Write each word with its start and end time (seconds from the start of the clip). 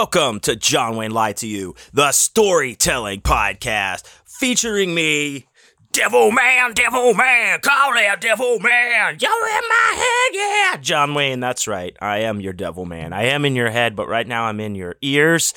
Welcome 0.00 0.40
to 0.40 0.56
John 0.56 0.96
Wayne 0.96 1.10
Lied 1.10 1.36
to 1.36 1.46
You, 1.46 1.74
the 1.92 2.10
storytelling 2.12 3.20
podcast 3.20 4.06
featuring 4.24 4.94
me, 4.94 5.46
Devil 5.92 6.32
Man, 6.32 6.72
Devil 6.72 7.12
Man, 7.12 7.60
call 7.60 7.92
that 7.92 8.18
Devil 8.18 8.60
Man. 8.60 9.18
You're 9.20 9.30
in 9.30 9.64
my 9.68 9.92
head, 9.94 10.34
yeah. 10.34 10.76
John 10.80 11.12
Wayne, 11.12 11.40
that's 11.40 11.68
right. 11.68 11.94
I 12.00 12.20
am 12.20 12.40
your 12.40 12.54
Devil 12.54 12.86
Man. 12.86 13.12
I 13.12 13.24
am 13.24 13.44
in 13.44 13.54
your 13.54 13.68
head, 13.68 13.94
but 13.94 14.08
right 14.08 14.26
now 14.26 14.44
I'm 14.44 14.58
in 14.58 14.74
your 14.74 14.96
ears. 15.02 15.52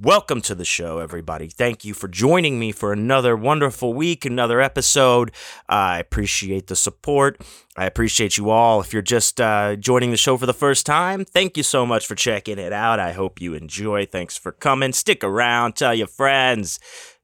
Welcome 0.00 0.42
to 0.42 0.54
the 0.54 0.64
show, 0.64 1.00
everybody. 1.00 1.48
Thank 1.48 1.84
you 1.84 1.92
for 1.92 2.06
joining 2.06 2.56
me 2.56 2.70
for 2.70 2.92
another 2.92 3.34
wonderful 3.34 3.94
week, 3.94 4.24
another 4.24 4.60
episode. 4.60 5.32
I 5.68 5.98
appreciate 5.98 6.68
the 6.68 6.76
support. 6.76 7.42
I 7.76 7.84
appreciate 7.86 8.36
you 8.36 8.50
all. 8.50 8.80
If 8.80 8.92
you're 8.92 9.02
just 9.02 9.40
uh, 9.40 9.74
joining 9.74 10.12
the 10.12 10.16
show 10.16 10.36
for 10.36 10.46
the 10.46 10.54
first 10.54 10.86
time, 10.86 11.24
thank 11.24 11.56
you 11.56 11.64
so 11.64 11.84
much 11.84 12.06
for 12.06 12.14
checking 12.14 12.60
it 12.60 12.72
out. 12.72 13.00
I 13.00 13.10
hope 13.10 13.40
you 13.40 13.54
enjoy. 13.54 14.06
Thanks 14.06 14.38
for 14.38 14.52
coming. 14.52 14.92
Stick 14.92 15.24
around. 15.24 15.74
Tell 15.74 15.96
your 15.96 16.06
friends. 16.06 16.78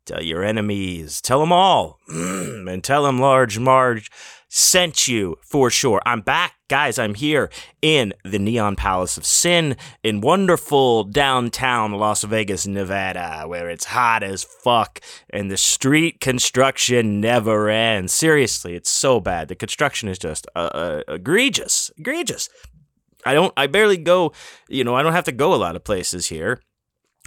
Tell 0.05 0.20
your 0.20 0.42
enemies. 0.42 1.20
Tell 1.20 1.38
them 1.38 1.52
all. 1.52 2.00
and 2.09 2.83
tell 2.83 3.05
them 3.05 3.20
Large 3.20 3.56
Marge 3.61 4.11
sent 4.48 5.06
you 5.06 5.36
for 5.42 5.70
sure. 5.70 6.02
I'm 6.05 6.22
back, 6.22 6.53
guys. 6.68 6.98
I'm 6.98 7.14
here 7.14 7.50
in 7.82 8.14
the 8.24 8.38
Neon 8.38 8.77
Palace 8.77 9.16
of 9.16 9.27
Sin 9.27 9.77
in 10.02 10.20
wonderful 10.20 11.05
downtown 11.05 11.92
Las 11.92 12.24
Vegas, 12.24 12.66
Nevada, 12.66 13.44
where 13.47 13.69
it's 13.69 13.86
hot 13.86 14.22
as 14.22 14.44
fuck 14.44 15.00
and 15.30 15.50
the 15.50 15.56
street 15.56 16.20
construction 16.20 17.20
never 17.20 17.69
ends. 17.69 18.12
Seriously, 18.12 18.75
it's 18.75 18.91
so 18.91 19.20
bad. 19.20 19.48
The 19.48 19.55
construction 19.55 20.08
is 20.08 20.19
just 20.19 20.47
uh, 20.55 20.70
uh, 20.72 21.03
egregious, 21.08 21.91
egregious. 21.97 22.48
I 23.27 23.34
don't. 23.34 23.53
I 23.56 23.66
barely 23.66 23.97
go. 23.97 24.33
You 24.69 24.84
know, 24.84 24.94
I 24.94 25.03
don't 25.03 25.14
have 25.14 25.25
to 25.25 25.33
go 25.33 25.55
a 25.55 25.56
lot 25.56 25.77
of 25.77 25.84
places 25.84 26.27
here 26.27 26.60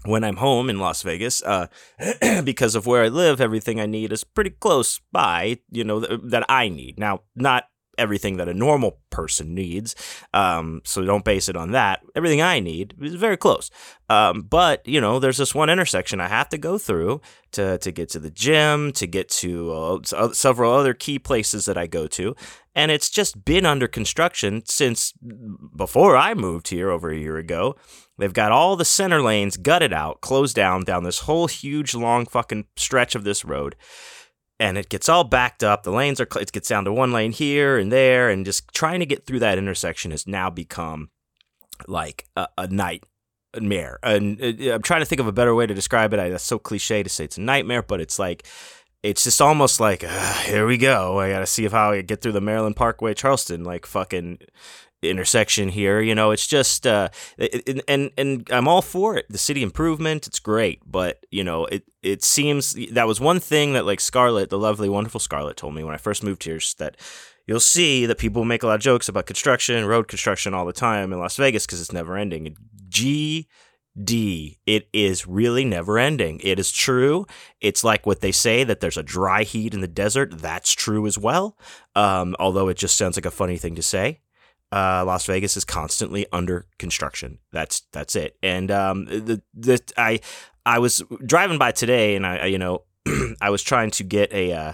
when 0.06 0.24
I'm 0.24 0.38
home 0.38 0.70
in 0.70 0.80
Las 0.80 1.02
Vegas, 1.02 1.42
uh, 1.44 1.68
because 2.44 2.76
of 2.76 2.86
where 2.86 3.04
I 3.04 3.08
live, 3.08 3.42
everything 3.42 3.80
I 3.80 3.88
need 3.88 4.14
is 4.14 4.24
pretty 4.24 4.52
close 4.52 5.02
by, 5.12 5.60
you 5.72 5.84
know, 5.84 6.02
th- 6.02 6.22
that 6.26 6.46
I 6.48 6.70
need. 6.70 7.00
Now, 7.00 7.22
not 7.36 7.66
everything 7.98 8.38
that 8.38 8.48
a 8.48 8.54
normal 8.54 9.00
person 9.10 9.54
needs, 9.56 9.96
um, 10.34 10.82
so 10.84 11.04
don't 11.04 11.26
base 11.26 11.50
it 11.50 11.56
on 11.56 11.72
that. 11.72 12.02
Everything 12.16 12.42
I 12.42 12.60
need 12.60 12.94
is 13.02 13.16
very 13.16 13.38
close. 13.38 13.70
Um, 14.10 14.44
but, 14.44 14.88
you 14.88 15.02
know, 15.02 15.20
there's 15.20 15.38
this 15.38 15.56
one 15.56 15.70
intersection 15.70 16.22
I 16.22 16.28
have 16.28 16.50
to 16.50 16.58
go 16.58 16.78
through 16.78 17.22
to, 17.52 17.78
to 17.80 17.92
get 17.92 18.10
to 18.10 18.20
the 18.20 18.30
gym, 18.30 18.92
to 18.94 19.08
get 19.08 19.30
to 19.30 19.72
uh, 19.74 20.34
several 20.34 20.74
other 20.74 20.94
key 20.94 21.20
places 21.20 21.66
that 21.66 21.78
I 21.78 21.88
go 21.88 22.08
to. 22.08 22.36
And 22.74 22.92
it's 22.92 23.10
just 23.10 23.44
been 23.44 23.66
under 23.66 23.88
construction 23.88 24.62
since 24.66 25.14
before 25.76 26.16
I 26.16 26.36
moved 26.36 26.68
here 26.68 26.92
over 26.92 27.10
a 27.10 27.18
year 27.18 27.38
ago. 27.38 27.76
They've 28.20 28.34
got 28.34 28.52
all 28.52 28.76
the 28.76 28.86
center 28.86 29.22
lanes 29.22 29.58
gutted 29.58 29.94
out, 29.94 30.22
closed 30.22 30.56
down 30.56 30.84
down 30.84 31.04
this 31.04 31.20
whole 31.20 31.48
huge 31.48 31.94
long 31.96 32.26
fucking 32.26 32.66
stretch 32.76 33.16
of 33.16 33.24
this 33.24 33.44
road. 33.44 33.76
And 34.60 34.78
it 34.78 34.90
gets 34.90 35.08
all 35.08 35.24
backed 35.24 35.64
up. 35.64 35.84
The 35.84 35.92
lanes 35.92 36.20
are, 36.20 36.28
it 36.40 36.52
gets 36.52 36.68
down 36.68 36.86
to 36.86 36.94
one 36.94 37.12
lane 37.12 37.32
here 37.32 37.78
and 37.78 37.92
there. 37.92 38.30
And 38.30 38.46
just 38.46 38.74
trying 38.74 39.00
to 39.02 39.06
get 39.06 39.26
through 39.26 39.40
that 39.40 39.58
intersection 39.58 40.12
has 40.12 40.26
now 40.26 40.50
become 40.50 41.10
like 41.88 42.26
a, 42.36 42.48
a 42.58 42.68
nightmare. 42.68 44.00
And 44.02 44.42
uh, 44.42 44.74
I'm 44.74 44.82
trying 44.82 45.02
to 45.02 45.06
think 45.06 45.22
of 45.22 45.28
a 45.28 45.32
better 45.32 45.54
way 45.54 45.68
to 45.68 45.74
describe 45.74 46.14
it. 46.14 46.20
I, 46.20 46.30
that's 46.30 46.44
so 46.44 46.58
cliche 46.58 47.04
to 47.04 47.10
say 47.10 47.26
it's 47.26 47.38
a 47.38 47.42
nightmare, 47.42 47.84
but 47.84 48.02
it's 48.02 48.18
like, 48.18 48.48
it's 49.04 49.24
just 49.24 49.42
almost 49.42 49.80
like 49.80 50.04
uh, 50.04 50.34
here 50.40 50.66
we 50.66 50.78
go. 50.78 51.20
I 51.20 51.30
got 51.30 51.40
to 51.40 51.46
see 51.46 51.66
if 51.66 51.72
how 51.72 51.92
I 51.92 52.02
get 52.02 52.22
through 52.22 52.32
the 52.32 52.42
Maryland 52.42 52.76
Parkway 52.76 53.14
Charleston 53.14 53.64
like 53.64 53.86
fucking 53.86 54.40
intersection 55.02 55.70
here. 55.70 56.02
You 56.02 56.16
know, 56.16 56.32
it's 56.32 56.48
just 56.48 56.88
uh, 56.88 57.10
and, 57.88 58.12
and 58.18 58.48
I'm 58.52 58.68
all 58.68 58.82
for 58.82 59.16
it. 59.18 59.26
The 59.30 59.38
city 59.38 59.64
improvement, 59.64 60.28
it's 60.28 60.40
great, 60.40 60.82
but 60.86 61.26
you 61.32 61.44
know, 61.44 61.66
it 61.66 61.84
it 62.02 62.24
seems 62.24 62.76
that 62.92 63.08
was 63.08 63.20
one 63.20 63.40
thing 63.40 63.74
that 63.74 63.86
like 63.86 64.00
Scarlett, 64.00 64.50
the 64.50 64.58
lovely, 64.58 64.90
wonderful 64.90 65.20
Scarlett, 65.20 65.58
told 65.58 65.76
me 65.76 65.84
when 65.84 65.94
I 65.94 65.98
first 65.98 66.24
moved 66.24 66.44
here 66.44 66.60
that 66.80 66.98
you'll 67.46 67.60
see 67.60 68.06
that 68.06 68.18
people 68.18 68.46
make 68.46 68.64
a 68.64 68.68
lot 68.68 68.76
of 68.76 68.82
jokes 68.82 69.08
about 69.08 69.26
construction, 69.26 69.86
road 69.86 70.08
construction 70.08 70.54
all 70.54 70.66
the 70.66 70.74
time 70.74 71.14
in 71.14 71.20
Las 71.20 71.38
Vegas 71.38 71.66
because 71.66 71.82
it's 71.82 71.94
never 71.94 72.18
ending. 72.18 72.56
G 72.90 73.48
D. 74.02 74.60
It 74.66 74.88
is 74.94 75.28
really 75.28 75.66
never 75.66 75.98
ending. 75.98 76.40
It 76.44 76.60
is 76.60 76.72
true. 76.72 77.26
It's 77.62 77.84
like 77.84 78.06
what 78.06 78.22
they 78.22 78.32
say 78.32 78.64
that 78.64 78.80
there's 78.80 78.98
a 78.98 79.04
dry 79.04 79.44
heat 79.44 79.74
in 79.74 79.82
the 79.82 79.88
desert. 79.88 80.38
That's 80.38 80.72
true 80.74 81.08
as 81.08 81.18
well. 81.18 81.58
Um, 81.96 82.36
although 82.40 82.68
it 82.68 82.78
just 82.78 82.96
sounds 82.96 83.18
like 83.18 83.26
a 83.26 83.32
funny 83.32 83.58
thing 83.58 83.76
to 83.76 83.82
say 83.82 84.20
uh, 84.72 85.04
Las 85.06 85.26
Vegas 85.26 85.56
is 85.56 85.66
constantly 85.66 86.26
under 86.32 86.66
construction. 86.78 87.40
That's 87.52 87.84
that's 87.92 88.16
it. 88.16 88.38
And 88.44 88.70
um, 88.72 89.06
the 89.06 89.42
the 89.54 89.82
I 89.98 90.20
I 90.66 90.80
was 90.80 91.04
driving 91.26 91.58
by 91.58 91.72
today, 91.72 92.16
and 92.16 92.26
I, 92.26 92.38
I 92.38 92.46
you 92.46 92.58
know 92.58 92.84
I 93.42 93.50
was 93.50 93.64
trying 93.64 93.92
to 93.92 94.04
get 94.04 94.32
a 94.34 94.54
uh, 94.54 94.74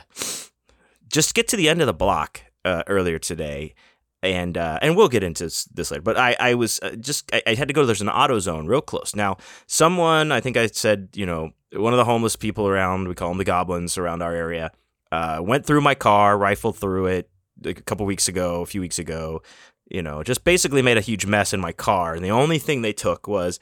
just 1.07 1.33
get 1.35 1.47
to 1.49 1.57
the 1.57 1.69
end 1.69 1.81
of 1.81 1.87
the 1.87 1.93
block 1.93 2.41
uh, 2.65 2.83
earlier 2.87 3.19
today. 3.19 3.75
And 4.21 4.57
uh, 4.57 4.79
and 4.81 4.95
we'll 4.95 5.09
get 5.09 5.21
into 5.21 5.43
this 5.43 5.91
later, 5.91 6.01
but 6.01 6.17
I 6.17 6.33
I 6.39 6.53
was 6.53 6.79
uh, 6.81 6.91
just 6.91 7.29
I, 7.33 7.43
I 7.45 7.55
had 7.55 7.67
to 7.67 7.73
go. 7.73 7.85
There's 7.85 7.99
an 7.99 8.07
AutoZone 8.07 8.69
real 8.69 8.79
close. 8.79 9.13
Now, 9.17 9.35
someone 9.67 10.31
I 10.31 10.39
think 10.39 10.55
I 10.55 10.67
said 10.67 11.09
you 11.13 11.25
know 11.25 11.51
one 11.73 11.91
of 11.91 11.97
the 11.97 12.05
homeless 12.05 12.37
people 12.37 12.69
around 12.69 13.09
we 13.09 13.15
call 13.15 13.27
them 13.27 13.37
the 13.37 13.43
goblins 13.43 13.97
around 13.97 14.21
our 14.21 14.33
area 14.33 14.71
uh, 15.11 15.39
went 15.43 15.65
through 15.65 15.81
my 15.81 15.93
car, 15.93 16.37
rifled 16.37 16.77
through 16.77 17.07
it, 17.07 17.29
a 17.65 17.73
couple 17.73 18.05
weeks 18.05 18.27
ago, 18.27 18.61
a 18.61 18.65
few 18.65 18.81
weeks 18.81 18.97
ago, 18.99 19.41
you 19.89 20.01
know, 20.01 20.23
just 20.23 20.43
basically 20.43 20.81
made 20.81 20.97
a 20.97 21.01
huge 21.01 21.25
mess 21.25 21.53
in 21.53 21.59
my 21.59 21.71
car. 21.71 22.15
And 22.15 22.23
the 22.23 22.31
only 22.31 22.59
thing 22.59 22.81
they 22.81 22.93
took 22.93 23.27
was 23.27 23.59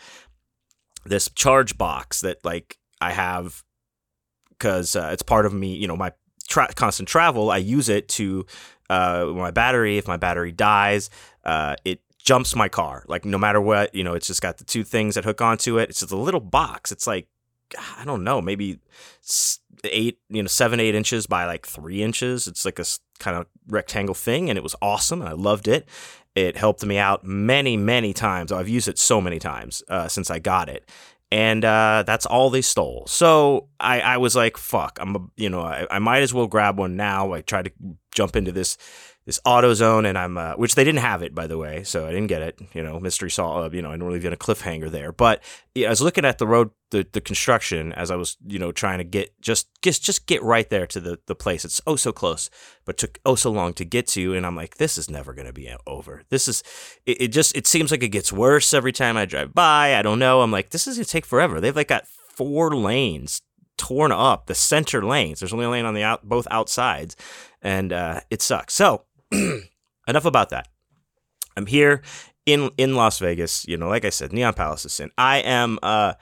this 1.06 1.30
charge 1.36 1.78
box 1.78 2.22
that 2.22 2.44
like 2.44 2.78
I 3.00 3.12
have 3.12 3.64
because 4.50 4.96
uh, 4.96 5.10
it's 5.12 5.24
part 5.24 5.46
of 5.46 5.54
me, 5.54 5.76
you 5.76 5.88
know, 5.88 5.98
my 5.98 6.12
tra- 6.48 6.74
constant 6.76 7.10
travel. 7.10 7.50
I 7.50 7.58
use 7.58 7.90
it 7.90 8.08
to 8.10 8.46
uh, 8.90 9.26
my 9.34 9.52
battery. 9.52 9.98
If 9.98 10.08
my 10.08 10.18
battery 10.18 10.52
dies, 10.52 11.10
uh, 11.44 11.76
it 11.84 12.02
jumps 12.24 12.56
my 12.56 12.70
car. 12.70 13.04
Like 13.08 13.26
no 13.26 13.38
matter 13.38 13.60
what, 13.60 13.96
you 13.96 14.04
know, 14.04 14.14
it's 14.14 14.28
just 14.28 14.42
got 14.42 14.58
the 14.58 14.64
two 14.64 14.84
things 14.84 15.16
that 15.16 15.24
hook 15.24 15.42
onto 15.42 15.80
it. 15.80 15.90
It's 15.90 16.02
just 16.02 16.12
a 16.12 16.18
little 16.18 16.40
box. 16.40 16.92
It's 16.92 17.08
like 17.08 17.28
I 17.98 18.06
don't 18.06 18.24
know, 18.24 18.42
maybe 18.42 18.80
eight, 19.84 20.20
you 20.30 20.44
know, 20.44 20.48
seven, 20.48 20.80
eight 20.80 20.96
inches 20.96 21.28
by 21.28 21.46
like 21.46 21.66
three 21.66 22.04
inches. 22.04 22.48
It's 22.48 22.66
like 22.66 22.80
a 22.80 22.86
kind 23.20 23.38
of 23.38 23.48
rectangle 23.68 24.16
thing, 24.16 24.50
and 24.50 24.58
it 24.58 24.64
was 24.64 24.76
awesome, 24.82 25.22
and 25.22 25.30
I 25.30 25.34
loved 25.34 25.68
it. 25.68 25.88
It 26.36 26.56
helped 26.56 26.86
me 26.86 26.98
out 26.98 27.26
many, 27.26 27.76
many 27.78 28.14
times. 28.14 28.52
I've 28.52 28.70
used 28.70 28.88
it 28.88 28.98
so 28.98 29.20
many 29.20 29.40
times 29.40 29.84
uh, 29.90 30.08
since 30.08 30.32
I 30.32 30.40
got 30.40 30.70
it. 30.70 30.90
And 31.34 31.64
uh, 31.64 32.04
that's 32.06 32.26
all 32.26 32.50
they 32.50 32.62
stole. 32.62 33.06
So 33.08 33.70
I, 33.80 34.02
I 34.02 34.18
was 34.18 34.36
like, 34.36 34.58
fuck, 34.58 34.98
I'm, 35.02 35.16
a, 35.16 35.20
you 35.38 35.50
know, 35.50 35.62
I, 35.62 35.88
I 35.90 36.00
might 36.00 36.24
as 36.24 36.34
well 36.34 36.48
grab 36.48 36.78
one 36.78 36.98
now. 36.98 37.32
I 37.32 37.42
tried 37.42 37.66
to 37.66 37.72
jump 38.14 38.36
into 38.36 38.52
this 38.52 38.78
this 39.32 39.40
AutoZone, 39.46 40.06
and 40.06 40.18
I'm 40.18 40.38
uh, 40.38 40.56
which 40.56 40.76
they 40.76 40.84
didn't 40.84 41.00
have 41.00 41.24
it 41.24 41.34
by 41.34 41.48
the 41.48 41.58
way, 41.58 41.84
so 41.84 42.06
I 42.06 42.12
didn't 42.12 42.28
get 42.28 42.42
it. 42.42 42.60
You 42.74 42.84
know, 42.84 43.00
mystery 43.00 43.32
solved. 43.32 43.74
You 43.74 43.82
know, 43.82 43.90
I 43.90 43.96
don't 43.96 44.08
really 44.08 44.20
get 44.20 44.34
a 44.34 44.38
cliffhanger 44.38 44.92
there. 44.92 45.14
But 45.14 45.42
yeah, 45.74 45.88
I 45.88 45.90
was 45.90 46.02
looking 46.02 46.26
at 46.26 46.38
the 46.38 46.46
road, 46.46 46.72
the, 46.90 47.08
the 47.10 47.22
construction 47.22 47.94
as 47.94 48.12
I 48.12 48.18
was 48.18 48.36
you 48.46 48.60
know 48.60 48.74
trying 48.74 48.98
to 48.98 49.06
get 49.06 49.40
just 49.40 49.70
just 49.82 50.04
just 50.04 50.28
get 50.28 50.44
right 50.44 50.70
there 50.70 50.86
to 50.88 51.00
the 51.00 51.20
the 51.28 51.36
place. 51.36 51.64
It's 51.64 51.80
oh 51.88 51.96
so 51.96 52.12
close, 52.12 52.50
but 52.84 52.98
took 52.98 53.20
oh 53.26 53.36
so 53.36 53.52
long 53.52 53.74
to 53.76 53.86
get 53.86 54.08
to, 54.08 54.34
and 54.34 54.46
I'm 54.46 54.56
like, 54.58 54.76
this 54.76 54.98
is 54.98 55.10
never 55.10 55.34
gonna 55.34 55.54
be 55.54 55.74
over. 55.88 56.24
This 56.30 56.50
is 56.50 56.62
it, 57.06 57.22
it 57.22 57.28
just 57.30 57.56
it 57.56 57.68
seems 57.68 57.90
like 57.90 58.04
it 58.04 58.10
gets 58.10 58.34
worse 58.34 58.74
every 58.74 58.92
time 58.92 59.16
I 59.16 59.24
drive 59.24 59.54
by. 59.54 59.96
I 59.96 60.02
don't 60.02 60.20
know. 60.20 60.42
I'm 60.42 60.52
like, 60.52 60.72
this 60.72 60.88
is 60.88 60.98
gonna 60.98 61.06
take 61.06 61.26
forever. 61.26 61.62
They've 61.62 61.76
like 61.76 61.88
got 61.88 62.08
four 62.36 62.76
lanes 62.76 63.42
torn 63.82 64.12
up 64.12 64.46
the 64.46 64.54
center 64.54 65.04
lanes. 65.04 65.40
There's 65.40 65.54
only 65.54 65.66
a 65.66 65.70
lane 65.70 65.86
on 65.86 65.96
the 65.96 66.04
out 66.04 66.28
both 66.28 66.48
outsides, 66.52 67.16
and 67.62 67.92
uh, 67.92 68.22
it 68.30 68.42
sucks. 68.42 68.76
So 68.76 69.06
enough 70.08 70.26
about 70.26 70.50
that. 70.50 70.68
I'm 71.56 71.66
here 71.66 72.02
in 72.46 72.72
in 72.78 72.96
Las 72.96 73.20
Vegas. 73.20 73.66
You 73.68 73.78
know, 73.78 73.88
like 73.90 74.06
I 74.06 74.10
said, 74.10 74.34
Neon 74.34 74.54
Palace 74.54 74.86
is 74.86 75.00
in. 75.00 75.12
I 75.18 75.38
am, 75.40 75.80
uh, 75.84 76.14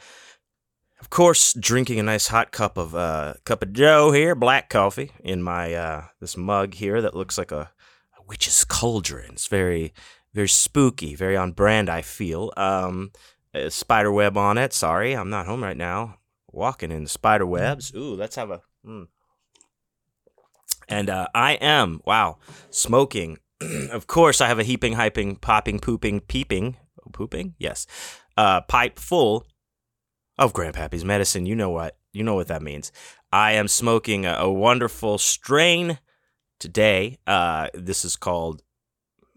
of 1.00 1.10
course, 1.10 1.54
drinking 1.54 2.00
a 2.00 2.04
nice 2.04 2.28
hot 2.28 2.52
cup 2.52 2.78
of 2.78 2.96
uh, 2.96 3.36
cup 3.46 3.62
of 3.62 3.74
Joe 3.74 4.12
here, 4.12 4.36
black 4.36 4.70
coffee 4.70 5.12
in 5.20 5.42
my 5.42 5.74
uh, 5.74 6.04
this 6.20 6.38
mug 6.38 6.74
here 6.74 7.02
that 7.02 7.16
looks 7.16 7.38
like 7.38 7.52
a, 7.52 7.72
a 8.18 8.24
witch's 8.28 8.64
cauldron. 8.64 9.34
It's 9.34 9.48
very 9.48 9.94
very 10.34 10.50
spooky, 10.50 11.16
very 11.16 11.38
on 11.38 11.52
brand. 11.52 11.90
I 11.90 12.02
feel. 12.02 12.52
Um, 12.58 13.12
spider 13.70 14.12
web 14.12 14.38
on 14.38 14.58
it. 14.58 14.74
Sorry, 14.74 15.14
I'm 15.14 15.30
not 15.30 15.48
home 15.48 15.64
right 15.64 15.78
now. 15.78 16.18
Walking 16.52 16.92
in 16.92 17.04
the 17.04 17.10
spider 17.10 17.46
webs. 17.46 17.94
Ooh, 17.96 18.16
let's 18.16 18.36
have 18.36 18.52
a. 18.52 18.62
Mm. 18.86 19.08
And 20.90 21.10
uh, 21.10 21.28
I 21.34 21.54
am, 21.54 22.02
wow, 22.06 22.38
smoking. 22.72 23.38
of 23.92 24.08
course, 24.08 24.42
I 24.42 24.48
have 24.48 24.60
a 24.60 24.64
heaping, 24.64 24.96
hyping, 24.96 25.40
popping, 25.40 25.80
pooping, 25.80 26.22
peeping, 26.22 26.78
pooping? 27.14 27.56
Yes. 27.60 27.86
Uh, 28.36 28.62
pipe 28.62 29.00
full 29.00 29.46
of 30.38 30.54
Grandpappy's 30.54 31.06
medicine. 31.06 31.46
You 31.46 31.56
know 31.56 31.70
what? 31.70 31.98
You 32.12 32.24
know 32.24 32.36
what 32.36 32.48
that 32.48 32.62
means. 32.62 32.92
I 33.32 33.54
am 33.54 33.68
smoking 33.68 34.26
a, 34.26 34.34
a 34.34 34.52
wonderful 34.52 35.18
strain 35.18 36.00
today. 36.60 37.20
Uh, 37.28 37.68
this 37.74 38.04
is 38.04 38.16
called 38.16 38.64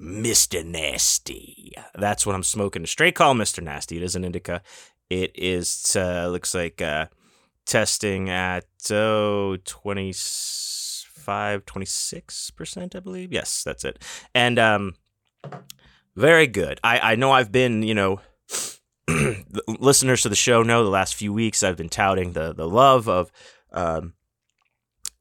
Mr. 0.00 0.64
Nasty. 0.64 1.74
That's 1.94 2.26
what 2.26 2.34
I'm 2.34 2.42
smoking. 2.42 2.86
Straight 2.86 3.14
call 3.14 3.34
Mr. 3.34 3.62
Nasty. 3.62 3.98
It 3.98 4.02
is 4.02 4.16
an 4.16 4.24
indica. 4.24 4.62
It 5.10 5.32
is 5.34 5.94
uh, 5.94 6.28
looks 6.28 6.54
like 6.54 6.80
uh, 6.80 7.06
testing 7.66 8.30
at 8.30 8.64
oh 8.90 9.58
25 11.22 11.64
26% 11.64 12.96
I 12.96 13.00
believe. 13.00 13.32
Yes, 13.32 13.62
that's 13.64 13.84
it. 13.84 14.02
And 14.34 14.58
um 14.58 14.94
very 16.16 16.46
good. 16.46 16.80
I 16.84 17.12
I 17.12 17.14
know 17.16 17.32
I've 17.32 17.52
been, 17.52 17.82
you 17.82 17.94
know, 17.94 18.20
listeners 19.66 20.22
to 20.22 20.28
the 20.28 20.36
show 20.36 20.62
know 20.62 20.84
the 20.84 20.90
last 20.90 21.14
few 21.14 21.32
weeks 21.32 21.62
I've 21.62 21.76
been 21.76 21.88
touting 21.88 22.32
the 22.32 22.52
the 22.52 22.68
love 22.68 23.08
of 23.08 23.30
um 23.72 24.14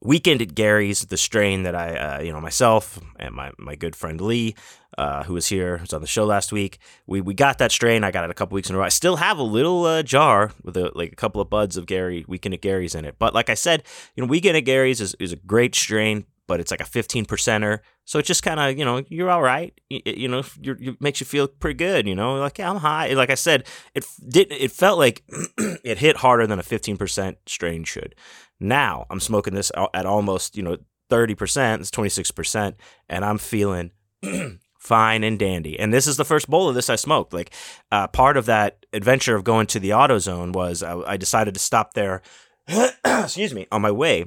Weekend 0.04 0.42
at 0.42 0.54
Gary's, 0.54 1.00
the 1.06 1.16
strain 1.16 1.62
that 1.62 1.76
I, 1.76 1.94
uh, 1.94 2.20
you 2.22 2.32
know, 2.32 2.40
myself 2.40 2.98
and 3.18 3.34
my, 3.34 3.52
my 3.56 3.76
good 3.76 3.94
friend 3.94 4.20
Lee, 4.20 4.56
uh, 4.98 5.22
who 5.22 5.34
was 5.34 5.46
here, 5.46 5.78
who 5.78 5.82
was 5.82 5.92
on 5.92 6.00
the 6.00 6.06
show 6.06 6.24
last 6.24 6.52
week, 6.52 6.78
we, 7.06 7.20
we 7.20 7.34
got 7.34 7.58
that 7.58 7.70
strain. 7.70 8.02
I 8.02 8.10
got 8.10 8.24
it 8.24 8.30
a 8.30 8.34
couple 8.34 8.56
weeks 8.56 8.68
in 8.68 8.74
a 8.74 8.78
row. 8.78 8.84
I 8.84 8.88
still 8.88 9.16
have 9.16 9.38
a 9.38 9.44
little 9.44 9.84
uh, 9.84 10.02
jar 10.02 10.50
with 10.62 10.76
a, 10.76 10.90
like 10.94 11.12
a 11.12 11.16
couple 11.16 11.40
of 11.40 11.48
buds 11.48 11.76
of 11.76 11.86
Gary 11.86 12.24
Weekend 12.26 12.54
at 12.54 12.60
Gary's 12.62 12.94
in 12.94 13.04
it. 13.04 13.16
But 13.18 13.32
like 13.32 13.48
I 13.48 13.54
said, 13.54 13.84
you 14.16 14.22
know, 14.22 14.28
Weekend 14.28 14.56
at 14.56 14.64
Gary's 14.64 15.00
is, 15.00 15.14
is 15.20 15.32
a 15.32 15.36
great 15.36 15.74
strain, 15.74 16.26
but 16.48 16.58
it's 16.58 16.70
like 16.70 16.80
a 16.80 16.84
15 16.84 17.24
percenter. 17.24 17.78
So 18.04 18.18
it 18.18 18.24
just 18.24 18.42
kind 18.42 18.58
of, 18.58 18.76
you 18.76 18.84
know, 18.84 19.02
you're 19.08 19.30
all 19.30 19.40
right. 19.40 19.72
You, 19.88 20.28
know, 20.28 20.42
it 20.60 21.00
makes 21.00 21.20
you 21.20 21.26
feel 21.26 21.46
pretty 21.46 21.78
good. 21.78 22.06
You 22.08 22.14
know, 22.14 22.34
like 22.34 22.58
yeah, 22.58 22.68
I'm 22.68 22.76
high. 22.76 23.14
Like 23.14 23.30
I 23.30 23.36
said, 23.36 23.66
it 23.94 24.04
did. 24.28 24.50
It 24.50 24.72
felt 24.72 24.98
like 24.98 25.22
it 25.58 25.98
hit 25.98 26.16
harder 26.16 26.46
than 26.46 26.58
a 26.58 26.62
15 26.62 26.96
percent 26.96 27.38
strain 27.46 27.84
should. 27.84 28.16
Now 28.62 29.06
I'm 29.10 29.20
smoking 29.20 29.54
this 29.54 29.70
at 29.94 30.06
almost, 30.06 30.56
you 30.56 30.62
know, 30.62 30.78
30%, 31.10 31.80
it's 31.80 31.90
26%, 31.90 32.74
and 33.08 33.24
I'm 33.24 33.38
feeling 33.38 33.90
fine 34.78 35.24
and 35.24 35.38
dandy. 35.38 35.78
And 35.78 35.92
this 35.92 36.06
is 36.06 36.16
the 36.16 36.24
first 36.24 36.48
bowl 36.48 36.68
of 36.68 36.74
this 36.74 36.88
I 36.88 36.96
smoked. 36.96 37.32
Like, 37.32 37.52
uh, 37.90 38.08
part 38.08 38.36
of 38.36 38.46
that 38.46 38.86
adventure 38.92 39.36
of 39.36 39.44
going 39.44 39.66
to 39.68 39.80
the 39.80 39.90
AutoZone 39.90 40.52
was 40.52 40.82
I, 40.82 40.96
I 41.00 41.16
decided 41.16 41.54
to 41.54 41.60
stop 41.60 41.94
there, 41.94 42.22
excuse 43.04 43.52
me, 43.52 43.66
on 43.70 43.82
my 43.82 43.90
way 43.90 44.26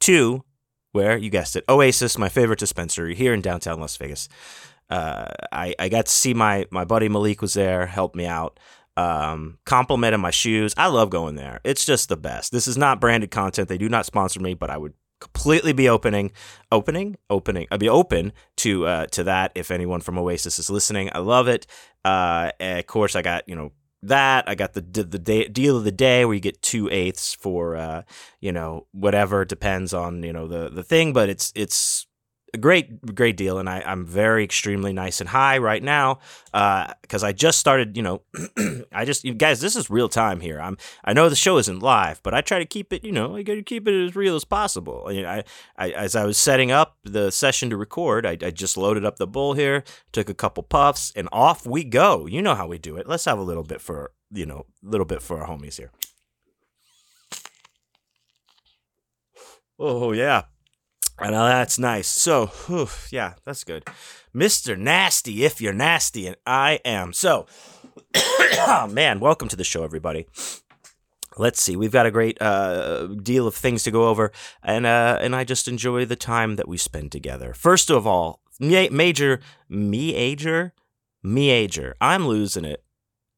to 0.00 0.44
where, 0.92 1.16
you 1.16 1.30
guessed 1.30 1.56
it, 1.56 1.64
Oasis, 1.68 2.18
my 2.18 2.28
favorite 2.28 2.58
dispensary 2.58 3.14
here 3.14 3.34
in 3.34 3.40
downtown 3.40 3.80
Las 3.80 3.96
Vegas. 3.96 4.28
Uh, 4.90 5.26
I, 5.50 5.74
I 5.78 5.88
got 5.88 6.06
to 6.06 6.12
see 6.12 6.34
my, 6.34 6.66
my 6.70 6.84
buddy 6.84 7.08
Malik 7.08 7.40
was 7.40 7.54
there, 7.54 7.86
helped 7.86 8.14
me 8.14 8.26
out 8.26 8.60
um, 8.96 9.58
complimented 9.64 10.20
my 10.20 10.30
shoes. 10.30 10.74
I 10.76 10.88
love 10.88 11.10
going 11.10 11.36
there. 11.36 11.60
It's 11.64 11.84
just 11.84 12.08
the 12.08 12.16
best. 12.16 12.52
This 12.52 12.66
is 12.66 12.76
not 12.76 13.00
branded 13.00 13.30
content. 13.30 13.68
They 13.68 13.78
do 13.78 13.88
not 13.88 14.06
sponsor 14.06 14.40
me, 14.40 14.54
but 14.54 14.70
I 14.70 14.76
would 14.76 14.94
completely 15.20 15.72
be 15.72 15.88
opening, 15.88 16.32
opening, 16.70 17.16
opening. 17.30 17.66
I'd 17.70 17.80
be 17.80 17.88
open 17.88 18.32
to 18.58 18.86
uh, 18.86 19.06
to 19.06 19.24
that 19.24 19.52
if 19.54 19.70
anyone 19.70 20.00
from 20.00 20.18
Oasis 20.18 20.58
is 20.58 20.68
listening. 20.68 21.10
I 21.12 21.18
love 21.18 21.48
it. 21.48 21.66
Uh, 22.04 22.50
of 22.60 22.86
course, 22.86 23.16
I 23.16 23.22
got 23.22 23.48
you 23.48 23.54
know 23.54 23.72
that. 24.02 24.48
I 24.48 24.54
got 24.54 24.74
the 24.74 24.80
the 24.80 25.18
day, 25.18 25.48
deal 25.48 25.76
of 25.76 25.84
the 25.84 25.92
day 25.92 26.24
where 26.24 26.34
you 26.34 26.40
get 26.40 26.60
two 26.60 26.88
eighths 26.90 27.34
for 27.34 27.76
uh, 27.76 28.02
you 28.40 28.52
know 28.52 28.86
whatever 28.92 29.44
depends 29.44 29.94
on 29.94 30.22
you 30.22 30.32
know 30.32 30.48
the 30.48 30.68
the 30.68 30.82
thing, 30.82 31.12
but 31.12 31.28
it's 31.28 31.52
it's 31.54 32.06
a 32.54 32.58
great 32.58 33.14
great 33.14 33.36
deal 33.36 33.58
and 33.58 33.68
I, 33.68 33.82
i'm 33.86 34.04
very 34.04 34.44
extremely 34.44 34.92
nice 34.92 35.20
and 35.20 35.30
high 35.30 35.58
right 35.58 35.82
now 35.82 36.18
because 36.52 37.24
uh, 37.24 37.28
i 37.28 37.32
just 37.32 37.58
started 37.58 37.96
you 37.96 38.02
know 38.02 38.22
i 38.92 39.04
just 39.04 39.24
you 39.24 39.32
guys 39.32 39.60
this 39.60 39.74
is 39.74 39.88
real 39.88 40.08
time 40.08 40.40
here. 40.40 40.60
I'm 40.60 40.76
i 41.04 41.12
know 41.12 41.28
the 41.28 41.36
show 41.36 41.58
isn't 41.58 41.80
live 41.80 42.22
but 42.22 42.34
i 42.34 42.40
try 42.40 42.58
to 42.58 42.66
keep 42.66 42.92
it 42.92 43.04
you 43.04 43.12
know 43.12 43.36
i 43.36 43.42
gotta 43.42 43.62
keep 43.62 43.88
it 43.88 44.04
as 44.04 44.14
real 44.14 44.36
as 44.36 44.44
possible. 44.44 45.06
I, 45.08 45.44
I, 45.78 45.90
as 45.92 46.14
i 46.14 46.24
was 46.24 46.36
setting 46.36 46.70
up 46.70 46.98
the 47.04 47.30
session 47.30 47.70
to 47.70 47.76
record 47.76 48.26
I, 48.26 48.32
I 48.42 48.50
just 48.50 48.76
loaded 48.76 49.04
up 49.04 49.16
the 49.16 49.26
bowl 49.26 49.54
here 49.54 49.82
took 50.12 50.28
a 50.28 50.34
couple 50.34 50.62
puffs 50.62 51.12
and 51.16 51.28
off 51.32 51.66
we 51.66 51.84
go. 51.84 52.26
You 52.26 52.42
know 52.42 52.54
how 52.54 52.66
we 52.66 52.78
do 52.78 52.96
it. 52.96 53.08
Let's 53.08 53.24
have 53.24 53.38
a 53.38 53.42
little 53.42 53.62
bit 53.62 53.80
for 53.80 54.12
you 54.30 54.46
know 54.46 54.66
a 54.84 54.88
little 54.88 55.06
bit 55.06 55.22
for 55.22 55.40
our 55.42 55.48
homies 55.48 55.76
here. 55.76 55.90
Oh 59.78 60.12
yeah 60.12 60.42
and 61.22 61.34
that's 61.34 61.78
nice. 61.78 62.08
So, 62.08 62.46
whew, 62.46 62.88
yeah, 63.10 63.34
that's 63.44 63.64
good. 63.64 63.84
Mr. 64.34 64.78
Nasty, 64.78 65.44
if 65.44 65.60
you're 65.60 65.72
nasty, 65.72 66.26
and 66.26 66.36
I 66.46 66.80
am. 66.84 67.12
So, 67.12 67.46
oh, 68.14 68.88
man, 68.90 69.20
welcome 69.20 69.48
to 69.48 69.56
the 69.56 69.64
show, 69.64 69.84
everybody. 69.84 70.26
Let's 71.36 71.62
see. 71.62 71.76
We've 71.76 71.92
got 71.92 72.06
a 72.06 72.10
great 72.10 72.40
uh, 72.40 73.06
deal 73.06 73.46
of 73.46 73.54
things 73.54 73.84
to 73.84 73.90
go 73.90 74.08
over, 74.08 74.32
and 74.62 74.84
uh, 74.84 75.18
and 75.20 75.34
I 75.34 75.44
just 75.44 75.66
enjoy 75.66 76.04
the 76.04 76.16
time 76.16 76.56
that 76.56 76.68
we 76.68 76.76
spend 76.76 77.10
together. 77.10 77.54
First 77.54 77.90
of 77.90 78.06
all, 78.06 78.40
major 78.60 79.40
me 79.68 80.14
ager, 80.14 80.72
me 81.22 81.50
ager. 81.50 81.94
I'm 82.00 82.26
losing 82.26 82.64
it 82.64 82.84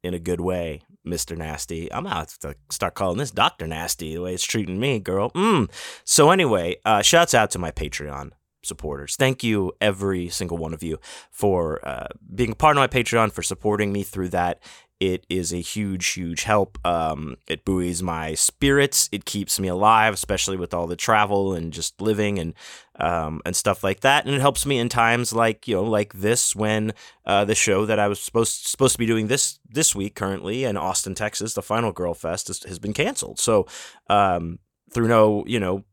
in 0.03 0.13
a 0.13 0.19
good 0.19 0.41
way. 0.41 0.83
Mr. 1.07 1.37
Nasty. 1.37 1.93
I'm 1.93 2.07
out 2.07 2.29
to 2.41 2.55
start 2.71 2.95
calling 2.95 3.19
this 3.19 3.31
Dr. 3.31 3.67
Nasty 3.67 4.15
the 4.15 4.23
way 4.23 4.35
it's 4.35 4.45
treating 4.45 4.81
me, 4.81 4.99
girl. 5.01 5.31
Mm. 5.31 5.71
So 6.05 6.31
anyway, 6.31 6.77
uh, 6.85 7.03
shouts 7.03 7.35
out 7.35 7.51
to 7.53 7.59
my 7.59 7.71
Patreon 7.71 8.31
supporters. 8.65 9.17
Thank 9.17 9.45
you, 9.45 9.73
every 9.81 10.29
single 10.29 10.57
one 10.57 10.75
of 10.75 10.83
you, 10.83 10.99
for 11.31 11.87
uh, 11.87 12.09
being 12.35 12.53
a 12.53 12.57
part 12.57 12.77
of 12.77 12.81
my 12.81 12.87
Patreon, 12.87 13.33
for 13.33 13.43
supporting 13.43 13.93
me 13.93 14.03
through 14.03 14.31
that. 14.31 14.61
It 15.01 15.27
is 15.29 15.53
a 15.53 15.61
huge, 15.61 16.07
huge 16.13 16.45
help. 16.45 16.79
Um, 16.87 17.37
it 17.49 17.65
buoys 17.65 18.03
my 18.03 18.35
spirits. 18.35 19.09
It 19.13 19.25
keeps 19.25 19.59
me 19.59 19.69
alive, 19.69 20.15
especially 20.15 20.57
with 20.57 20.73
all 20.73 20.87
the 20.87 20.97
travel 20.97 21.53
and 21.53 21.73
just 21.73 22.01
living 22.01 22.39
and 22.39 22.55
um, 23.01 23.43
and 23.45 23.57
stuff 23.57 23.83
like 23.83 24.01
that. 24.01 24.25
And 24.25 24.35
it 24.35 24.41
helps 24.41 24.65
me 24.65 24.79
in 24.79 24.89
times 24.89 25.33
like 25.33 25.67
you 25.67 25.75
know, 25.75 25.83
like 25.85 26.13
this 26.13 26.55
when 26.55 26.93
uh, 27.27 27.45
the 27.45 27.55
show 27.55 27.85
that 27.87 27.99
I 27.99 28.09
was 28.09 28.21
supposed 28.21 28.67
supposed 28.67 28.95
to 28.95 28.99
be 28.99 29.07
doing 29.07 29.27
this 29.27 29.59
this 29.69 29.95
week 29.95 30.15
currently 30.15 30.65
in 30.65 30.77
Austin, 30.77 31.15
Texas, 31.15 31.55
the 31.55 31.63
final 31.63 31.93
Girl 31.93 32.15
Fest 32.15 32.47
has, 32.47 32.63
has 32.63 32.79
been 32.79 32.93
canceled. 32.93 33.41
So 33.41 33.67
um, 34.09 34.61
through 34.93 35.09
no 35.09 35.45
you 35.47 35.59
know 35.59 35.85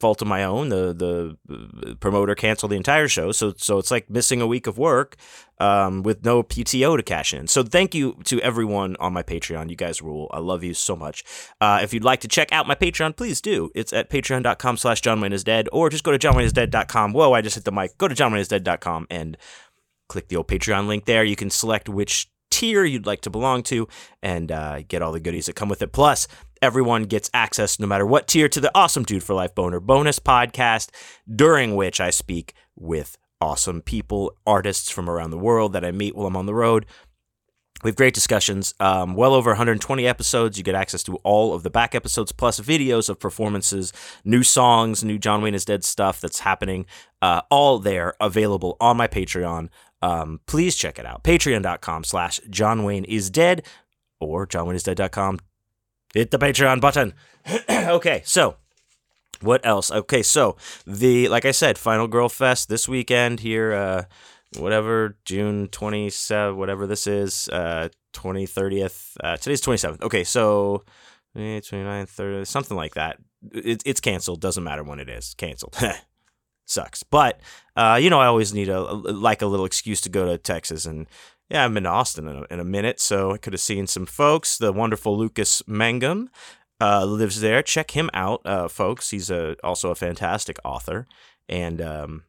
fault 0.00 0.22
of 0.22 0.28
my 0.28 0.42
own. 0.42 0.70
The 0.70 1.36
the 1.46 1.96
promoter 1.96 2.34
canceled 2.34 2.72
the 2.72 2.76
entire 2.76 3.06
show, 3.06 3.32
so 3.32 3.52
so 3.56 3.78
it's 3.78 3.90
like 3.90 4.10
missing 4.10 4.40
a 4.40 4.46
week 4.46 4.66
of 4.66 4.78
work 4.78 5.16
um, 5.58 6.02
with 6.02 6.24
no 6.24 6.42
PTO 6.42 6.96
to 6.96 7.02
cash 7.02 7.32
in. 7.32 7.46
So 7.46 7.62
thank 7.62 7.94
you 7.94 8.16
to 8.24 8.40
everyone 8.40 8.96
on 8.98 9.12
my 9.12 9.22
Patreon. 9.22 9.70
You 9.70 9.76
guys 9.76 10.02
rule. 10.02 10.28
I 10.32 10.38
love 10.38 10.64
you 10.64 10.74
so 10.74 10.96
much. 10.96 11.22
Uh, 11.60 11.80
if 11.82 11.92
you'd 11.94 12.04
like 12.04 12.20
to 12.20 12.28
check 12.28 12.50
out 12.50 12.66
my 12.66 12.74
Patreon, 12.74 13.16
please 13.16 13.40
do. 13.40 13.70
It's 13.74 13.92
at 13.92 14.10
patreon.com 14.10 14.78
slash 14.78 15.02
John 15.02 15.20
Wayne 15.20 15.32
is 15.32 15.44
dead, 15.44 15.68
or 15.72 15.90
just 15.90 16.02
go 16.02 16.16
to 16.16 16.18
johnwayneisdead.com. 16.18 17.12
Whoa, 17.12 17.32
I 17.32 17.42
just 17.42 17.54
hit 17.54 17.64
the 17.64 17.72
mic. 17.72 17.96
Go 17.98 18.08
to 18.08 18.14
johnwayneisdead.com 18.14 19.06
and 19.10 19.36
click 20.08 20.28
the 20.28 20.36
old 20.36 20.48
Patreon 20.48 20.86
link 20.86 21.04
there. 21.04 21.22
You 21.22 21.36
can 21.36 21.50
select 21.50 21.88
which 21.88 22.28
tier 22.50 22.84
you'd 22.84 23.06
like 23.06 23.20
to 23.22 23.30
belong 23.30 23.62
to 23.62 23.86
and 24.22 24.50
uh, 24.50 24.82
get 24.82 25.02
all 25.02 25.12
the 25.12 25.20
goodies 25.20 25.46
that 25.46 25.54
come 25.54 25.68
with 25.68 25.82
it. 25.82 25.92
Plus, 25.92 26.26
everyone 26.62 27.04
gets 27.04 27.30
access, 27.32 27.78
no 27.78 27.86
matter 27.86 28.06
what 28.06 28.28
tier, 28.28 28.48
to 28.48 28.60
the 28.60 28.70
Awesome 28.74 29.02
Dude 29.02 29.22
for 29.22 29.34
Life 29.34 29.54
Boner 29.54 29.80
bonus 29.80 30.18
podcast, 30.18 30.90
during 31.32 31.76
which 31.76 32.00
I 32.00 32.10
speak 32.10 32.54
with 32.76 33.16
awesome 33.40 33.80
people, 33.80 34.36
artists 34.46 34.90
from 34.90 35.08
around 35.08 35.30
the 35.30 35.38
world 35.38 35.72
that 35.72 35.84
I 35.84 35.90
meet 35.90 36.14
while 36.14 36.26
I'm 36.26 36.36
on 36.36 36.46
the 36.46 36.54
road. 36.54 36.86
We 37.82 37.88
have 37.88 37.96
great 37.96 38.12
discussions. 38.12 38.74
Um, 38.78 39.14
well 39.14 39.32
over 39.32 39.50
120 39.50 40.06
episodes. 40.06 40.58
You 40.58 40.64
get 40.64 40.74
access 40.74 41.02
to 41.04 41.16
all 41.16 41.54
of 41.54 41.62
the 41.62 41.70
back 41.70 41.94
episodes, 41.94 42.30
plus 42.30 42.60
videos 42.60 43.08
of 43.08 43.18
performances, 43.18 43.92
new 44.22 44.42
songs, 44.42 45.02
new 45.02 45.18
John 45.18 45.40
Wayne 45.40 45.54
is 45.54 45.64
Dead 45.64 45.82
stuff 45.82 46.20
that's 46.20 46.40
happening. 46.40 46.84
Uh, 47.22 47.40
all 47.50 47.78
there 47.78 48.14
available 48.20 48.76
on 48.80 48.98
my 48.98 49.08
Patreon. 49.08 49.70
Um, 50.02 50.40
please 50.46 50.76
check 50.76 50.98
it 50.98 51.06
out. 51.06 51.24
Patreon.com 51.24 52.04
slash 52.04 52.40
John 52.50 52.84
Wayne 52.84 53.04
is 53.04 53.30
dead 53.30 53.64
or 54.18 54.46
johnwayneisdead.com 54.46 55.38
Hit 56.14 56.30
the 56.30 56.38
Patreon 56.38 56.80
button. 56.80 57.14
okay, 57.70 58.22
so 58.24 58.56
what 59.40 59.64
else? 59.64 59.90
Okay, 59.90 60.22
so 60.22 60.56
the 60.86 61.28
like 61.28 61.44
I 61.44 61.52
said, 61.52 61.78
Final 61.78 62.08
Girl 62.08 62.28
Fest 62.28 62.68
this 62.68 62.88
weekend 62.88 63.40
here, 63.40 63.72
uh, 63.72 64.04
whatever 64.58 65.16
June 65.24 65.68
twenty 65.68 66.10
seven, 66.10 66.56
whatever 66.56 66.86
this 66.86 67.06
is, 67.06 67.48
uh, 67.48 67.88
twenty 68.12 68.46
thirtieth. 68.46 69.16
Uh, 69.22 69.36
today's 69.36 69.60
twenty 69.60 69.78
seventh. 69.78 70.02
Okay, 70.02 70.24
so 70.24 70.84
29th, 71.36 72.14
30th, 72.14 72.46
something 72.46 72.76
like 72.76 72.94
that. 72.94 73.18
It, 73.52 73.82
it's 73.86 74.00
canceled. 74.00 74.40
Doesn't 74.40 74.64
matter 74.64 74.82
when 74.82 74.98
it 74.98 75.08
is. 75.08 75.34
Canceled. 75.34 75.76
Sucks. 76.66 77.02
But 77.02 77.40
uh, 77.76 77.98
you 78.00 78.10
know, 78.10 78.20
I 78.20 78.26
always 78.26 78.54
need 78.54 78.68
a 78.68 78.80
like 78.80 79.42
a 79.42 79.46
little 79.46 79.66
excuse 79.66 80.00
to 80.02 80.08
go 80.08 80.26
to 80.26 80.38
Texas 80.38 80.86
and 80.86 81.06
yeah, 81.50 81.64
I've 81.64 81.74
been 81.74 81.82
to 81.82 81.88
Austin 81.88 82.28
in 82.28 82.36
a, 82.36 82.42
in 82.50 82.60
a 82.60 82.64
minute, 82.64 83.00
so 83.00 83.32
I 83.32 83.38
could 83.38 83.52
have 83.52 83.60
seen 83.60 83.86
some 83.86 84.06
folks. 84.06 84.56
The 84.56 84.72
wonderful 84.72 85.18
Lucas 85.18 85.62
Mangum 85.66 86.30
uh, 86.80 87.04
lives 87.04 87.40
there. 87.40 87.62
Check 87.62 87.90
him 87.90 88.08
out, 88.14 88.40
uh, 88.44 88.68
folks. 88.68 89.10
He's 89.10 89.30
a, 89.30 89.56
also 89.64 89.90
a 89.90 89.96
fantastic 89.96 90.58
author 90.64 91.08
and 91.48 91.80
um, 91.80 92.22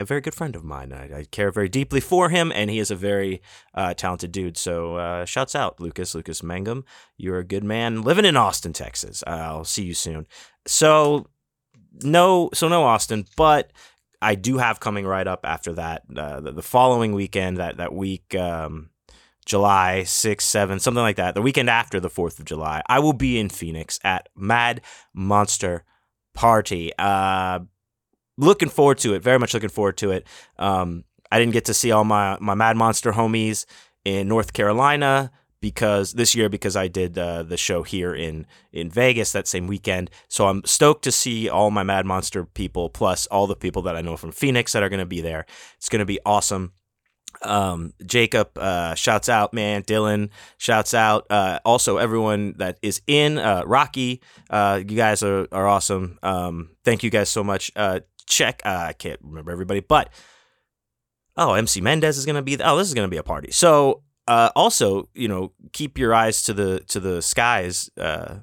a 0.00 0.04
very 0.04 0.20
good 0.20 0.34
friend 0.34 0.56
of 0.56 0.64
mine. 0.64 0.92
I, 0.92 1.18
I, 1.18 1.24
care 1.30 1.52
very 1.52 1.68
deeply 1.68 2.00
for 2.00 2.30
him, 2.30 2.50
and 2.52 2.68
he 2.68 2.80
is 2.80 2.90
a 2.90 2.96
very 2.96 3.40
uh, 3.74 3.94
talented 3.94 4.32
dude. 4.32 4.56
So, 4.56 4.96
uh, 4.96 5.24
shouts 5.24 5.54
out, 5.54 5.80
Lucas, 5.80 6.14
Lucas 6.14 6.42
Mangum. 6.42 6.84
You're 7.16 7.38
a 7.38 7.44
good 7.44 7.64
man 7.64 8.02
living 8.02 8.24
in 8.24 8.36
Austin, 8.36 8.72
Texas. 8.72 9.22
I'll 9.24 9.64
see 9.64 9.84
you 9.84 9.94
soon. 9.94 10.26
So, 10.66 11.28
no, 12.02 12.50
so 12.52 12.68
no 12.68 12.82
Austin, 12.82 13.26
but 13.36 13.70
I 14.24 14.34
do 14.34 14.56
have 14.56 14.80
coming 14.80 15.06
right 15.06 15.26
up 15.26 15.40
after 15.44 15.74
that 15.74 16.02
uh, 16.16 16.40
the, 16.40 16.52
the, 16.52 16.62
following 16.62 17.12
weekend 17.12 17.58
that 17.58 17.76
that 17.76 17.92
week 17.92 18.34
um, 18.34 18.88
July 19.44 20.02
6th, 20.04 20.36
7th, 20.36 20.80
something 20.80 21.02
like 21.02 21.16
that, 21.16 21.34
the 21.34 21.42
weekend 21.42 21.68
after 21.68 22.00
the 22.00 22.08
4th 22.08 22.38
of 22.38 22.46
July, 22.46 22.82
I 22.86 23.00
will 23.00 23.12
be 23.12 23.38
in 23.38 23.50
Phoenix 23.50 24.00
at 24.02 24.30
Mad 24.34 24.80
Monster 25.12 25.84
Party. 26.32 26.92
Uh, 26.98 27.60
looking 28.38 28.70
forward 28.70 28.98
to 28.98 29.14
it. 29.14 29.22
Very 29.22 29.38
much 29.38 29.52
looking 29.52 29.68
forward 29.68 29.98
to 29.98 30.10
it. 30.12 30.26
Um, 30.58 31.04
I 31.30 31.38
didn't 31.38 31.52
get 31.52 31.66
to 31.66 31.74
see 31.74 31.90
all 31.90 32.04
my, 32.04 32.38
my 32.40 32.54
Mad 32.54 32.76
Monster 32.78 33.12
homies 33.12 33.66
in 34.04 34.28
North 34.28 34.54
Carolina 34.54 35.30
because 35.64 36.12
this 36.12 36.34
year 36.34 36.50
because 36.50 36.76
I 36.76 36.88
did 36.88 37.16
uh, 37.16 37.42
the 37.42 37.56
show 37.56 37.84
here 37.84 38.14
in 38.14 38.46
in 38.70 38.90
Vegas 38.90 39.32
that 39.32 39.48
same 39.48 39.66
weekend. 39.66 40.10
So 40.28 40.46
I'm 40.46 40.62
stoked 40.66 41.04
to 41.04 41.10
see 41.10 41.48
all 41.48 41.70
my 41.70 41.82
Mad 41.82 42.04
Monster 42.04 42.44
people 42.44 42.90
plus 42.90 43.26
all 43.28 43.46
the 43.46 43.56
people 43.56 43.80
that 43.82 43.96
I 43.96 44.02
know 44.02 44.18
from 44.18 44.30
Phoenix 44.30 44.74
that 44.74 44.82
are 44.82 44.90
going 44.90 45.00
to 45.00 45.06
be 45.06 45.22
there. 45.22 45.46
It's 45.78 45.88
going 45.88 46.00
to 46.00 46.04
be 46.04 46.20
awesome. 46.26 46.74
Um, 47.40 47.94
Jacob 48.04 48.58
uh, 48.58 48.94
shouts 48.94 49.30
out, 49.30 49.54
man. 49.54 49.84
Dylan 49.84 50.28
shouts 50.58 50.92
out. 50.92 51.24
Uh, 51.30 51.60
also, 51.64 51.96
everyone 51.96 52.56
that 52.58 52.78
is 52.82 53.00
in 53.06 53.38
uh, 53.38 53.62
Rocky, 53.64 54.20
uh, 54.50 54.82
you 54.86 54.96
guys 54.98 55.22
are, 55.22 55.48
are 55.50 55.66
awesome. 55.66 56.18
Um, 56.22 56.76
thank 56.84 57.02
you 57.02 57.08
guys 57.08 57.30
so 57.30 57.42
much. 57.42 57.72
Uh, 57.74 58.00
check. 58.26 58.60
I 58.66 58.92
can't 58.92 59.20
remember 59.22 59.50
everybody, 59.50 59.80
but 59.80 60.10
oh, 61.38 61.54
MC 61.54 61.80
Mendez 61.80 62.18
is 62.18 62.26
gonna 62.26 62.42
be. 62.42 62.58
Oh, 62.62 62.76
this 62.76 62.86
is 62.86 62.92
gonna 62.92 63.08
be 63.08 63.16
a 63.16 63.22
party. 63.22 63.50
So 63.50 64.02
uh, 64.26 64.50
also, 64.56 65.08
you 65.14 65.28
know, 65.28 65.52
keep 65.72 65.98
your 65.98 66.14
eyes 66.14 66.42
to 66.44 66.54
the 66.54 66.80
to 66.88 67.00
the 67.00 67.20
skies, 67.20 67.90
uh, 67.98 68.36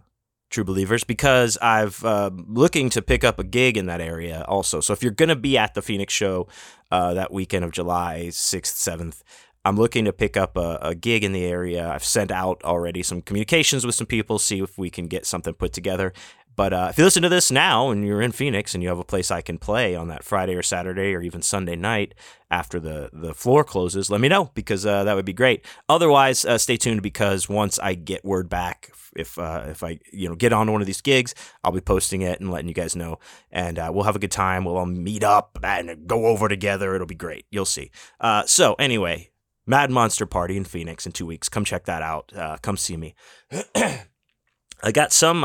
true 0.50 0.64
believers, 0.64 1.04
because 1.04 1.58
I've 1.62 2.04
uh, 2.04 2.32
looking 2.48 2.90
to 2.92 3.02
pick 3.02 3.24
up 3.24 3.40
a 3.40 3.44
gig 3.44 3.78
in 3.78 3.88
that 3.88 4.02
area 4.02 4.46
also. 4.48 4.82
So 4.82 4.94
if 4.94 5.02
you're 5.02 5.12
gonna 5.12 5.36
be 5.36 5.58
at 5.58 5.74
the 5.74 5.82
Phoenix 5.82 6.14
show 6.14 6.48
uh, 6.92 7.14
that 7.16 7.32
weekend 7.32 7.66
of 7.66 7.72
July 7.72 8.30
sixth, 8.30 8.78
seventh. 8.78 9.24
I'm 9.64 9.78
looking 9.78 10.06
to 10.06 10.14
pick 10.14 10.38
up 10.38 10.58
a, 10.58 10.80
a, 10.82 10.96
gig 10.96 11.24
in 11.24 11.34
the 11.34 11.46
area. 11.46 11.88
I've 11.88 12.04
sent 12.04 12.32
out 12.32 12.64
already 12.64 13.04
some 13.04 13.22
communications 13.22 13.86
with 13.86 13.94
some 13.94 14.08
people, 14.08 14.40
see 14.40 14.60
if 14.60 14.76
we 14.76 14.90
can 14.90 15.06
get 15.06 15.28
something 15.28 15.54
put 15.54 15.72
together. 15.72 16.14
But 16.56 16.74
uh, 16.74 16.88
if 16.90 16.98
you 16.98 17.04
listen 17.04 17.24
to 17.24 17.30
this 17.30 17.50
now 17.50 17.90
and 17.92 18.06
you're 18.06 18.22
in 18.22 18.32
Phoenix 18.32 18.74
and 18.74 18.84
you 18.84 18.90
have 18.90 19.00
a 19.00 19.04
place 19.04 19.32
I 19.32 19.42
can 19.42 19.58
play 19.58 19.96
on 19.96 20.10
that 20.10 20.24
Friday 20.24 20.56
or 20.56 20.62
Saturday 20.62 21.14
or 21.14 21.22
even 21.22 21.42
Sunday 21.42 21.76
night 21.76 22.14
after 22.50 22.80
the, 22.80 23.10
the 23.14 23.34
floor 23.34 23.64
closes, 23.64 24.10
let 24.10 24.22
me 24.22 24.28
know 24.28 24.52
because 24.54 24.86
uh, 24.86 25.04
that 25.06 25.16
would 25.16 25.26
be 25.26 25.34
great. 25.34 25.66
Otherwise, 25.88 26.44
uh, 26.44 26.58
stay 26.58 26.78
tuned 26.78 27.02
because 27.02 27.48
once 27.48 27.80
I 27.80 27.94
get 27.94 28.26
word 28.26 28.50
back, 28.50 28.92
if 29.16 29.38
uh, 29.38 29.66
if 29.68 29.84
I 29.84 30.00
you 30.12 30.30
know 30.30 30.36
get 30.36 30.54
on 30.54 30.72
one 30.72 30.82
of 30.82 30.88
these 30.88 31.02
gigs, 31.02 31.36
I'll 31.64 31.72
be 31.72 31.82
posting 31.82 32.22
it 32.22 32.40
and 32.40 32.52
letting 32.52 32.68
you 32.68 32.74
guys 32.74 32.96
know, 32.96 33.20
and 33.52 33.78
uh, 33.78 33.92
we'll 33.94 34.06
have 34.06 34.16
a 34.16 34.20
good 34.20 34.32
time. 34.32 34.64
We'll 34.64 34.78
all 34.78 34.86
meet 34.86 35.24
up 35.24 35.58
and 35.64 36.08
go 36.08 36.28
over 36.28 36.48
together. 36.48 36.96
It'll 36.96 37.08
be 37.08 37.16
great. 37.16 37.46
You'll 37.52 37.66
see. 37.66 37.92
Uh, 38.20 38.44
so 38.46 38.76
anyway, 38.76 39.32
Mad 39.66 39.92
Monster 39.92 40.26
Party 40.26 40.56
in 40.56 40.64
Phoenix 40.64 41.06
in 41.06 41.12
two 41.12 41.26
weeks. 41.26 41.50
Come 41.50 41.66
check 41.66 41.86
that 41.86 42.02
out. 42.02 42.32
come 42.62 42.78
see 42.78 42.98
me. 42.98 43.16
I 43.76 44.92
got 44.94 45.12
some 45.12 45.44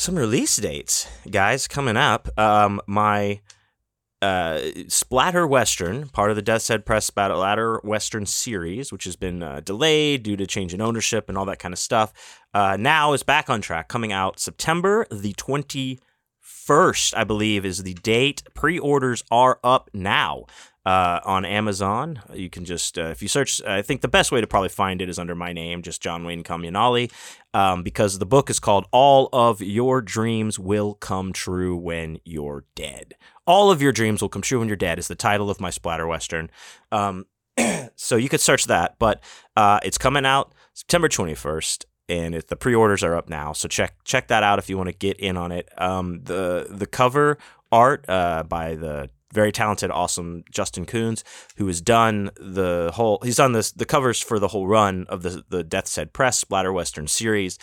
some 0.00 0.16
release 0.16 0.56
dates, 0.56 1.06
guys, 1.30 1.68
coming 1.68 1.96
up. 1.98 2.26
Um, 2.38 2.80
my 2.86 3.40
uh, 4.22 4.58
Splatter 4.88 5.46
Western, 5.46 6.08
part 6.08 6.30
of 6.30 6.36
the 6.36 6.42
Death's 6.42 6.68
Head 6.68 6.86
Press 6.86 7.04
Splatter 7.04 7.80
Western 7.84 8.24
series, 8.24 8.90
which 8.90 9.04
has 9.04 9.16
been 9.16 9.42
uh, 9.42 9.60
delayed 9.60 10.22
due 10.22 10.38
to 10.38 10.46
change 10.46 10.72
in 10.72 10.80
ownership 10.80 11.28
and 11.28 11.36
all 11.36 11.44
that 11.44 11.58
kind 11.58 11.74
of 11.74 11.78
stuff, 11.78 12.14
uh, 12.54 12.78
now 12.80 13.12
is 13.12 13.22
back 13.22 13.50
on 13.50 13.60
track, 13.60 13.88
coming 13.88 14.10
out 14.10 14.40
September 14.40 15.06
the 15.10 15.34
21st, 15.34 17.14
I 17.14 17.24
believe, 17.24 17.66
is 17.66 17.82
the 17.82 17.94
date. 17.94 18.42
Pre 18.54 18.78
orders 18.78 19.22
are 19.30 19.60
up 19.62 19.90
now 19.92 20.46
uh, 20.90 21.20
on 21.24 21.44
Amazon. 21.44 22.20
You 22.34 22.50
can 22.50 22.64
just, 22.64 22.98
uh, 22.98 23.10
if 23.12 23.22
you 23.22 23.28
search, 23.28 23.62
I 23.62 23.80
think 23.80 24.00
the 24.00 24.08
best 24.08 24.32
way 24.32 24.40
to 24.40 24.46
probably 24.48 24.70
find 24.70 25.00
it 25.00 25.08
is 25.08 25.20
under 25.20 25.36
my 25.36 25.52
name, 25.52 25.82
just 25.82 26.02
John 26.02 26.24
Wayne 26.24 26.42
Comunale, 26.42 27.12
um, 27.54 27.84
because 27.84 28.18
the 28.18 28.26
book 28.26 28.50
is 28.50 28.58
called 28.58 28.86
All 28.90 29.28
of 29.32 29.60
Your 29.60 30.02
Dreams 30.02 30.58
Will 30.58 30.94
Come 30.94 31.32
True 31.32 31.76
When 31.76 32.18
You're 32.24 32.64
Dead. 32.74 33.14
All 33.46 33.70
of 33.70 33.80
Your 33.80 33.92
Dreams 33.92 34.20
Will 34.20 34.28
Come 34.28 34.42
True 34.42 34.58
When 34.58 34.66
You're 34.66 34.76
Dead 34.76 34.98
is 34.98 35.06
the 35.06 35.14
title 35.14 35.48
of 35.48 35.60
my 35.60 35.70
splatter 35.70 36.08
Western. 36.08 36.50
Um, 36.90 37.26
so 37.94 38.16
you 38.16 38.28
could 38.28 38.40
search 38.40 38.64
that, 38.64 38.96
but 38.98 39.22
uh, 39.56 39.78
it's 39.84 39.98
coming 39.98 40.26
out 40.26 40.52
September 40.74 41.08
21st 41.08 41.84
and 42.08 42.34
the 42.34 42.56
pre-orders 42.56 43.04
are 43.04 43.14
up 43.14 43.28
now. 43.28 43.52
So 43.52 43.68
check 43.68 43.94
check 44.02 44.26
that 44.26 44.42
out 44.42 44.58
if 44.58 44.68
you 44.68 44.76
want 44.76 44.88
to 44.88 44.96
get 44.96 45.20
in 45.20 45.36
on 45.36 45.52
it. 45.52 45.68
Um, 45.80 46.24
the 46.24 46.66
the 46.68 46.86
cover 46.86 47.38
art 47.70 48.04
uh, 48.08 48.42
by 48.42 48.74
the 48.74 49.08
very 49.32 49.52
talented, 49.52 49.90
awesome 49.90 50.44
Justin 50.50 50.86
Coons, 50.86 51.24
who 51.56 51.66
has 51.66 51.80
done 51.80 52.30
the 52.36 52.90
whole. 52.94 53.18
He's 53.22 53.36
done 53.36 53.52
this 53.52 53.72
the 53.72 53.86
covers 53.86 54.20
for 54.20 54.38
the 54.38 54.48
whole 54.48 54.66
run 54.66 55.06
of 55.08 55.22
the 55.22 55.44
the 55.48 55.62
Death's 55.62 55.96
Head 55.96 56.12
Press 56.12 56.38
Splatter 56.38 56.72
Western 56.72 57.06
series, 57.06 57.58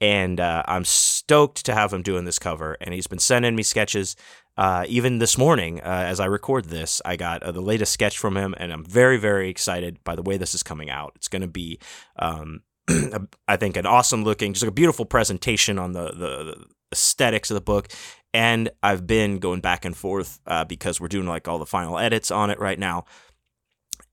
and 0.00 0.40
uh, 0.40 0.64
I'm 0.66 0.84
stoked 0.84 1.64
to 1.66 1.74
have 1.74 1.92
him 1.92 2.02
doing 2.02 2.24
this 2.24 2.40
cover. 2.40 2.76
And 2.80 2.92
he's 2.92 3.06
been 3.06 3.20
sending 3.20 3.54
me 3.54 3.62
sketches. 3.62 4.16
Uh, 4.54 4.84
even 4.86 5.18
this 5.18 5.38
morning, 5.38 5.80
uh, 5.80 6.04
as 6.06 6.20
I 6.20 6.26
record 6.26 6.66
this, 6.66 7.00
I 7.06 7.16
got 7.16 7.42
uh, 7.42 7.52
the 7.52 7.62
latest 7.62 7.92
sketch 7.92 8.18
from 8.18 8.36
him, 8.36 8.54
and 8.58 8.70
I'm 8.70 8.84
very, 8.84 9.16
very 9.16 9.48
excited 9.48 10.04
by 10.04 10.14
the 10.14 10.22
way 10.22 10.36
this 10.36 10.54
is 10.54 10.62
coming 10.62 10.90
out. 10.90 11.12
It's 11.16 11.28
going 11.28 11.40
to 11.40 11.48
be, 11.48 11.78
um, 12.16 12.60
I 13.48 13.56
think, 13.56 13.78
an 13.78 13.86
awesome 13.86 14.24
looking, 14.24 14.52
just 14.52 14.62
like 14.62 14.70
a 14.70 14.74
beautiful 14.74 15.06
presentation 15.06 15.78
on 15.78 15.92
the, 15.92 16.08
the, 16.08 16.44
the 16.44 16.64
aesthetics 16.92 17.50
of 17.50 17.54
the 17.54 17.62
book 17.62 17.88
and 18.34 18.70
I've 18.82 19.06
been 19.06 19.38
going 19.38 19.60
back 19.60 19.84
and 19.84 19.96
forth 19.96 20.40
uh, 20.46 20.64
because 20.64 21.00
we're 21.00 21.08
doing 21.08 21.26
like 21.26 21.48
all 21.48 21.58
the 21.58 21.66
final 21.66 21.98
edits 21.98 22.30
on 22.30 22.50
it 22.50 22.58
right 22.58 22.78
now. 22.78 23.04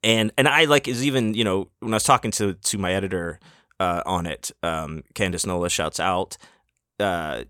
And 0.03 0.31
and 0.37 0.47
I 0.47 0.65
like 0.65 0.87
is 0.87 1.05
even 1.05 1.33
you 1.33 1.43
know 1.43 1.69
when 1.79 1.93
I 1.93 1.97
was 1.97 2.03
talking 2.03 2.31
to 2.31 2.53
to 2.53 2.77
my 2.77 2.93
editor 2.93 3.39
uh, 3.79 4.01
on 4.05 4.25
it, 4.25 4.51
um, 4.63 5.03
Candace 5.13 5.45
Nola 5.45 5.69
shouts 5.69 5.99
out. 5.99 6.37
Uh, 6.99 7.43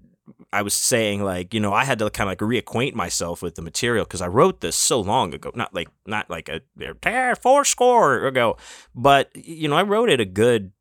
I 0.52 0.62
was 0.62 0.74
saying 0.74 1.24
like 1.24 1.54
you 1.54 1.60
know 1.60 1.74
I 1.74 1.86
had 1.86 2.00
to 2.00 2.10
kind 2.10 2.28
of 2.28 2.32
like 2.32 2.40
reacquaint 2.40 2.94
myself 2.94 3.42
with 3.42 3.56
the 3.56 3.62
material 3.62 4.06
because 4.06 4.22
I 4.22 4.28
wrote 4.28 4.62
this 4.62 4.76
so 4.76 5.00
long 5.00 5.34
ago, 5.34 5.52
not 5.56 5.74
like 5.74 5.90
not 6.08 6.30
like 6.30 6.50
a 6.50 7.36
four 7.36 7.66
score 7.66 8.26
ago, 8.26 8.58
but 8.96 9.30
you 9.36 9.68
know 9.68 9.76
I 9.76 9.84
wrote 9.84 10.10
it 10.10 10.20
a 10.20 10.26
good. 10.26 10.72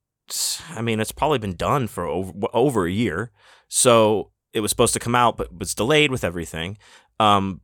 I 0.71 0.83
mean, 0.83 1.01
it's 1.01 1.13
probably 1.13 1.39
been 1.39 1.57
done 1.57 1.87
for 1.87 2.07
over 2.07 2.33
over 2.53 2.87
a 2.87 2.93
year. 2.93 3.31
So 3.69 4.31
it 4.53 4.61
was 4.61 4.71
supposed 4.71 4.95
to 4.95 5.01
come 5.01 5.15
out, 5.15 5.37
but 5.37 5.57
was 5.57 5.75
delayed 5.75 6.11
with 6.11 6.25
everything. 6.25 6.79
Um, 7.21 7.61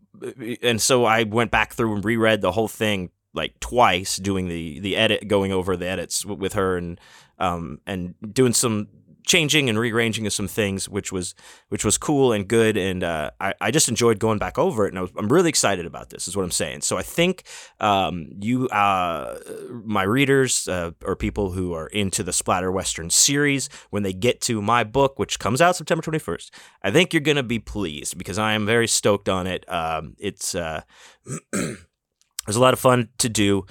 and 0.62 0.80
so 0.80 1.04
I 1.04 1.24
went 1.24 1.50
back 1.50 1.72
through 1.72 1.94
and 1.94 2.04
reread 2.04 2.40
the 2.40 2.52
whole 2.52 2.68
thing 2.68 3.10
like 3.32 3.58
twice, 3.60 4.16
doing 4.16 4.48
the 4.48 4.80
the 4.80 4.96
edit, 4.96 5.26
going 5.28 5.52
over 5.52 5.76
the 5.76 5.88
edits 5.88 6.24
with 6.24 6.52
her, 6.54 6.76
and 6.76 7.00
um, 7.38 7.80
and 7.86 8.14
doing 8.32 8.52
some 8.52 8.88
changing 9.26 9.68
and 9.68 9.78
rearranging 9.78 10.26
of 10.26 10.32
some 10.32 10.48
things, 10.48 10.88
which 10.88 11.10
was 11.12 11.34
which 11.68 11.84
was 11.84 11.98
cool 11.98 12.32
and 12.32 12.46
good, 12.46 12.76
and 12.76 13.02
uh, 13.02 13.30
I 13.40 13.54
I 13.60 13.70
just 13.70 13.88
enjoyed 13.88 14.18
going 14.18 14.38
back 14.38 14.58
over 14.58 14.86
it, 14.86 14.94
and 14.94 14.98
I 14.98 15.18
am 15.18 15.28
really 15.28 15.48
excited 15.48 15.86
about 15.86 16.10
this. 16.10 16.28
Is 16.28 16.36
what 16.36 16.44
I'm 16.44 16.50
saying. 16.50 16.82
So 16.82 16.96
I 16.96 17.02
think 17.02 17.44
um, 17.80 18.28
you, 18.40 18.68
uh, 18.68 19.38
my 19.84 20.02
readers, 20.02 20.68
uh, 20.68 20.92
or 21.04 21.16
people 21.16 21.50
who 21.50 21.72
are 21.72 21.86
into 21.88 22.22
the 22.22 22.32
Splatter 22.32 22.70
Western 22.70 23.10
series, 23.10 23.68
when 23.90 24.02
they 24.02 24.12
get 24.12 24.40
to 24.42 24.60
my 24.60 24.84
book, 24.84 25.18
which 25.18 25.38
comes 25.38 25.60
out 25.60 25.76
September 25.76 26.02
21st, 26.02 26.50
I 26.82 26.90
think 26.90 27.12
you're 27.12 27.20
gonna 27.20 27.42
be 27.42 27.58
pleased 27.58 28.18
because 28.18 28.38
I 28.38 28.52
am 28.52 28.66
very 28.66 28.88
stoked 28.88 29.28
on 29.28 29.46
it. 29.46 29.64
Um, 29.70 30.14
it's 30.18 30.54
uh, 30.54 30.82
there's 31.52 32.56
a 32.56 32.60
lot 32.60 32.74
of 32.74 32.80
fun 32.80 33.08
to 33.18 33.28
do. 33.28 33.64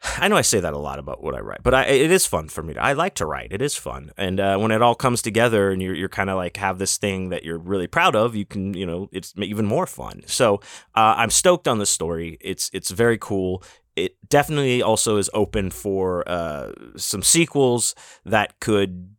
I 0.18 0.28
know 0.28 0.36
I 0.36 0.42
say 0.42 0.60
that 0.60 0.72
a 0.72 0.78
lot 0.78 0.98
about 0.98 1.22
what 1.22 1.34
I 1.34 1.40
write, 1.40 1.62
but 1.62 1.74
I, 1.74 1.84
it 1.84 2.10
is 2.10 2.26
fun 2.26 2.48
for 2.48 2.62
me. 2.62 2.74
To, 2.74 2.82
I 2.82 2.92
like 2.92 3.14
to 3.16 3.26
write. 3.26 3.52
It 3.52 3.62
is 3.62 3.76
fun, 3.76 4.12
and 4.16 4.40
uh, 4.40 4.58
when 4.58 4.70
it 4.70 4.82
all 4.82 4.94
comes 4.94 5.22
together, 5.22 5.70
and 5.70 5.82
you're 5.82 5.94
you're 5.94 6.08
kind 6.08 6.30
of 6.30 6.36
like 6.36 6.56
have 6.56 6.78
this 6.78 6.96
thing 6.96 7.30
that 7.30 7.44
you're 7.44 7.58
really 7.58 7.86
proud 7.86 8.14
of, 8.14 8.34
you 8.34 8.44
can 8.44 8.74
you 8.74 8.86
know 8.86 9.08
it's 9.12 9.34
even 9.36 9.66
more 9.66 9.86
fun. 9.86 10.22
So 10.26 10.56
uh, 10.94 11.14
I'm 11.16 11.30
stoked 11.30 11.68
on 11.68 11.78
this 11.78 11.90
story. 11.90 12.38
It's 12.40 12.70
it's 12.72 12.90
very 12.90 13.18
cool. 13.18 13.62
It 13.96 14.16
definitely 14.28 14.80
also 14.80 15.16
is 15.16 15.28
open 15.34 15.70
for 15.70 16.28
uh, 16.28 16.72
some 16.96 17.22
sequels 17.22 17.96
that 18.24 18.60
could 18.60 19.16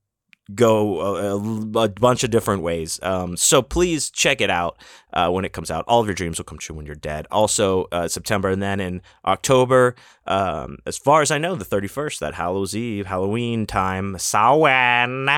go 0.56 1.02
a, 1.02 1.84
a, 1.84 1.90
bunch 1.90 2.24
of 2.24 2.32
different 2.32 2.64
ways. 2.64 3.00
Um, 3.04 3.38
so 3.38 3.62
please 3.62 4.10
check 4.10 4.42
it 4.42 4.50
out 4.50 4.78
uh, 5.14 5.30
when 5.30 5.46
it 5.46 5.54
comes 5.54 5.70
out. 5.70 5.86
All 5.88 6.02
of 6.02 6.08
your 6.08 6.16
dreams 6.16 6.38
will 6.38 6.46
come 6.46 6.58
true 6.58 6.76
when 6.76 6.86
you're 6.86 6.96
dead. 6.96 7.28
Also, 7.32 7.86
uh, 7.92 8.08
September 8.08 8.50
and 8.50 8.62
then 8.62 8.80
in 8.80 9.02
October, 9.26 9.96
um, 10.26 10.78
as 10.86 10.98
far 10.98 11.22
as 11.22 11.32
I 11.32 11.38
know, 11.38 11.56
the 11.56 11.66
31st, 11.66 12.20
that 12.20 12.34
Hallows 12.34 12.76
Eve, 12.76 13.06
Halloween 13.06 13.66
time, 13.66 14.18
Samhain. 14.18 15.30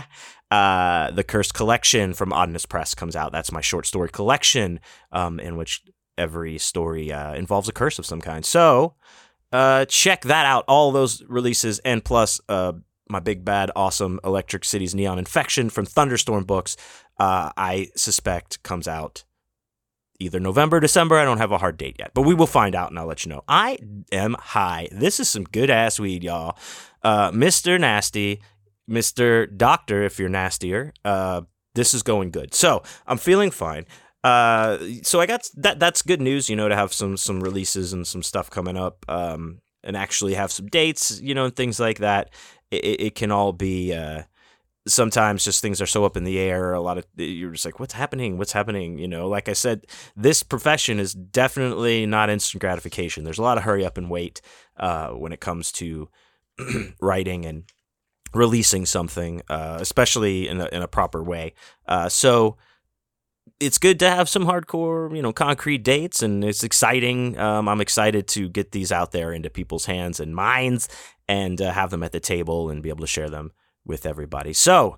Uh, 0.49 1.11
the 1.11 1.23
Cursed 1.23 1.53
Collection 1.53 2.13
from 2.13 2.33
Oddness 2.33 2.65
Press 2.65 2.93
comes 2.93 3.15
out. 3.15 3.31
That's 3.31 3.53
my 3.53 3.61
short 3.61 3.85
story 3.85 4.09
collection, 4.09 4.81
um, 5.11 5.39
in 5.39 5.55
which 5.55 5.81
every 6.17 6.57
story 6.57 7.11
uh, 7.11 7.33
involves 7.35 7.69
a 7.69 7.71
curse 7.71 7.97
of 7.99 8.05
some 8.05 8.19
kind. 8.19 8.45
So, 8.45 8.95
uh, 9.51 9.85
check 9.85 10.23
that 10.23 10.45
out. 10.45 10.65
All 10.67 10.91
those 10.91 11.23
releases 11.27 11.79
and 11.79 12.03
plus 12.03 12.41
uh, 12.49 12.73
my 13.11 13.19
big 13.19 13.45
bad 13.45 13.71
awesome 13.75 14.19
Electric 14.23 14.65
Cities 14.65 14.95
Neon 14.95 15.19
Infection 15.19 15.69
from 15.69 15.85
Thunderstorm 15.85 16.45
Books, 16.45 16.77
uh, 17.19 17.51
I 17.55 17.89
suspect 17.95 18.63
comes 18.63 18.87
out 18.87 19.23
either 20.19 20.39
November, 20.39 20.79
December. 20.79 21.17
I 21.17 21.25
don't 21.25 21.39
have 21.39 21.51
a 21.51 21.57
hard 21.57 21.77
date 21.77 21.97
yet, 21.99 22.11
but 22.13 22.21
we 22.21 22.33
will 22.33 22.47
find 22.47 22.75
out 22.75 22.89
and 22.89 22.99
I'll 22.99 23.07
let 23.07 23.25
you 23.25 23.29
know. 23.29 23.43
I 23.47 23.79
am 24.11 24.35
high. 24.39 24.87
This 24.91 25.19
is 25.19 25.27
some 25.27 25.43
good 25.43 25.69
ass 25.69 25.99
weed, 25.99 26.23
y'all. 26.23 26.57
Uh, 27.03 27.31
Mr. 27.31 27.79
Nasty, 27.79 28.41
Mr. 28.89 29.55
Doctor, 29.55 30.03
if 30.03 30.19
you're 30.19 30.29
nastier, 30.29 30.93
uh, 31.03 31.41
this 31.73 31.93
is 31.93 32.03
going 32.03 32.31
good. 32.31 32.53
So 32.53 32.83
I'm 33.07 33.17
feeling 33.17 33.51
fine. 33.51 33.85
Uh, 34.23 34.77
so 35.01 35.19
I 35.19 35.25
got 35.25 35.49
that. 35.55 35.79
That's 35.79 36.03
good 36.03 36.21
news, 36.21 36.47
you 36.47 36.55
know, 36.55 36.69
to 36.69 36.75
have 36.75 36.93
some 36.93 37.17
some 37.17 37.41
releases 37.41 37.91
and 37.91 38.05
some 38.05 38.21
stuff 38.21 38.51
coming 38.51 38.77
up. 38.77 39.03
Um, 39.09 39.61
and 39.83 39.97
actually 39.97 40.35
have 40.35 40.51
some 40.51 40.67
dates, 40.67 41.19
you 41.21 41.33
know, 41.33 41.45
and 41.45 41.55
things 41.55 41.79
like 41.79 41.99
that. 41.99 42.29
It, 42.71 43.01
it 43.01 43.15
can 43.15 43.31
all 43.31 43.53
be. 43.53 43.93
Uh, 43.93 44.23
sometimes 44.87 45.43
just 45.43 45.61
things 45.61 45.79
are 45.79 45.85
so 45.85 46.05
up 46.05 46.17
in 46.17 46.23
the 46.23 46.39
air. 46.39 46.73
A 46.73 46.81
lot 46.81 46.97
of 46.97 47.05
you're 47.15 47.51
just 47.51 47.65
like, 47.65 47.79
what's 47.79 47.93
happening? 47.93 48.37
What's 48.37 48.51
happening? 48.51 48.97
You 48.97 49.07
know, 49.07 49.27
like 49.27 49.47
I 49.47 49.53
said, 49.53 49.85
this 50.15 50.43
profession 50.43 50.99
is 50.99 51.13
definitely 51.13 52.05
not 52.05 52.29
instant 52.29 52.61
gratification. 52.61 53.23
There's 53.23 53.37
a 53.37 53.43
lot 53.43 53.57
of 53.57 53.63
hurry 53.63 53.85
up 53.85 53.97
and 53.97 54.09
wait 54.09 54.41
uh, 54.77 55.09
when 55.09 55.31
it 55.31 55.39
comes 55.39 55.71
to 55.73 56.09
writing 56.99 57.45
and 57.45 57.63
releasing 58.33 58.85
something, 58.85 59.41
uh, 59.49 59.77
especially 59.79 60.47
in 60.47 60.61
a, 60.61 60.65
in 60.71 60.81
a 60.81 60.87
proper 60.87 61.21
way. 61.21 61.53
Uh, 61.87 62.09
so 62.09 62.57
it's 63.59 63.77
good 63.77 63.99
to 63.99 64.09
have 64.09 64.27
some 64.29 64.45
hardcore, 64.45 65.15
you 65.15 65.21
know, 65.21 65.33
concrete 65.33 65.83
dates, 65.83 66.23
and 66.23 66.43
it's 66.43 66.63
exciting. 66.63 67.37
Um, 67.37 67.67
I'm 67.67 67.81
excited 67.81 68.27
to 68.29 68.49
get 68.49 68.71
these 68.71 68.91
out 68.91 69.11
there 69.11 69.31
into 69.33 69.49
people's 69.49 69.85
hands 69.85 70.19
and 70.19 70.33
minds, 70.33 70.89
and 71.31 71.61
uh, 71.61 71.71
have 71.71 71.91
them 71.91 72.03
at 72.03 72.11
the 72.11 72.19
table 72.19 72.69
and 72.69 72.83
be 72.83 72.89
able 72.89 72.99
to 72.99 73.07
share 73.07 73.29
them 73.29 73.53
with 73.85 74.05
everybody. 74.05 74.51
So 74.51 74.97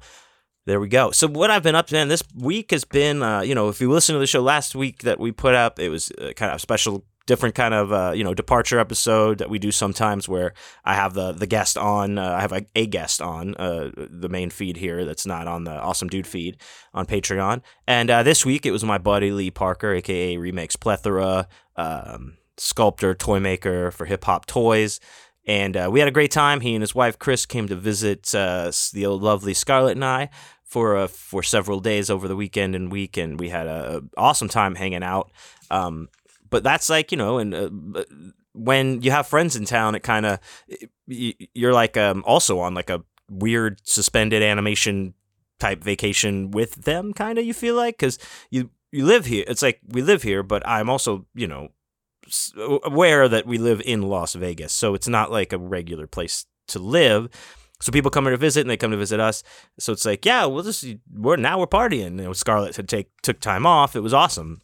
there 0.65 0.79
we 0.79 0.87
go. 0.87 1.11
So 1.11 1.27
what 1.27 1.51
I've 1.51 1.61
been 1.61 1.75
up 1.75 1.87
to 1.87 1.93
man, 1.93 2.07
this 2.07 2.23
week 2.35 2.71
has 2.71 2.85
been, 2.85 3.21
uh, 3.21 3.41
you 3.41 3.53
know, 3.53 3.69
if 3.69 3.79
you 3.79 3.91
listen 3.91 4.13
to 4.13 4.19
the 4.19 4.25
show 4.25 4.41
last 4.41 4.73
week 4.73 5.03
that 5.03 5.19
we 5.19 5.31
put 5.31 5.53
up, 5.53 5.79
it 5.79 5.89
was 5.89 6.11
uh, 6.11 6.31
kind 6.35 6.49
of 6.49 6.55
a 6.55 6.59
special, 6.59 7.05
different 7.27 7.53
kind 7.53 7.75
of, 7.75 7.93
uh, 7.93 8.13
you 8.15 8.23
know, 8.23 8.33
departure 8.33 8.79
episode 8.79 9.37
that 9.37 9.49
we 9.51 9.59
do 9.59 9.71
sometimes 9.71 10.27
where 10.27 10.53
I 10.83 10.95
have 10.95 11.13
the 11.13 11.33
the 11.33 11.45
guest 11.45 11.77
on. 11.77 12.17
Uh, 12.17 12.31
I 12.31 12.41
have 12.41 12.51
a, 12.51 12.65
a 12.75 12.87
guest 12.87 13.21
on 13.21 13.53
uh, 13.55 13.91
the 13.95 14.27
main 14.27 14.49
feed 14.49 14.77
here 14.77 15.05
that's 15.05 15.27
not 15.27 15.47
on 15.47 15.65
the 15.65 15.71
Awesome 15.79 16.07
Dude 16.07 16.25
feed 16.25 16.57
on 16.95 17.05
Patreon. 17.05 17.61
And 17.87 18.09
uh, 18.09 18.23
this 18.23 18.43
week 18.43 18.65
it 18.65 18.71
was 18.71 18.83
my 18.83 18.97
buddy 18.97 19.31
Lee 19.31 19.51
Parker, 19.51 19.93
aka 19.93 20.37
Remakes 20.37 20.77
Plethora, 20.77 21.47
um, 21.75 22.37
sculptor, 22.57 23.13
toy 23.13 23.39
maker 23.39 23.91
for 23.91 24.05
hip 24.05 24.23
hop 24.23 24.47
toys 24.47 24.99
and 25.45 25.75
uh, 25.75 25.89
we 25.91 25.99
had 25.99 26.07
a 26.07 26.11
great 26.11 26.31
time. 26.31 26.61
He 26.61 26.73
and 26.75 26.81
his 26.81 26.95
wife 26.95 27.19
Chris 27.19 27.45
came 27.45 27.67
to 27.67 27.75
visit 27.75 28.33
uh, 28.33 28.71
the 28.93 29.07
lovely 29.07 29.53
Scarlett 29.53 29.97
and 29.97 30.05
I 30.05 30.29
for 30.63 30.97
uh, 30.97 31.07
for 31.07 31.43
several 31.43 31.79
days 31.79 32.09
over 32.09 32.27
the 32.27 32.35
weekend 32.35 32.75
and 32.75 32.91
week, 32.91 33.17
and 33.17 33.39
we 33.39 33.49
had 33.49 33.67
a, 33.67 34.01
awesome 34.17 34.49
time 34.49 34.75
hanging 34.75 35.03
out. 35.03 35.31
Um, 35.69 36.09
but 36.49 36.63
that's 36.63 36.89
like 36.89 37.11
you 37.11 37.17
know, 37.17 37.37
and 37.37 37.53
uh, 37.53 38.03
when 38.53 39.01
you 39.01 39.11
have 39.11 39.27
friends 39.27 39.55
in 39.55 39.65
town, 39.65 39.95
it 39.95 40.01
kind 40.01 40.25
of 40.25 40.39
you're 41.05 41.73
like 41.73 41.97
um, 41.97 42.23
also 42.25 42.59
on 42.59 42.73
like 42.73 42.89
a 42.89 43.03
weird 43.29 43.81
suspended 43.83 44.41
animation 44.41 45.13
type 45.59 45.83
vacation 45.83 46.51
with 46.51 46.75
them, 46.75 47.13
kind 47.13 47.37
of. 47.37 47.45
You 47.45 47.53
feel 47.53 47.75
like 47.75 47.97
because 47.97 48.17
you 48.49 48.69
you 48.91 49.05
live 49.05 49.25
here. 49.25 49.43
It's 49.47 49.61
like 49.61 49.79
we 49.87 50.01
live 50.01 50.23
here, 50.23 50.43
but 50.43 50.65
I'm 50.67 50.89
also 50.89 51.25
you 51.35 51.47
know 51.47 51.69
aware 52.83 53.27
that 53.27 53.45
we 53.45 53.57
live 53.57 53.81
in 53.85 54.01
Las 54.03 54.33
Vegas, 54.33 54.73
so 54.73 54.93
it's 54.93 55.07
not 55.07 55.31
like 55.31 55.53
a 55.53 55.57
regular 55.57 56.07
place 56.07 56.45
to 56.69 56.79
live. 56.79 57.29
So 57.81 57.91
people 57.91 58.11
come 58.11 58.23
here 58.25 58.31
to 58.31 58.37
visit, 58.37 58.61
and 58.61 58.69
they 58.69 58.77
come 58.77 58.91
to 58.91 58.97
visit 58.97 59.19
us. 59.19 59.43
So 59.77 59.91
it's 59.91 60.05
like, 60.05 60.25
yeah, 60.25 60.45
we'll 60.45 60.63
just 60.63 60.85
we're 61.13 61.35
now 61.35 61.59
we're 61.59 61.67
partying. 61.67 62.17
You 62.17 62.25
know, 62.25 62.33
Scarlett 62.33 62.75
had 62.75 62.87
take 62.87 63.09
took 63.23 63.39
time 63.39 63.65
off. 63.65 63.95
It 63.95 63.99
was 63.99 64.13
awesome, 64.13 64.61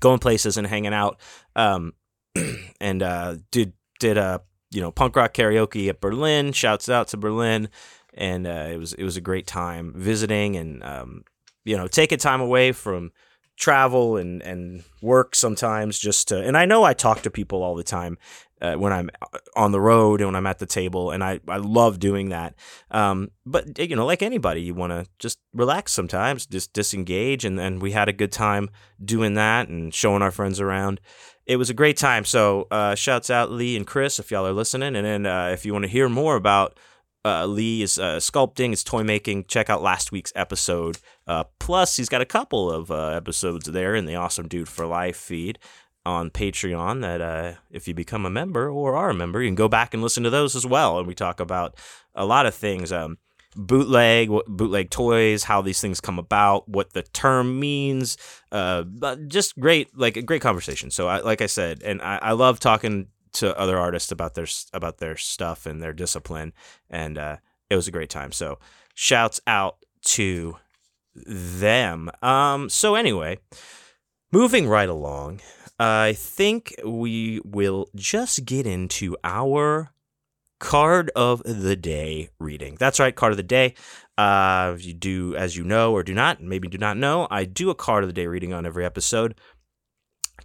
going 0.00 0.18
places 0.18 0.56
and 0.56 0.66
hanging 0.66 0.94
out. 0.94 1.20
Um, 1.54 1.92
and 2.80 3.02
uh, 3.02 3.36
did 3.50 3.74
did 4.00 4.18
uh, 4.18 4.38
you 4.70 4.80
know 4.80 4.90
punk 4.90 5.16
rock 5.16 5.34
karaoke 5.34 5.88
at 5.88 6.00
Berlin. 6.00 6.52
Shouts 6.52 6.88
out 6.88 7.08
to 7.08 7.16
Berlin, 7.16 7.68
and 8.14 8.46
uh, 8.46 8.68
it 8.70 8.78
was 8.78 8.92
it 8.94 9.04
was 9.04 9.16
a 9.16 9.22
great 9.22 9.46
time 9.46 9.92
visiting 9.94 10.56
and 10.56 10.82
um, 10.82 11.24
you 11.64 11.76
know 11.76 11.86
taking 11.86 12.18
time 12.18 12.40
away 12.40 12.72
from 12.72 13.12
travel 13.56 14.16
and 14.16 14.42
and 14.42 14.82
work 15.00 15.34
sometimes 15.34 15.98
just 15.98 16.28
to 16.28 16.40
and 16.40 16.56
I 16.56 16.64
know 16.64 16.82
I 16.82 16.92
talk 16.92 17.22
to 17.22 17.30
people 17.30 17.62
all 17.62 17.76
the 17.76 17.84
time 17.84 18.18
uh, 18.60 18.74
when 18.74 18.92
I'm 18.92 19.10
uh, 19.22 19.38
on 19.54 19.70
the 19.70 19.80
road 19.80 20.20
and 20.20 20.28
when 20.28 20.36
I'm 20.36 20.46
at 20.46 20.58
the 20.58 20.66
table 20.66 21.12
and 21.12 21.22
I 21.22 21.38
I 21.46 21.58
love 21.58 22.00
doing 22.00 22.30
that. 22.30 22.54
Um 22.90 23.30
but 23.46 23.78
you 23.78 23.94
know 23.94 24.06
like 24.06 24.22
anybody 24.22 24.62
you 24.62 24.74
want 24.74 24.90
to 24.90 25.06
just 25.18 25.38
relax 25.52 25.92
sometimes 25.92 26.46
just 26.46 26.72
disengage 26.72 27.44
and 27.44 27.58
then 27.58 27.78
we 27.78 27.92
had 27.92 28.08
a 28.08 28.12
good 28.12 28.32
time 28.32 28.70
doing 29.04 29.34
that 29.34 29.68
and 29.68 29.94
showing 29.94 30.22
our 30.22 30.32
friends 30.32 30.60
around. 30.60 31.00
It 31.46 31.56
was 31.56 31.70
a 31.70 31.74
great 31.74 31.96
time. 31.96 32.24
So 32.24 32.66
uh 32.72 32.96
shouts 32.96 33.30
out 33.30 33.52
Lee 33.52 33.76
and 33.76 33.86
Chris 33.86 34.18
if 34.18 34.32
y'all 34.32 34.46
are 34.46 34.52
listening 34.52 34.96
and 34.96 35.06
then 35.06 35.26
uh, 35.26 35.50
if 35.52 35.64
you 35.64 35.72
want 35.72 35.84
to 35.84 35.90
hear 35.90 36.08
more 36.08 36.34
about 36.34 36.76
uh, 37.24 37.46
Lee 37.46 37.82
is 37.82 37.98
uh, 37.98 38.16
sculpting, 38.16 38.72
is 38.72 38.84
toy 38.84 39.02
making. 39.02 39.44
Check 39.44 39.70
out 39.70 39.82
last 39.82 40.12
week's 40.12 40.32
episode. 40.36 40.98
Uh, 41.26 41.44
plus, 41.58 41.96
he's 41.96 42.08
got 42.08 42.20
a 42.20 42.26
couple 42.26 42.70
of 42.70 42.90
uh, 42.90 43.08
episodes 43.08 43.66
there 43.66 43.94
in 43.94 44.04
the 44.04 44.14
Awesome 44.14 44.46
Dude 44.46 44.68
for 44.68 44.86
Life 44.86 45.16
feed 45.16 45.58
on 46.04 46.30
Patreon. 46.30 47.00
That 47.00 47.20
uh, 47.20 47.54
if 47.70 47.88
you 47.88 47.94
become 47.94 48.26
a 48.26 48.30
member 48.30 48.68
or 48.68 48.94
are 48.94 49.10
a 49.10 49.14
member, 49.14 49.42
you 49.42 49.48
can 49.48 49.54
go 49.54 49.68
back 49.68 49.94
and 49.94 50.02
listen 50.02 50.22
to 50.24 50.30
those 50.30 50.54
as 50.54 50.66
well. 50.66 50.98
And 50.98 51.08
we 51.08 51.14
talk 51.14 51.40
about 51.40 51.78
a 52.14 52.26
lot 52.26 52.46
of 52.46 52.54
things. 52.54 52.92
Um, 52.92 53.18
bootleg 53.56 54.28
bootleg 54.48 54.90
toys 54.90 55.44
how 55.44 55.62
these 55.62 55.80
things 55.80 56.00
come 56.00 56.18
about 56.18 56.68
what 56.68 56.92
the 56.92 57.02
term 57.02 57.60
means 57.60 58.16
uh 58.50 58.82
just 59.28 59.56
great 59.60 59.96
like 59.96 60.16
a 60.16 60.22
great 60.22 60.42
conversation 60.42 60.90
so 60.90 61.06
I, 61.06 61.20
like 61.20 61.40
i 61.40 61.46
said 61.46 61.80
and 61.84 62.02
I, 62.02 62.18
I 62.20 62.32
love 62.32 62.58
talking 62.58 63.06
to 63.34 63.58
other 63.58 63.78
artists 63.78 64.10
about 64.10 64.34
their 64.34 64.46
about 64.72 64.98
their 64.98 65.16
stuff 65.16 65.66
and 65.66 65.82
their 65.82 65.92
discipline, 65.92 66.52
and 66.88 67.18
uh, 67.18 67.36
it 67.68 67.76
was 67.76 67.88
a 67.88 67.92
great 67.92 68.10
time. 68.10 68.32
So 68.32 68.58
shouts 68.94 69.40
out 69.46 69.78
to 70.02 70.56
them. 71.14 72.10
Um, 72.22 72.68
so 72.68 72.94
anyway, 72.94 73.38
moving 74.32 74.68
right 74.68 74.88
along, 74.88 75.40
I 75.78 76.14
think 76.14 76.74
we 76.84 77.40
will 77.44 77.88
just 77.94 78.44
get 78.44 78.66
into 78.66 79.16
our 79.22 79.90
card 80.60 81.10
of 81.14 81.42
the 81.44 81.76
day 81.76 82.30
reading. 82.38 82.76
That's 82.78 83.00
right, 83.00 83.14
card 83.14 83.32
of 83.32 83.36
the 83.36 83.42
day. 83.42 83.74
Uh, 84.16 84.76
you 84.78 84.94
do, 84.94 85.34
as 85.34 85.56
you 85.56 85.64
know 85.64 85.92
or 85.92 86.04
do 86.04 86.14
not, 86.14 86.40
maybe 86.40 86.68
do 86.68 86.78
not 86.78 86.96
know, 86.96 87.26
I 87.30 87.44
do 87.44 87.68
a 87.70 87.74
card 87.74 88.04
of 88.04 88.08
the 88.08 88.14
day 88.14 88.28
reading 88.28 88.52
on 88.52 88.64
every 88.64 88.84
episode 88.84 89.34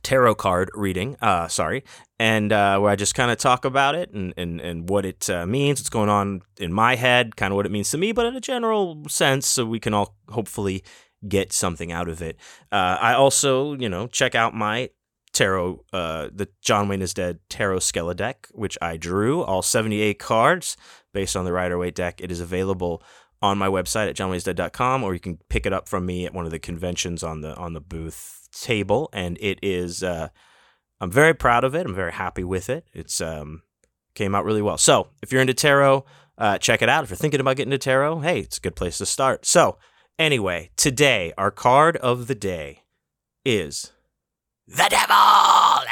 tarot 0.04 0.36
card 0.36 0.70
reading, 0.74 1.18
uh, 1.22 1.48
sorry, 1.48 1.84
and 2.20 2.52
uh, 2.52 2.78
where 2.80 2.92
I 2.92 2.98
just 2.98 3.16
kind 3.16 3.32
of 3.32 3.38
talk 3.38 3.64
about 3.64 3.96
it 3.96 4.12
and, 4.12 4.34
and, 4.36 4.60
and 4.60 4.90
what 4.90 5.06
it 5.06 5.30
uh, 5.30 5.46
means, 5.46 5.80
what's 5.80 5.90
going 5.90 6.10
on 6.10 6.42
in 6.60 6.74
my 6.74 6.96
head, 6.96 7.38
kind 7.38 7.54
of 7.54 7.56
what 7.56 7.66
it 7.66 7.72
means 7.72 7.90
to 7.92 7.98
me, 7.98 8.12
but 8.12 8.26
in 8.26 8.36
a 8.36 8.42
general 8.42 9.02
sense, 9.08 9.48
so 9.48 9.66
we 9.66 9.80
can 9.80 9.94
all 9.94 10.16
hopefully 10.28 10.84
get 11.28 11.54
something 11.54 11.92
out 11.92 12.10
of 12.10 12.22
it. 12.22 12.38
Uh, 12.72 12.98
I 13.00 13.14
also, 13.14 13.74
you 13.74 13.88
know, 13.88 14.08
check 14.08 14.36
out 14.36 14.54
my 14.54 14.90
tarot, 15.32 15.86
uh, 15.94 16.30
the 16.34 16.50
John 16.62 16.90
Wayne 16.90 17.02
is 17.02 17.14
Dead 17.14 17.40
Tarot 17.50 17.80
Skella 17.80 18.16
deck, 18.16 18.48
which 18.52 18.78
I 18.82 18.98
drew, 18.98 19.42
all 19.42 19.62
78 19.62 20.20
cards 20.20 20.76
based 21.14 21.38
on 21.38 21.46
the 21.46 21.54
Rider 21.54 21.78
Waite 21.78 21.96
deck. 21.96 22.20
It 22.20 22.32
is 22.32 22.42
available 22.42 23.02
on 23.42 23.58
my 23.58 23.68
website 23.68 24.10
at 24.10 24.18
johnwaynesdead.com, 24.18 25.04
or 25.04 25.14
you 25.14 25.22
can 25.22 25.40
pick 25.48 25.66
it 25.66 25.72
up 25.72 25.88
from 25.88 26.06
me 26.06 26.26
at 26.26 26.34
one 26.34 26.44
of 26.44 26.52
the 26.52 26.60
conventions 26.60 27.24
on 27.24 27.40
the 27.40 27.56
on 27.56 27.72
the 27.72 27.80
booth 27.80 28.50
table, 28.52 29.10
and 29.14 29.38
it 29.40 29.60
is. 29.62 30.04
I'm 31.02 31.12
very 31.12 31.34
proud 31.34 31.64
of 31.64 31.76
it. 31.76 31.86
I'm 31.86 31.96
very 31.96 32.12
happy 32.12 32.44
with 32.44 32.70
it. 32.70 32.86
It's 32.94 33.22
um, 33.22 33.64
came 34.16 34.36
out 34.36 34.46
really 34.46 34.62
well. 34.62 34.78
So 34.78 35.10
if 35.22 35.32
you're 35.32 35.42
into 35.42 35.54
tarot, 35.54 36.06
uh, 36.38 36.58
check 36.58 36.82
it 36.82 36.90
out. 36.90 37.04
If 37.04 37.10
you're 37.10 37.18
thinking 37.18 37.40
about 37.40 37.56
getting 37.58 37.72
into 37.72 37.84
tarot, 37.84 38.20
hey, 38.20 38.40
it's 38.40 38.58
a 38.58 38.62
good 38.62 38.76
place 38.76 38.98
to 38.98 39.06
start. 39.06 39.46
So 39.46 39.78
anyway, 40.18 40.72
today 40.76 41.34
our 41.38 41.52
card 41.52 41.98
of 41.98 42.28
the 42.28 42.36
day 42.36 42.84
is 43.46 43.92
the 44.68 44.88
devil 44.90 45.86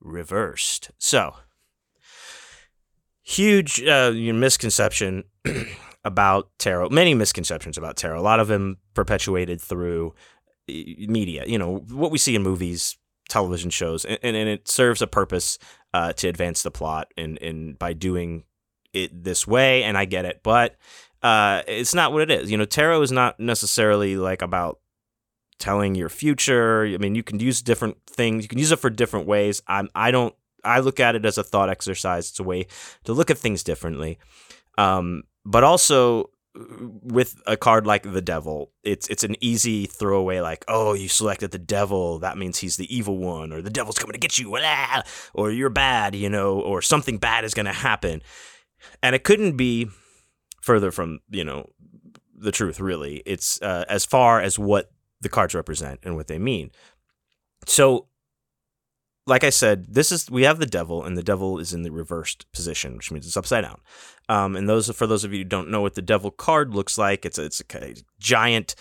reversed. 0.00 0.90
So 0.98 1.34
huge 3.22 3.82
uh, 3.82 4.12
misconception 4.12 5.24
about 6.04 6.50
tarot, 6.58 6.88
many 6.90 7.14
misconceptions 7.14 7.78
about 7.78 7.96
tarot. 7.96 8.18
A 8.18 8.22
lot 8.22 8.40
of 8.40 8.48
them 8.48 8.78
perpetuated 8.94 9.60
through 9.60 10.14
media. 11.08 11.44
You 11.46 11.58
know 11.58 11.78
what 11.90 12.10
we 12.10 12.18
see 12.18 12.34
in 12.34 12.42
movies, 12.42 12.96
television 13.28 13.70
shows, 13.70 14.04
and, 14.04 14.18
and, 14.22 14.48
it 14.48 14.68
serves 14.68 15.02
a 15.02 15.06
purpose 15.06 15.58
uh, 15.94 16.12
to 16.14 16.28
advance 16.28 16.62
the 16.62 16.70
plot 16.70 17.12
and 17.16 17.40
and 17.42 17.78
by 17.78 17.92
doing 17.92 18.44
it 18.92 19.24
this 19.24 19.46
way. 19.46 19.82
And 19.82 19.96
I 19.96 20.04
get 20.04 20.24
it, 20.24 20.40
but 20.42 20.76
uh, 21.22 21.62
it's 21.66 21.94
not 21.94 22.12
what 22.12 22.22
it 22.22 22.30
is. 22.30 22.50
You 22.50 22.56
know, 22.58 22.64
tarot 22.64 23.02
is 23.02 23.12
not 23.12 23.38
necessarily 23.38 24.16
like 24.16 24.42
about 24.42 24.80
telling 25.58 25.94
your 25.94 26.08
future. 26.08 26.86
I 26.86 26.96
mean, 26.96 27.14
you 27.14 27.22
can 27.22 27.38
use 27.38 27.62
different 27.62 27.98
things. 28.06 28.44
You 28.44 28.48
can 28.48 28.58
use 28.58 28.72
it 28.72 28.78
for 28.78 28.90
different 28.90 29.26
ways. 29.26 29.62
I'm 29.66 29.88
I 29.94 30.10
don't. 30.10 30.34
I 30.64 30.80
look 30.80 31.00
at 31.00 31.14
it 31.14 31.24
as 31.24 31.38
a 31.38 31.44
thought 31.44 31.70
exercise. 31.70 32.30
It's 32.30 32.40
a 32.40 32.44
way 32.44 32.66
to 33.04 33.12
look 33.12 33.30
at 33.30 33.38
things 33.38 33.62
differently. 33.62 34.18
Um, 34.76 35.22
but 35.44 35.64
also 35.64 36.30
with 37.02 37.40
a 37.46 37.56
card 37.56 37.86
like 37.86 38.02
the 38.02 38.22
devil, 38.22 38.72
it's 38.82 39.08
it's 39.08 39.24
an 39.24 39.36
easy 39.40 39.86
throwaway 39.86 40.40
like, 40.40 40.64
oh, 40.68 40.94
you 40.94 41.08
selected 41.08 41.50
the 41.50 41.58
devil, 41.58 42.18
that 42.20 42.36
means 42.36 42.58
he's 42.58 42.76
the 42.76 42.94
evil 42.94 43.18
one, 43.18 43.52
or 43.52 43.62
the 43.62 43.70
devil's 43.70 43.98
coming 43.98 44.12
to 44.12 44.18
get 44.18 44.38
you, 44.38 44.56
or 45.34 45.50
you're 45.50 45.70
bad, 45.70 46.14
you 46.14 46.28
know, 46.28 46.60
or 46.60 46.82
something 46.82 47.18
bad 47.18 47.44
is 47.44 47.54
going 47.54 47.66
to 47.66 47.72
happen, 47.72 48.22
and 49.02 49.14
it 49.14 49.24
couldn't 49.24 49.56
be 49.56 49.88
further 50.60 50.90
from 50.90 51.20
you 51.30 51.44
know 51.44 51.70
the 52.36 52.52
truth. 52.52 52.80
Really, 52.80 53.22
it's 53.26 53.60
uh, 53.62 53.84
as 53.88 54.04
far 54.04 54.40
as 54.40 54.58
what 54.58 54.90
the 55.20 55.28
cards 55.28 55.54
represent 55.54 56.00
and 56.02 56.16
what 56.16 56.28
they 56.28 56.38
mean. 56.38 56.70
So 57.66 58.06
like 59.30 59.44
I 59.44 59.50
said, 59.50 59.86
this 59.88 60.10
is 60.10 60.28
we 60.28 60.42
have 60.42 60.58
the 60.58 60.66
devil, 60.66 61.04
and 61.04 61.16
the 61.16 61.22
devil 61.22 61.60
is 61.60 61.72
in 61.72 61.82
the 61.82 61.92
reversed 61.92 62.50
position, 62.52 62.96
which 62.96 63.12
means 63.12 63.26
it's 63.26 63.36
upside 63.36 63.62
down. 63.62 63.80
Um, 64.28 64.56
and 64.56 64.68
those 64.68 64.90
for 64.90 65.06
those 65.06 65.22
of 65.22 65.32
you 65.32 65.38
who 65.38 65.44
don't 65.44 65.70
know 65.70 65.80
what 65.80 65.94
the 65.94 66.02
devil 66.02 66.32
card 66.32 66.74
looks 66.74 66.98
like, 66.98 67.24
it's 67.24 67.38
a, 67.38 67.44
it's 67.44 67.62
a 67.72 67.94
giant 68.18 68.74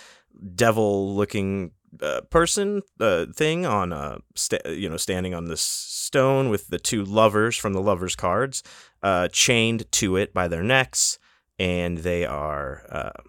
devil-looking 0.55 1.71
uh, 2.01 2.21
person 2.31 2.81
uh, 2.99 3.27
thing 3.33 3.67
on 3.67 3.93
a 3.93 4.21
you 4.65 4.89
know 4.89 4.97
standing 4.97 5.35
on 5.35 5.45
this 5.45 5.61
stone 5.61 6.49
with 6.49 6.67
the 6.69 6.79
two 6.79 7.05
lovers 7.05 7.55
from 7.55 7.73
the 7.73 7.81
lovers 7.81 8.15
cards 8.15 8.63
uh, 9.03 9.27
chained 9.27 9.89
to 9.91 10.17
it 10.17 10.33
by 10.33 10.47
their 10.47 10.63
necks, 10.63 11.19
and 11.59 11.99
they 11.99 12.25
are 12.25 12.83
uh, 12.89 13.21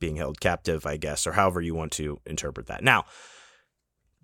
being 0.00 0.16
held 0.16 0.40
captive, 0.40 0.86
I 0.86 0.96
guess, 0.96 1.26
or 1.26 1.32
however 1.32 1.60
you 1.60 1.74
want 1.74 1.92
to 1.92 2.20
interpret 2.24 2.68
that. 2.68 2.82
Now 2.82 3.04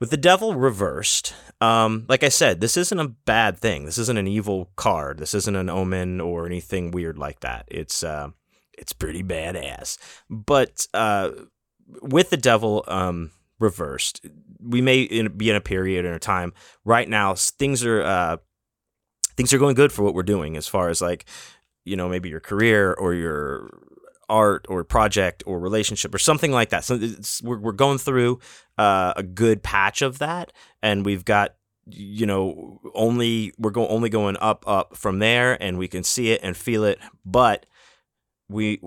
with 0.01 0.11
the 0.11 0.17
devil 0.17 0.55
reversed, 0.55 1.35
um, 1.61 2.05
like 2.09 2.25
I 2.25 2.29
said, 2.29 2.61
this 2.61 2.77
isn't 2.77 2.99
a 2.99 3.09
bad 3.09 3.59
thing. 3.59 3.85
This 3.85 3.99
isn't 3.99 4.19
an 4.19 4.27
evil 4.27 4.71
card. 4.77 5.19
This 5.19 5.35
isn't 5.35 5.57
an 5.57 5.71
omen 5.71 6.21
or 6.21 6.47
anything 6.47 6.91
weird 6.91 7.19
like 7.19 7.41
that. 7.41 7.67
It's 7.69 8.03
uh, 8.03 8.31
it's 8.73 8.93
pretty 8.93 9.23
badass. 9.23 9.99
But 10.29 10.87
uh, 10.93 11.31
with 12.03 12.31
the 12.31 12.37
devil 12.37 12.85
um, 12.89 13.31
reversed, 13.59 14.27
we 14.61 14.81
may 14.81 15.03
in, 15.03 15.37
be 15.37 15.51
in 15.51 15.57
a 15.57 15.61
period 15.61 16.05
in 16.05 16.13
a 16.13 16.19
time 16.19 16.53
right 16.85 17.09
now. 17.09 17.35
Things 17.35 17.85
are 17.85 18.03
uh, 18.03 18.37
things 19.37 19.53
are 19.53 19.59
going 19.59 19.75
good 19.75 19.93
for 19.93 20.03
what 20.03 20.15
we're 20.15 20.23
doing 20.23 20.57
as 20.57 20.67
far 20.67 20.89
as 20.89 21.01
like 21.01 21.25
you 21.85 21.97
know 21.97 22.09
maybe 22.09 22.29
your 22.29 22.41
career 22.41 22.93
or 22.95 23.15
your 23.15 23.71
art 24.29 24.67
or 24.69 24.85
project 24.85 25.43
or 25.47 25.59
relationship 25.59 26.15
or 26.15 26.19
something 26.19 26.53
like 26.53 26.71
that. 26.71 26.85
So 26.85 26.99
we're, 27.43 27.59
we're 27.59 27.73
going 27.73 27.99
through 27.99 28.41
uh, 28.79 29.15
a 29.17 29.23
good 29.23 29.63
patch 29.63 30.03
of 30.03 30.19
that, 30.19 30.53
and 30.83 31.05
we've 31.05 31.25
got 31.25 31.55
you 31.87 32.27
know 32.27 32.81
only 32.95 33.53
we're 33.59 33.71
going 33.71 33.89
only 33.89 34.09
going 34.09 34.37
up 34.41 34.65
up 34.67 34.97
from 34.97 35.19
there, 35.19 35.63
and 35.63 35.79
we 35.79 35.89
can 35.89 36.05
see 36.05 36.31
it 36.31 36.41
and 36.43 36.57
feel 36.57 36.85
it, 36.85 36.99
but 37.25 37.67
we 38.49 38.81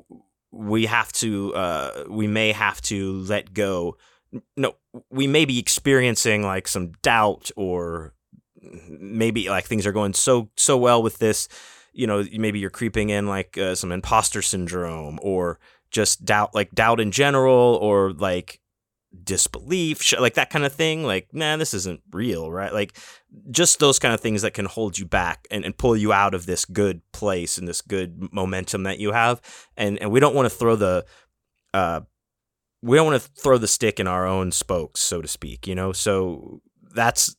we 0.51 0.85
have 0.85 1.11
to 1.13 1.53
uh, 1.55 2.03
we 2.09 2.27
may 2.27 2.51
have 2.51 2.81
to 2.81 3.13
let 3.13 3.53
go. 3.53 3.97
No, 4.55 4.75
we 5.09 5.27
may 5.27 5.45
be 5.45 5.59
experiencing 5.59 6.43
like 6.43 6.67
some 6.67 6.91
doubt 7.01 7.49
or 7.55 8.13
maybe 8.89 9.49
like 9.49 9.65
things 9.65 9.85
are 9.85 9.91
going 9.91 10.13
so 10.13 10.49
so 10.57 10.77
well 10.77 11.01
with 11.01 11.19
this 11.19 11.47
you 11.97 12.07
know 12.07 12.23
maybe 12.33 12.59
you're 12.59 12.69
creeping 12.69 13.09
in 13.09 13.27
like 13.27 13.57
uh, 13.57 13.75
some 13.75 13.91
imposter 13.91 14.41
syndrome 14.41 15.19
or 15.21 15.59
just 15.89 16.23
doubt 16.23 16.53
like 16.53 16.71
doubt 16.71 16.99
in 16.99 17.11
general 17.11 17.77
or 17.81 18.13
like 18.13 18.61
disbelief 19.23 20.13
like 20.19 20.35
that 20.35 20.49
kind 20.49 20.65
of 20.65 20.73
thing 20.73 21.03
like 21.03 21.33
man 21.33 21.59
this 21.59 21.73
isn't 21.73 22.01
real 22.11 22.51
right? 22.51 22.73
Like 22.73 22.97
just 23.49 23.79
those 23.79 23.99
kind 23.99 24.13
of 24.13 24.19
things 24.19 24.41
that 24.43 24.53
can 24.53 24.65
hold 24.65 24.97
you 24.97 25.05
back 25.05 25.47
and, 25.49 25.65
and 25.65 25.77
pull 25.77 25.97
you 25.97 26.13
out 26.13 26.33
of 26.33 26.45
this 26.45 26.65
good 26.65 27.01
place 27.11 27.57
and 27.57 27.67
this 27.67 27.81
good 27.81 28.31
momentum 28.31 28.83
that 28.83 28.99
you 28.99 29.11
have. 29.11 29.41
And 29.75 29.97
and 29.99 30.11
we 30.11 30.19
don't 30.19 30.35
want 30.35 30.45
to 30.45 30.55
throw 30.55 30.75
the 30.75 31.05
uh 31.73 32.01
we 32.83 32.95
don't 32.95 33.07
want 33.07 33.21
to 33.21 33.41
throw 33.41 33.57
the 33.57 33.67
stick 33.67 33.99
in 33.99 34.07
our 34.07 34.27
own 34.27 34.51
spokes 34.51 35.01
so 35.01 35.21
to 35.21 35.27
speak 35.27 35.67
you 35.67 35.75
know? 35.75 35.93
So 35.93 36.61
that's 36.93 37.35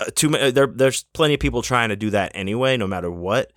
uh, 0.00 0.10
too 0.14 0.28
many 0.28 0.50
there, 0.50 0.66
there's 0.66 1.04
plenty 1.14 1.34
of 1.34 1.40
people 1.40 1.62
trying 1.62 1.90
to 1.90 1.96
do 1.96 2.10
that 2.10 2.32
anyway 2.34 2.76
no 2.76 2.86
matter 2.86 3.10
what 3.10 3.52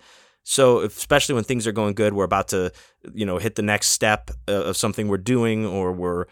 so 0.50 0.80
especially 0.80 1.34
when 1.34 1.44
things 1.44 1.66
are 1.66 1.72
going 1.72 1.92
good, 1.92 2.14
we're 2.14 2.24
about 2.24 2.48
to, 2.48 2.72
you 3.12 3.26
know, 3.26 3.36
hit 3.36 3.56
the 3.56 3.62
next 3.62 3.88
step 3.88 4.30
of 4.46 4.78
something 4.78 5.06
we're 5.06 5.18
doing, 5.18 5.66
or 5.66 5.92
we're, 5.92 6.24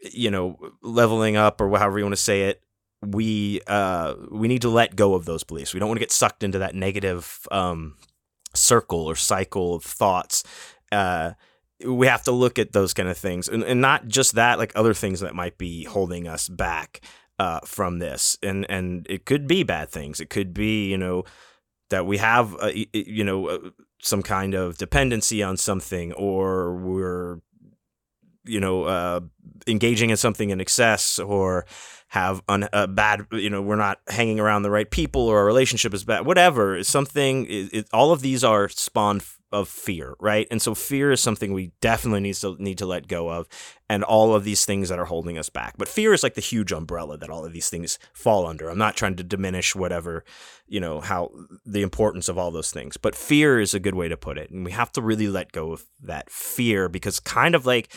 you 0.00 0.30
know, 0.30 0.56
leveling 0.80 1.36
up, 1.36 1.60
or 1.60 1.68
however 1.76 1.98
you 1.98 2.06
want 2.06 2.16
to 2.16 2.22
say 2.22 2.44
it. 2.44 2.62
We 3.02 3.60
uh, 3.66 4.14
we 4.30 4.48
need 4.48 4.62
to 4.62 4.70
let 4.70 4.96
go 4.96 5.12
of 5.12 5.26
those 5.26 5.44
beliefs. 5.44 5.74
We 5.74 5.78
don't 5.78 5.90
want 5.90 5.98
to 5.98 6.02
get 6.02 6.10
sucked 6.10 6.42
into 6.42 6.60
that 6.60 6.74
negative 6.74 7.46
um, 7.52 7.96
circle 8.54 9.04
or 9.04 9.14
cycle 9.14 9.74
of 9.74 9.84
thoughts. 9.84 10.42
Uh, 10.90 11.32
we 11.84 12.06
have 12.06 12.24
to 12.24 12.32
look 12.32 12.58
at 12.58 12.72
those 12.72 12.94
kind 12.94 13.10
of 13.10 13.18
things, 13.18 13.46
and, 13.46 13.62
and 13.62 13.82
not 13.82 14.08
just 14.08 14.36
that, 14.36 14.58
like 14.58 14.72
other 14.74 14.94
things 14.94 15.20
that 15.20 15.34
might 15.34 15.58
be 15.58 15.84
holding 15.84 16.26
us 16.26 16.48
back 16.48 17.02
uh, 17.38 17.60
from 17.66 17.98
this. 17.98 18.38
And 18.42 18.64
and 18.70 19.06
it 19.10 19.26
could 19.26 19.46
be 19.46 19.64
bad 19.64 19.90
things. 19.90 20.18
It 20.18 20.30
could 20.30 20.54
be, 20.54 20.90
you 20.90 20.96
know 20.96 21.24
that 21.90 22.06
we 22.06 22.18
have, 22.18 22.54
uh, 22.60 22.70
you 22.92 23.24
know, 23.24 23.48
uh, 23.48 23.58
some 24.00 24.22
kind 24.22 24.54
of 24.54 24.78
dependency 24.78 25.42
on 25.42 25.56
something, 25.56 26.12
or 26.12 26.76
we're, 26.76 27.40
you 28.44 28.60
know, 28.60 28.84
uh, 28.84 29.20
engaging 29.66 30.10
in 30.10 30.16
something 30.16 30.50
in 30.50 30.60
excess, 30.60 31.18
or 31.18 31.66
have 32.08 32.42
a 32.48 32.86
bad, 32.88 33.26
you 33.32 33.50
know, 33.50 33.60
we're 33.60 33.76
not 33.76 33.98
hanging 34.08 34.40
around 34.40 34.62
the 34.62 34.70
right 34.70 34.90
people, 34.90 35.22
or 35.22 35.38
our 35.38 35.44
relationship 35.44 35.92
is 35.92 36.04
bad. 36.04 36.24
Whatever, 36.24 36.82
something. 36.84 37.44
It, 37.46 37.72
it, 37.72 37.88
all 37.92 38.12
of 38.12 38.22
these 38.22 38.44
are 38.44 38.68
spawned 38.68 39.24
of 39.50 39.68
fear, 39.68 40.14
right? 40.20 40.46
And 40.50 40.60
so 40.60 40.74
fear 40.74 41.10
is 41.10 41.20
something 41.20 41.52
we 41.52 41.72
definitely 41.80 42.20
need 42.20 42.34
to 42.36 42.56
need 42.58 42.78
to 42.78 42.86
let 42.86 43.08
go 43.08 43.30
of, 43.30 43.48
and 43.88 44.04
all 44.04 44.34
of 44.34 44.44
these 44.44 44.64
things 44.64 44.88
that 44.88 44.98
are 44.98 45.06
holding 45.06 45.38
us 45.38 45.48
back. 45.48 45.74
But 45.78 45.88
fear 45.88 46.12
is 46.12 46.22
like 46.22 46.34
the 46.34 46.40
huge 46.40 46.72
umbrella 46.72 47.16
that 47.18 47.30
all 47.30 47.44
of 47.44 47.52
these 47.52 47.70
things 47.70 47.98
fall 48.12 48.46
under. 48.46 48.68
I'm 48.68 48.78
not 48.78 48.96
trying 48.96 49.16
to 49.16 49.22
diminish 49.22 49.74
whatever, 49.74 50.24
you 50.66 50.80
know, 50.80 51.00
how 51.00 51.30
the 51.64 51.82
importance 51.82 52.28
of 52.28 52.36
all 52.36 52.50
those 52.50 52.70
things, 52.70 52.96
but 52.96 53.14
fear 53.14 53.60
is 53.60 53.74
a 53.74 53.80
good 53.80 53.94
way 53.94 54.08
to 54.08 54.16
put 54.16 54.38
it, 54.38 54.50
and 54.50 54.64
we 54.64 54.72
have 54.72 54.92
to 54.92 55.02
really 55.02 55.28
let 55.28 55.52
go 55.52 55.72
of 55.72 55.84
that 56.02 56.30
fear 56.30 56.88
because 56.88 57.20
kind 57.20 57.54
of 57.54 57.64
like 57.64 57.92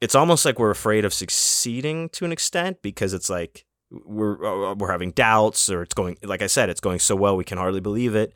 it's 0.00 0.14
almost 0.14 0.44
like 0.44 0.58
we're 0.58 0.70
afraid 0.70 1.04
of 1.04 1.14
succeeding 1.14 2.08
to 2.10 2.24
an 2.24 2.32
extent 2.32 2.82
because 2.82 3.14
it's 3.14 3.30
like 3.30 3.64
we're 3.90 4.74
we're 4.74 4.90
having 4.90 5.12
doubts 5.12 5.70
or 5.70 5.82
it's 5.82 5.94
going 5.94 6.16
like 6.22 6.42
I 6.42 6.46
said 6.46 6.68
it's 6.68 6.80
going 6.80 6.98
so 6.98 7.14
well 7.14 7.36
we 7.36 7.44
can 7.44 7.58
hardly 7.58 7.80
believe 7.80 8.14
it. 8.14 8.34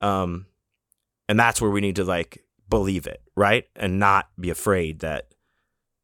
Um, 0.00 0.46
and 1.30 1.38
that's 1.38 1.62
where 1.62 1.70
we 1.70 1.80
need 1.80 1.94
to 1.94 2.02
like 2.02 2.44
believe 2.68 3.06
it, 3.06 3.22
right? 3.36 3.64
And 3.76 4.00
not 4.00 4.30
be 4.38 4.50
afraid 4.50 4.98
that 4.98 5.32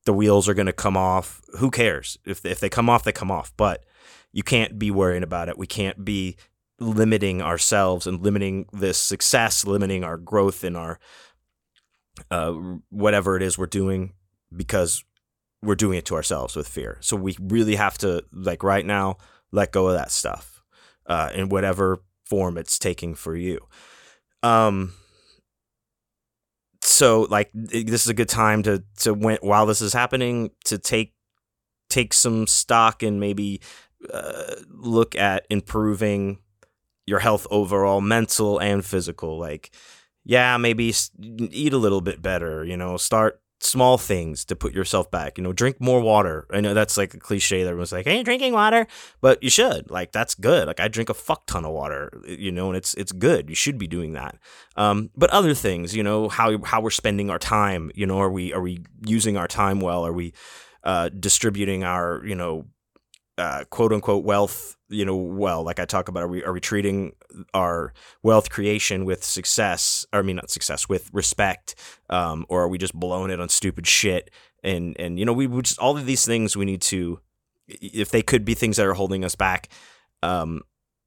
the 0.05 0.13
wheels 0.13 0.49
are 0.49 0.55
going 0.55 0.67
to 0.67 0.73
come 0.73 0.97
off. 0.97 1.43
Who 1.59 1.69
cares? 1.69 2.17
If 2.25 2.47
if 2.47 2.61
they 2.61 2.69
come 2.69 2.89
off, 2.89 3.03
they 3.03 3.11
come 3.11 3.33
off. 3.33 3.53
But 3.57 3.85
you 4.31 4.45
can't 4.45 4.79
be 4.79 4.93
worrying 4.93 5.25
about 5.25 5.49
it. 5.49 5.59
We 5.59 5.67
can't 5.67 6.05
be 6.05 6.37
limiting 6.79 7.43
ourselves 7.43 8.07
and 8.07 8.23
limiting 8.23 8.67
this 8.73 8.99
success, 8.99 9.67
limiting 9.67 10.05
our 10.05 10.17
growth 10.17 10.63
in 10.63 10.77
our 10.77 11.01
uh, 12.31 12.53
whatever 12.91 13.37
it 13.37 13.43
is 13.43 13.59
we're 13.59 13.67
doing 13.67 14.13
because 14.55 15.03
we're 15.61 15.75
doing 15.75 15.99
it 15.99 16.05
to 16.05 16.15
ourselves 16.15 16.55
with 16.55 16.69
fear. 16.69 16.99
So 17.01 17.17
we 17.17 17.37
really 17.41 17.75
have 17.75 17.99
to 17.99 18.23
like 18.33 18.63
right 18.63 18.87
now 18.87 19.17
let 19.51 19.73
go 19.73 19.89
of 19.89 19.95
that 19.95 20.13
stuff 20.13 20.63
uh, 21.07 21.31
in 21.35 21.49
whatever 21.49 21.99
form 22.25 22.57
it's 22.57 22.79
taking 22.79 23.17
for 23.17 23.35
you. 23.35 23.67
Um, 24.45 24.93
so 26.97 27.27
like 27.31 27.51
this 27.53 28.03
is 28.03 28.09
a 28.09 28.15
good 28.15 28.29
time 28.29 28.63
to 28.63 28.83
to 29.01 29.13
when, 29.13 29.39
while 29.43 29.67
this 29.67 29.83
is 29.83 29.93
happening 29.93 30.51
to 30.65 30.79
take 30.79 31.15
take 31.91 32.15
some 32.15 32.47
stock 32.47 33.03
and 33.03 33.21
maybe 33.21 33.61
uh, 34.13 34.55
look 34.71 35.15
at 35.15 35.47
improving 35.51 36.39
your 37.07 37.19
health 37.19 37.47
overall 37.51 38.01
mental 38.01 38.59
and 38.59 38.85
physical. 38.85 39.39
Like 39.39 39.71
yeah 40.25 40.57
maybe 40.57 40.93
eat 41.21 41.73
a 41.73 41.79
little 41.79 42.01
bit 42.01 42.21
better 42.21 42.65
you 42.65 42.77
know 42.77 42.97
start 42.97 43.41
small 43.61 43.99
things 43.99 44.45
to 44.45 44.57
put 44.57 44.73
yourself 44.75 45.11
back. 45.11 45.39
You 45.39 45.45
know, 45.45 45.53
drink 45.53 45.81
more 45.81 46.01
water. 46.01 46.47
I 46.53 46.61
know 46.61 46.75
that's 46.75 46.97
like 46.97 47.15
a 47.15 47.19
cliche 47.19 47.63
that 47.63 47.69
everyone's 47.69 47.93
like, 47.93 48.07
"Hey, 48.07 48.23
drinking 48.23 48.53
water," 48.53 48.87
but 49.21 49.43
you 49.43 49.51
should. 49.51 49.91
Like 49.91 50.13
that's 50.13 50.35
good. 50.35 50.67
Like 50.67 50.81
I 50.81 50.89
drink 50.89 51.09
a 51.09 51.15
fuck 51.15 51.47
ton 51.47 51.65
of 51.65 51.73
water. 51.73 52.11
You 52.27 52.53
know, 52.53 52.69
and 52.69 52.77
it's 52.77 52.95
it's 52.95 53.13
good. 53.13 53.49
You 53.49 53.55
should 53.55 53.79
be 53.79 53.87
doing 53.87 54.13
that. 54.13 54.37
Um, 54.77 55.11
but 55.17 55.31
other 55.31 55.55
things, 55.55 55.95
you 55.97 56.03
know, 56.03 56.29
how 56.29 56.63
how 56.65 56.81
we're 56.81 56.91
spending 56.91 57.31
our 57.31 57.39
time. 57.39 57.91
You 57.95 58.07
know, 58.07 58.19
are 58.19 58.31
we 58.31 58.53
are 58.53 58.61
we 58.61 58.85
using 59.07 59.37
our 59.37 59.49
time 59.49 59.81
well? 59.81 60.07
Are 60.07 60.13
we 60.13 60.33
uh, 60.85 61.09
distributing 61.09 61.85
our 61.85 62.23
you 62.25 62.35
know 62.35 62.67
uh, 63.39 63.65
quote 63.71 63.93
unquote 63.93 64.25
wealth, 64.25 64.77
you 64.89 65.05
know, 65.05 65.17
well, 65.17 65.63
like 65.63 65.79
I 65.81 65.85
talk 65.85 66.09
about, 66.09 66.23
are 66.23 66.29
we 66.29 66.45
are 66.45 66.53
we 66.53 66.61
treating 66.61 67.13
our 67.53 67.93
wealth 68.23 68.51
creation 68.51 69.05
with 69.05 69.25
success? 69.25 70.07
Or, 70.13 70.21
I 70.21 70.23
mean, 70.23 70.37
not 70.37 70.51
success, 70.51 70.89
with 70.89 71.11
respect, 71.13 71.75
um, 72.11 72.47
or 72.49 72.63
are 72.63 72.69
we 72.69 72.79
just 72.79 72.95
blowing 72.95 73.31
it 73.31 73.41
on 73.41 73.49
stupid 73.49 73.87
shit? 73.87 74.31
And 74.63 74.97
and 74.99 75.19
you 75.19 75.25
know, 75.25 75.33
we, 75.33 75.47
we 75.47 75.63
just 75.63 75.79
all 75.79 75.97
of 75.97 76.07
these 76.07 76.25
things 76.25 76.57
we 76.57 76.65
need 76.65 76.83
to, 76.83 77.21
if 77.69 78.11
they 78.11 78.23
could 78.23 78.45
be 78.45 78.55
things 78.55 78.77
that 78.77 78.87
are 78.87 78.95
holding 78.95 79.25
us 79.25 79.35
back, 79.35 79.69
um, 80.23 80.63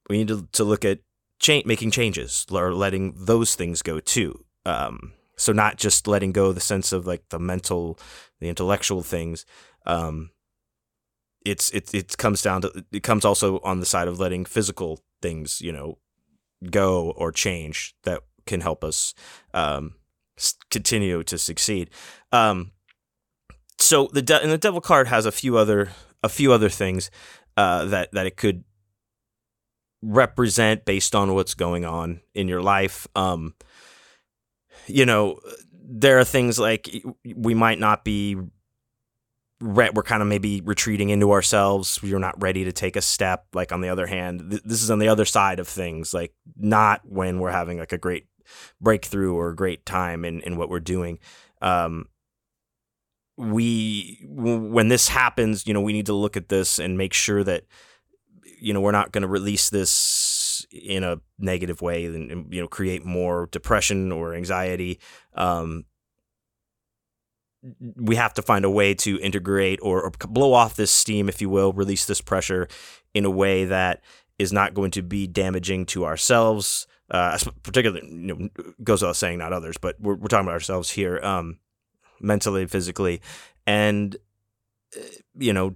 we 0.10 0.18
need 0.18 0.28
to 0.28 0.48
to 0.52 0.64
look 0.64 0.86
at 0.86 1.00
change, 1.40 1.66
making 1.66 1.92
changes 1.92 2.46
or 2.52 2.74
letting 2.74 3.14
those 3.18 3.56
things 3.56 3.82
go 3.82 4.00
too. 4.00 4.46
Um, 4.66 5.14
So 5.38 5.54
not 5.54 5.78
just 5.78 6.06
letting 6.06 6.34
go 6.34 6.52
the 6.52 6.60
sense 6.60 6.92
of 6.92 7.08
like 7.08 7.24
the 7.30 7.40
mental, 7.40 7.98
the 8.42 8.50
intellectual 8.50 9.04
things. 9.04 9.46
Um, 9.86 10.32
it's 11.46 11.70
it 11.72 11.94
it 11.94 12.18
comes 12.18 12.42
down 12.42 12.62
to 12.62 12.86
it 12.92 13.04
comes 13.04 13.26
also 13.26 13.60
on 13.60 13.80
the 13.80 13.86
side 13.86 14.08
of 14.08 14.20
letting 14.20 14.46
physical 14.46 15.00
things 15.22 15.62
you 15.62 15.72
know 15.72 15.98
go 16.70 17.12
or 17.12 17.32
change 17.32 17.96
that 18.04 18.22
can 18.46 18.62
help 18.62 18.84
us 18.84 19.14
um, 19.54 19.96
continue 20.70 21.24
to 21.24 21.38
succeed. 21.38 21.90
Um, 22.32 22.72
so 23.78 24.10
the 24.12 24.22
de- 24.22 24.42
and 24.42 24.52
the 24.52 24.58
devil 24.58 24.82
card 24.82 25.08
has 25.08 25.26
a 25.26 25.32
few 25.32 25.58
other 25.58 25.90
a 26.22 26.30
few 26.30 26.52
other 26.52 26.70
things 26.70 27.10
uh, 27.56 27.86
that 27.86 28.12
that 28.12 28.26
it 28.26 28.36
could 28.38 28.64
represent 30.02 30.86
based 30.86 31.16
on 31.16 31.34
what's 31.34 31.54
going 31.54 31.86
on 31.86 32.22
in 32.34 32.48
your 32.48 32.62
life. 32.62 33.08
Um, 33.16 33.54
you 34.88 35.06
know, 35.06 35.40
there 35.74 36.20
are 36.20 36.26
things 36.26 36.60
like 36.60 36.90
we 37.36 37.54
might 37.54 37.80
not 37.80 38.04
be 38.04 38.38
we're 39.62 40.04
kind 40.04 40.22
of 40.22 40.28
maybe 40.28 40.62
retreating 40.62 41.10
into 41.10 41.32
ourselves. 41.32 42.02
We're 42.02 42.20
not 42.20 42.42
ready 42.42 42.64
to 42.64 42.72
take 42.72 42.96
a 42.96 43.02
step. 43.02 43.46
Like 43.54 43.72
on 43.72 43.82
the 43.82 43.90
other 43.90 44.08
hand, 44.08 44.52
th- 44.52 44.64
this 44.64 44.82
is 44.82 44.90
on 44.90 45.00
the 45.00 45.10
other 45.10 45.26
side 45.26 45.60
of 45.60 45.68
things. 45.68 46.14
Like 46.14 46.34
not 46.58 47.02
when 47.04 47.40
we're 47.40 47.52
having 47.52 47.80
like 47.80 47.92
a 47.92 47.98
great 47.98 48.28
breakthrough 48.80 49.34
or 49.34 49.50
a 49.50 49.56
great 49.56 49.86
time 49.86 50.24
in 50.24 50.42
in 50.42 50.58
what 50.58 50.70
we're 50.70 50.80
doing. 50.80 51.20
Um, 51.62 52.06
we 53.38 54.26
when 54.28 54.88
this 54.88 55.10
happens, 55.10 55.68
you 55.68 55.74
know, 55.74 55.82
we 55.82 55.94
need 55.94 56.08
to 56.08 56.14
look 56.14 56.38
at 56.38 56.50
this 56.50 56.80
and 56.80 56.98
make 56.98 57.14
sure 57.14 57.44
that 57.44 57.66
you 58.60 58.74
know 58.74 58.82
we're 58.82 58.92
not 58.92 59.12
going 59.12 59.22
to 59.22 59.28
release 59.28 59.70
this 59.70 60.66
in 60.72 61.04
a 61.04 61.20
negative 61.38 61.82
way 61.82 62.06
and, 62.06 62.32
and, 62.32 62.54
you 62.54 62.62
know 62.62 62.68
create 62.68 63.06
more 63.06 63.48
depression 63.52 64.12
or 64.12 64.34
anxiety 64.34 65.00
um, 65.36 65.86
we 67.96 68.16
have 68.16 68.34
to 68.34 68.42
find 68.42 68.64
a 68.64 68.70
way 68.70 68.94
to 68.94 69.20
integrate 69.20 69.80
or, 69.82 70.02
or, 70.02 70.12
blow 70.30 70.54
off 70.54 70.76
this 70.76 70.92
steam 70.92 71.28
if 71.28 71.42
you 71.42 71.50
will 71.50 71.74
release 71.74 72.06
this 72.06 72.22
pressure 72.22 72.68
in 73.14 73.26
a 73.26 73.30
way 73.30 73.66
that 73.66 74.02
is 74.38 74.54
not 74.54 74.74
going 74.74 74.92
to 74.92 75.02
be 75.02 75.28
damaging 75.28 75.86
to 75.86 76.06
ourselves 76.06 76.88
uh, 77.12 77.38
particularly 77.64 78.08
you 78.08 78.36
know, 78.36 78.50
goes 78.84 79.02
without 79.02 79.16
saying 79.16 79.40
not 79.40 79.52
others 79.52 79.78
but 79.78 80.00
we're, 80.00 80.16
we're 80.16 80.28
talking 80.28 80.46
about 80.46 80.54
ourselves 80.54 80.92
here 80.92 81.20
um, 81.22 81.60
mentally 82.22 82.66
physically 82.66 83.22
and 83.68 84.16
uh, 84.98 85.04
you 85.38 85.52
know 85.52 85.76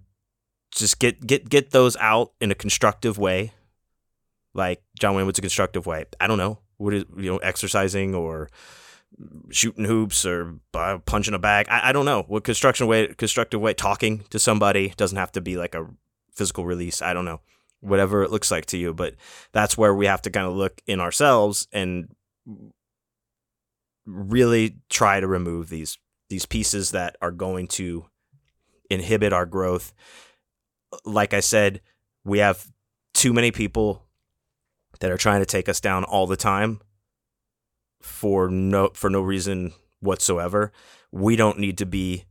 just 0.71 0.99
get 0.99 1.25
get 1.25 1.49
get 1.49 1.71
those 1.71 1.97
out 1.97 2.31
in 2.39 2.49
a 2.49 2.55
constructive 2.55 3.17
way 3.17 3.51
like 4.53 4.83
John 4.99 5.15
Wayne, 5.15 5.25
what's 5.25 5.39
a 5.39 5.41
constructive 5.41 5.85
way? 5.85 6.05
I 6.19 6.27
don't 6.27 6.37
know. 6.37 6.59
What 6.77 6.93
is 6.93 7.05
you 7.17 7.31
know 7.31 7.37
exercising 7.37 8.13
or 8.15 8.49
shooting 9.49 9.85
hoops 9.85 10.25
or 10.25 10.55
punching 11.05 11.33
a 11.33 11.39
bag? 11.39 11.67
I, 11.69 11.89
I 11.89 11.91
don't 11.91 12.05
know. 12.05 12.23
What 12.27 12.43
construction 12.43 12.87
way? 12.87 13.07
Constructive 13.13 13.61
way? 13.61 13.73
Talking 13.73 14.25
to 14.29 14.39
somebody 14.39 14.93
doesn't 14.97 15.17
have 15.17 15.31
to 15.33 15.41
be 15.41 15.57
like 15.57 15.75
a 15.75 15.87
physical 16.33 16.65
release. 16.65 17.01
I 17.01 17.13
don't 17.13 17.25
know. 17.25 17.41
Whatever 17.81 18.23
it 18.23 18.31
looks 18.31 18.49
like 18.49 18.65
to 18.67 18.77
you, 18.77 18.93
but 18.93 19.15
that's 19.51 19.77
where 19.77 19.93
we 19.93 20.05
have 20.05 20.21
to 20.21 20.29
kind 20.29 20.47
of 20.47 20.53
look 20.53 20.81
in 20.87 21.01
ourselves 21.01 21.67
and 21.73 22.15
really 24.05 24.77
try 24.89 25.19
to 25.19 25.27
remove 25.27 25.69
these 25.69 25.97
these 26.29 26.45
pieces 26.45 26.91
that 26.91 27.15
are 27.21 27.31
going 27.31 27.67
to 27.67 28.05
inhibit 28.89 29.33
our 29.33 29.45
growth. 29.45 29.93
Like 31.05 31.33
I 31.33 31.41
said, 31.41 31.81
we 32.23 32.39
have 32.39 32.71
too 33.13 33.33
many 33.33 33.51
people 33.51 34.03
that 34.99 35.11
are 35.11 35.17
trying 35.17 35.41
to 35.41 35.45
take 35.45 35.67
us 35.67 35.81
down 35.81 36.03
all 36.05 36.25
the 36.25 36.37
time 36.37 36.79
for 38.03 38.49
no 38.49 38.89
for 38.93 39.09
no 39.09 39.21
reason 39.21 39.73
whatsoever. 39.99 40.71
We 41.11 41.35
don't 41.35 41.59
need 41.59 41.77
to 41.79 41.85
be 41.85 42.25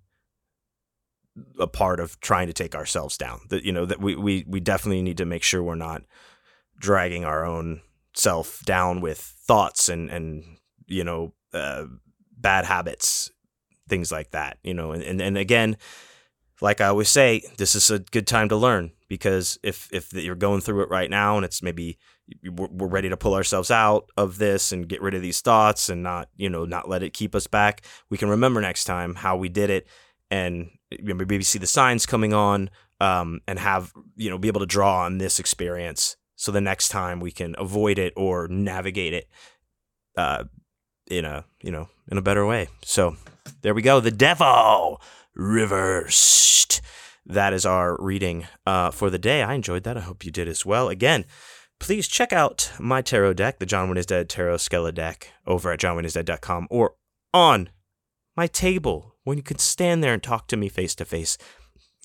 a 1.58 1.66
part 1.66 1.98
of 1.98 2.20
trying 2.20 2.46
to 2.46 2.52
take 2.52 2.74
ourselves 2.74 3.16
down. 3.16 3.40
That 3.48 3.64
you 3.64 3.72
know 3.72 3.86
that 3.86 4.00
we 4.00 4.16
we 4.16 4.44
we 4.46 4.60
definitely 4.60 5.02
need 5.02 5.18
to 5.18 5.26
make 5.26 5.42
sure 5.42 5.62
we're 5.62 5.74
not 5.74 6.02
dragging 6.78 7.24
our 7.24 7.44
own 7.44 7.80
self 8.14 8.62
down 8.64 9.00
with 9.00 9.18
thoughts 9.18 9.88
and 9.88 10.10
and 10.10 10.44
you 10.86 11.04
know 11.04 11.32
uh, 11.52 11.86
bad 12.36 12.64
habits, 12.64 13.30
things 13.88 14.12
like 14.12 14.30
that. 14.32 14.58
You 14.62 14.74
know, 14.74 14.92
and, 14.92 15.02
and 15.02 15.20
and 15.20 15.38
again, 15.38 15.76
like 16.60 16.80
I 16.80 16.88
always 16.88 17.08
say, 17.08 17.42
this 17.56 17.74
is 17.74 17.90
a 17.90 17.98
good 17.98 18.26
time 18.26 18.48
to 18.50 18.56
learn 18.56 18.92
because 19.08 19.58
if 19.62 19.88
if 19.92 20.12
you're 20.12 20.34
going 20.34 20.60
through 20.60 20.82
it 20.82 20.90
right 20.90 21.10
now 21.10 21.36
and 21.36 21.44
it's 21.44 21.62
maybe 21.62 21.98
we're 22.44 22.86
ready 22.86 23.08
to 23.08 23.16
pull 23.16 23.34
ourselves 23.34 23.70
out 23.70 24.08
of 24.16 24.38
this 24.38 24.72
and 24.72 24.88
get 24.88 25.02
rid 25.02 25.14
of 25.14 25.22
these 25.22 25.40
thoughts 25.40 25.88
and 25.88 26.02
not 26.02 26.28
you 26.36 26.48
know 26.48 26.64
not 26.64 26.88
let 26.88 27.02
it 27.02 27.12
keep 27.12 27.34
us 27.34 27.46
back. 27.46 27.84
We 28.10 28.18
can 28.18 28.28
remember 28.28 28.60
next 28.60 28.84
time 28.84 29.14
how 29.14 29.36
we 29.36 29.48
did 29.48 29.70
it 29.70 29.86
and 30.30 30.70
maybe 31.00 31.42
see 31.42 31.58
the 31.58 31.66
signs 31.66 32.06
coming 32.06 32.32
on 32.32 32.70
um, 33.00 33.40
and 33.46 33.58
have 33.58 33.92
you 34.16 34.30
know 34.30 34.38
be 34.38 34.48
able 34.48 34.60
to 34.60 34.66
draw 34.66 35.04
on 35.04 35.18
this 35.18 35.38
experience 35.38 36.16
so 36.36 36.50
the 36.50 36.60
next 36.60 36.88
time 36.88 37.20
we 37.20 37.30
can 37.30 37.54
avoid 37.58 37.98
it 37.98 38.12
or 38.16 38.48
navigate 38.48 39.12
it 39.12 39.28
uh, 40.16 40.44
in 41.10 41.24
a 41.24 41.44
you 41.62 41.70
know 41.70 41.88
in 42.10 42.18
a 42.18 42.22
better 42.22 42.46
way. 42.46 42.68
So 42.82 43.16
there 43.62 43.74
we 43.74 43.82
go. 43.82 44.00
The 44.00 44.10
devil 44.10 45.00
reversed. 45.34 46.80
That 47.24 47.52
is 47.52 47.64
our 47.64 47.96
reading 48.00 48.48
uh, 48.66 48.90
for 48.90 49.08
the 49.08 49.18
day. 49.18 49.42
I 49.42 49.54
enjoyed 49.54 49.84
that. 49.84 49.96
I 49.96 50.00
hope 50.00 50.24
you 50.24 50.32
did 50.32 50.48
as 50.48 50.66
well. 50.66 50.88
Again 50.88 51.24
please 51.82 52.06
check 52.06 52.32
out 52.32 52.70
my 52.78 53.02
tarot 53.02 53.32
deck, 53.32 53.58
the 53.58 53.66
John 53.66 53.88
Wayne 53.88 53.96
is 53.96 54.06
Dead 54.06 54.28
Tarot 54.28 54.58
Skella 54.58 54.94
deck, 54.94 55.32
over 55.48 55.72
at 55.72 55.80
johnwayneisdead.com 55.80 56.68
or 56.70 56.94
on 57.34 57.70
my 58.36 58.46
table 58.46 59.16
when 59.24 59.36
you 59.36 59.42
can 59.42 59.58
stand 59.58 60.02
there 60.02 60.14
and 60.14 60.22
talk 60.22 60.46
to 60.46 60.56
me 60.56 60.68
face 60.68 60.94
to 60.94 61.04
face. 61.04 61.36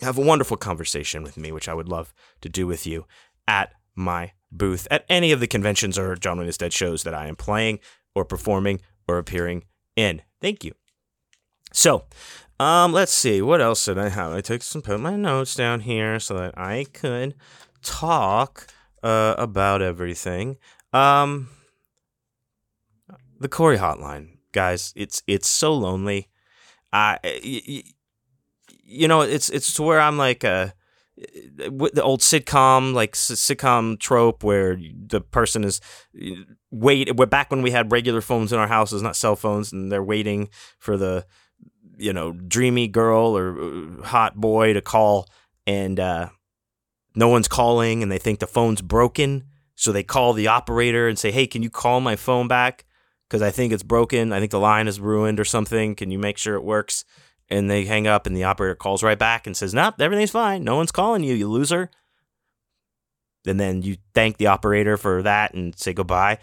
Have 0.02 0.18
a 0.18 0.22
wonderful 0.22 0.58
conversation 0.58 1.22
with 1.22 1.38
me, 1.38 1.52
which 1.52 1.70
I 1.70 1.76
would 1.76 1.88
love 1.88 2.12
to 2.42 2.50
do 2.50 2.66
with 2.66 2.88
you 2.88 3.06
at 3.48 3.72
my 3.96 4.32
booth 4.52 4.88
at 4.90 5.06
any 5.10 5.32
of 5.32 5.40
the 5.40 5.48
conventions 5.48 5.96
or 6.00 6.16
John 6.16 6.40
Wayne 6.40 6.48
is 6.48 6.58
Dead 6.58 6.74
shows 6.74 7.04
that 7.04 7.14
I 7.14 7.28
am 7.28 7.36
playing 7.36 7.78
or 8.16 8.26
performing 8.26 8.82
or 9.08 9.20
appearing 9.20 9.64
in. 9.96 10.24
Thank 10.42 10.64
you. 10.64 10.74
So, 11.72 12.06
um, 12.60 12.94
let's 12.94 13.14
see. 13.14 13.44
What 13.44 13.62
else 13.62 13.86
did 13.86 14.00
I 14.00 14.10
have? 14.10 14.34
I 14.34 14.42
took 14.42 14.64
some 14.64 14.82
put 14.82 15.00
my 15.00 15.16
notes 15.16 15.54
down 15.54 15.82
here 15.82 16.20
so 16.20 16.34
that 16.34 16.58
I 16.58 16.88
could 16.94 17.36
talk 17.84 18.66
uh, 19.04 19.36
about 19.38 19.82
everything. 19.82 20.58
Um, 20.94 21.50
the 23.40 23.48
Corey 23.50 23.78
Hotline, 23.78 24.38
guys. 24.52 24.94
It's 24.96 25.22
it's 25.28 25.50
so 25.50 25.74
lonely. 25.74 26.30
I, 26.92 27.20
y- 27.24 27.84
you 28.84 29.08
know, 29.08 29.22
it's 29.22 29.50
it's 29.50 29.74
to 29.74 29.84
where 29.84 30.00
I'm 30.00 30.18
like 30.18 30.44
uh, 30.44 30.70
the 31.18 32.02
old 32.04 32.22
sitcom 32.22 32.94
like 32.94 33.14
sitcom 33.14 34.00
trope 34.00 34.44
where 34.44 34.78
the 34.78 35.22
person 35.22 35.64
is 35.64 35.82
wait. 36.72 37.16
We're 37.16 37.26
back 37.26 37.52
when 37.52 37.62
we 37.62 37.72
had 37.72 37.92
regular 37.92 38.22
phones 38.22 38.54
in 38.54 38.60
our 38.60 38.68
houses, 38.68 39.02
not 39.02 39.16
cell 39.16 39.36
phones, 39.36 39.72
and 39.72 39.92
they're 39.92 40.04
waiting 40.04 40.50
for 40.80 40.98
the 40.98 41.26
you 41.98 42.14
know 42.14 42.32
dreamy 42.32 42.88
girl 42.88 43.38
or 43.38 43.60
uh, 43.60 44.04
hot 44.04 44.36
boy 44.36 44.74
to 44.74 44.82
call 44.82 45.28
and 45.66 46.00
uh, 46.00 46.30
no 47.18 47.28
one's 47.28 47.48
calling 47.48 48.04
and 48.04 48.12
they 48.12 48.20
think 48.20 48.40
the 48.40 48.48
phone's 48.48 48.82
broken. 48.82 49.46
So 49.74 49.92
they 49.92 50.04
call 50.04 50.34
the 50.34 50.48
operator 50.48 51.08
and 51.08 51.18
say, 51.18 51.32
hey, 51.32 51.48
can 51.48 51.64
you 51.64 51.70
call 51.72 52.00
my 52.00 52.16
phone 52.16 52.48
back? 52.48 52.86
Because 53.28 53.42
I 53.42 53.50
think 53.50 53.74
it's 53.74 53.84
broken. 53.84 54.32
I 54.32 54.40
think 54.40 54.52
the 54.52 54.60
line 54.60 54.88
is 54.88 55.00
ruined 55.00 55.40
or 55.40 55.46
something. 55.46 55.96
Can 55.96 56.12
you 56.12 56.20
make 56.20 56.38
sure 56.38 56.54
it 56.56 56.64
works? 56.64 57.06
And 57.50 57.72
they 57.72 57.86
hang 57.86 58.06
up 58.06 58.28
and 58.28 58.38
the 58.38 58.44
operator 58.44 58.76
calls 58.76 59.02
right 59.02 59.18
back 59.18 59.48
and 59.48 59.58
says, 59.58 59.74
nope, 59.74 59.96
everything's 60.00 60.30
fine. 60.30 60.64
No 60.64 60.76
one's 60.76 60.92
calling 60.92 61.24
you, 61.24 61.34
you 61.34 61.50
loser. 61.50 61.90
And 63.48 63.60
then 63.60 63.82
you 63.82 63.98
thank 64.14 64.38
the 64.38 64.48
operator 64.48 64.96
for 64.96 65.24
that 65.24 65.56
and 65.56 65.78
say 65.78 65.94
goodbye. 65.94 66.38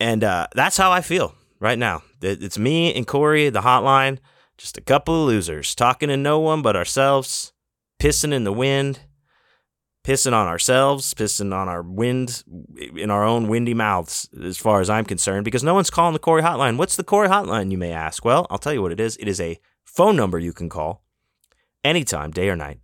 And 0.00 0.24
uh, 0.24 0.46
that's 0.54 0.78
how 0.78 0.90
I 0.90 1.02
feel 1.02 1.34
right 1.60 1.78
now. 1.78 2.02
It's 2.22 2.58
me 2.58 2.94
and 2.94 3.06
Corey, 3.06 3.50
the 3.50 3.60
hotline, 3.60 4.20
just 4.56 4.78
a 4.78 4.82
couple 4.82 5.22
of 5.22 5.28
losers 5.28 5.74
talking 5.74 6.08
to 6.08 6.16
no 6.16 6.38
one 6.38 6.62
but 6.62 6.76
ourselves, 6.76 7.52
pissing 8.00 8.32
in 8.32 8.44
the 8.44 8.52
wind 8.52 9.00
pissing 10.04 10.32
on 10.32 10.46
ourselves, 10.46 11.12
pissing 11.14 11.54
on 11.54 11.68
our 11.68 11.82
wind 11.82 12.42
in 12.96 13.10
our 13.10 13.24
own 13.24 13.48
windy 13.48 13.74
mouths, 13.74 14.28
as 14.42 14.56
far 14.56 14.80
as 14.80 14.88
I'm 14.88 15.04
concerned, 15.04 15.44
because 15.44 15.64
no 15.64 15.74
one's 15.74 15.90
calling 15.90 16.12
the 16.12 16.18
Corey 16.18 16.42
hotline. 16.42 16.76
What's 16.76 16.96
the 16.96 17.04
Corey 17.04 17.28
hotline, 17.28 17.70
you 17.70 17.78
may 17.78 17.92
ask? 17.92 18.24
Well, 18.24 18.46
I'll 18.50 18.58
tell 18.58 18.72
you 18.72 18.82
what 18.82 18.92
it 18.92 19.00
is. 19.00 19.16
It 19.18 19.28
is 19.28 19.40
a 19.40 19.58
phone 19.84 20.16
number 20.16 20.38
you 20.38 20.52
can 20.52 20.68
call 20.68 21.02
anytime, 21.84 22.30
day 22.30 22.48
or 22.48 22.56
night, 22.56 22.80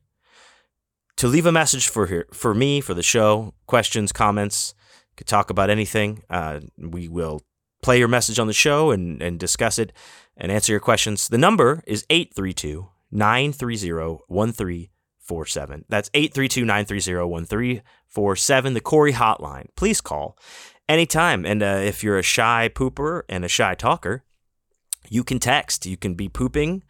to 1.17 1.29
leave 1.29 1.47
a 1.47 1.53
message 1.53 1.89
for 1.89 2.07
here, 2.07 2.27
for 2.33 2.55
me, 2.55 2.81
for 2.81 2.95
the 2.95 3.03
show, 3.03 3.55
questions, 3.67 4.13
comments. 4.13 4.75
Could 5.17 5.29
talk 5.29 5.49
about 5.49 5.71
anything. 5.71 6.25
Uh, 6.29 6.61
we 6.77 7.09
will 7.09 7.41
play 7.83 7.99
your 7.99 8.09
message 8.09 8.39
on 8.39 8.49
the 8.49 8.53
show 8.53 8.91
and, 8.91 9.23
and 9.23 9.39
discuss 9.39 9.79
it 9.79 9.93
and 10.37 10.51
answer 10.51 10.73
your 10.73 10.81
questions. 10.81 11.29
The 11.29 11.39
number 11.39 11.85
is 11.87 12.05
832 12.11 12.89
930 13.13 14.91
1347. 15.27 15.85
That's 15.89 16.11
832-930-1347, 16.11 18.75
the 18.75 18.81
Corey 18.81 19.13
hotline. 19.13 19.67
Please 19.77 20.01
call 20.01 20.39
anytime. 20.89 21.45
And 21.45 21.63
uh, 21.63 21.81
if 21.83 22.05
you're 22.05 22.19
a 22.19 22.23
shy 22.23 22.71
pooper 22.73 23.23
and 23.29 23.45
a 23.45 23.49
shy 23.49 23.75
talker, 23.75 24.23
you 25.09 25.25
can 25.25 25.39
text. 25.39 25.87
You 25.87 25.97
can 25.97 26.15
be 26.15 26.29
pooping 26.29 26.83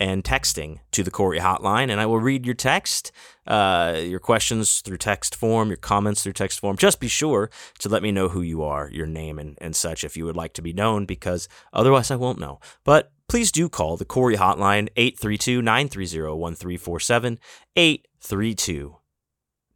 and 0.00 0.24
texting 0.24 0.78
to 0.92 1.02
the 1.02 1.10
Corey 1.10 1.40
hotline, 1.40 1.90
and 1.90 2.00
I 2.00 2.06
will 2.06 2.20
read 2.20 2.46
your 2.46 2.54
text, 2.54 3.12
uh, 3.46 4.00
your 4.02 4.18
questions 4.18 4.80
through 4.80 4.96
text 4.96 5.36
form, 5.36 5.68
your 5.68 5.76
comments 5.76 6.22
through 6.22 6.32
text 6.32 6.58
form. 6.58 6.78
Just 6.78 7.00
be 7.00 7.08
sure 7.08 7.50
to 7.80 7.88
let 7.90 8.02
me 8.02 8.10
know 8.10 8.30
who 8.30 8.40
you 8.40 8.62
are, 8.62 8.88
your 8.90 9.06
name, 9.06 9.38
and, 9.38 9.58
and 9.60 9.76
such 9.76 10.02
if 10.02 10.16
you 10.16 10.24
would 10.24 10.38
like 10.38 10.54
to 10.54 10.62
be 10.62 10.72
known, 10.72 11.04
because 11.04 11.50
otherwise 11.74 12.10
I 12.10 12.16
won't 12.16 12.40
know. 12.40 12.60
But 12.82 13.12
please 13.30 13.52
do 13.52 13.68
call 13.68 13.96
the 13.96 14.04
Corey 14.04 14.36
hotline, 14.36 14.88
832 14.96 15.62
930 15.62 16.34
1347. 16.34 17.38
832 17.76 18.96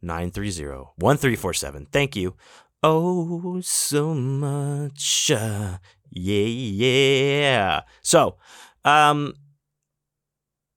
930 0.01 0.67
1347. 0.97 1.87
Thank 1.89 2.17
you. 2.17 2.35
Oh, 2.83 3.61
so 3.61 4.13
much. 4.13 5.31
Uh, 5.31 5.77
yeah, 6.11 6.45
yeah. 6.45 7.81
So, 8.01 8.35
um, 8.83 9.35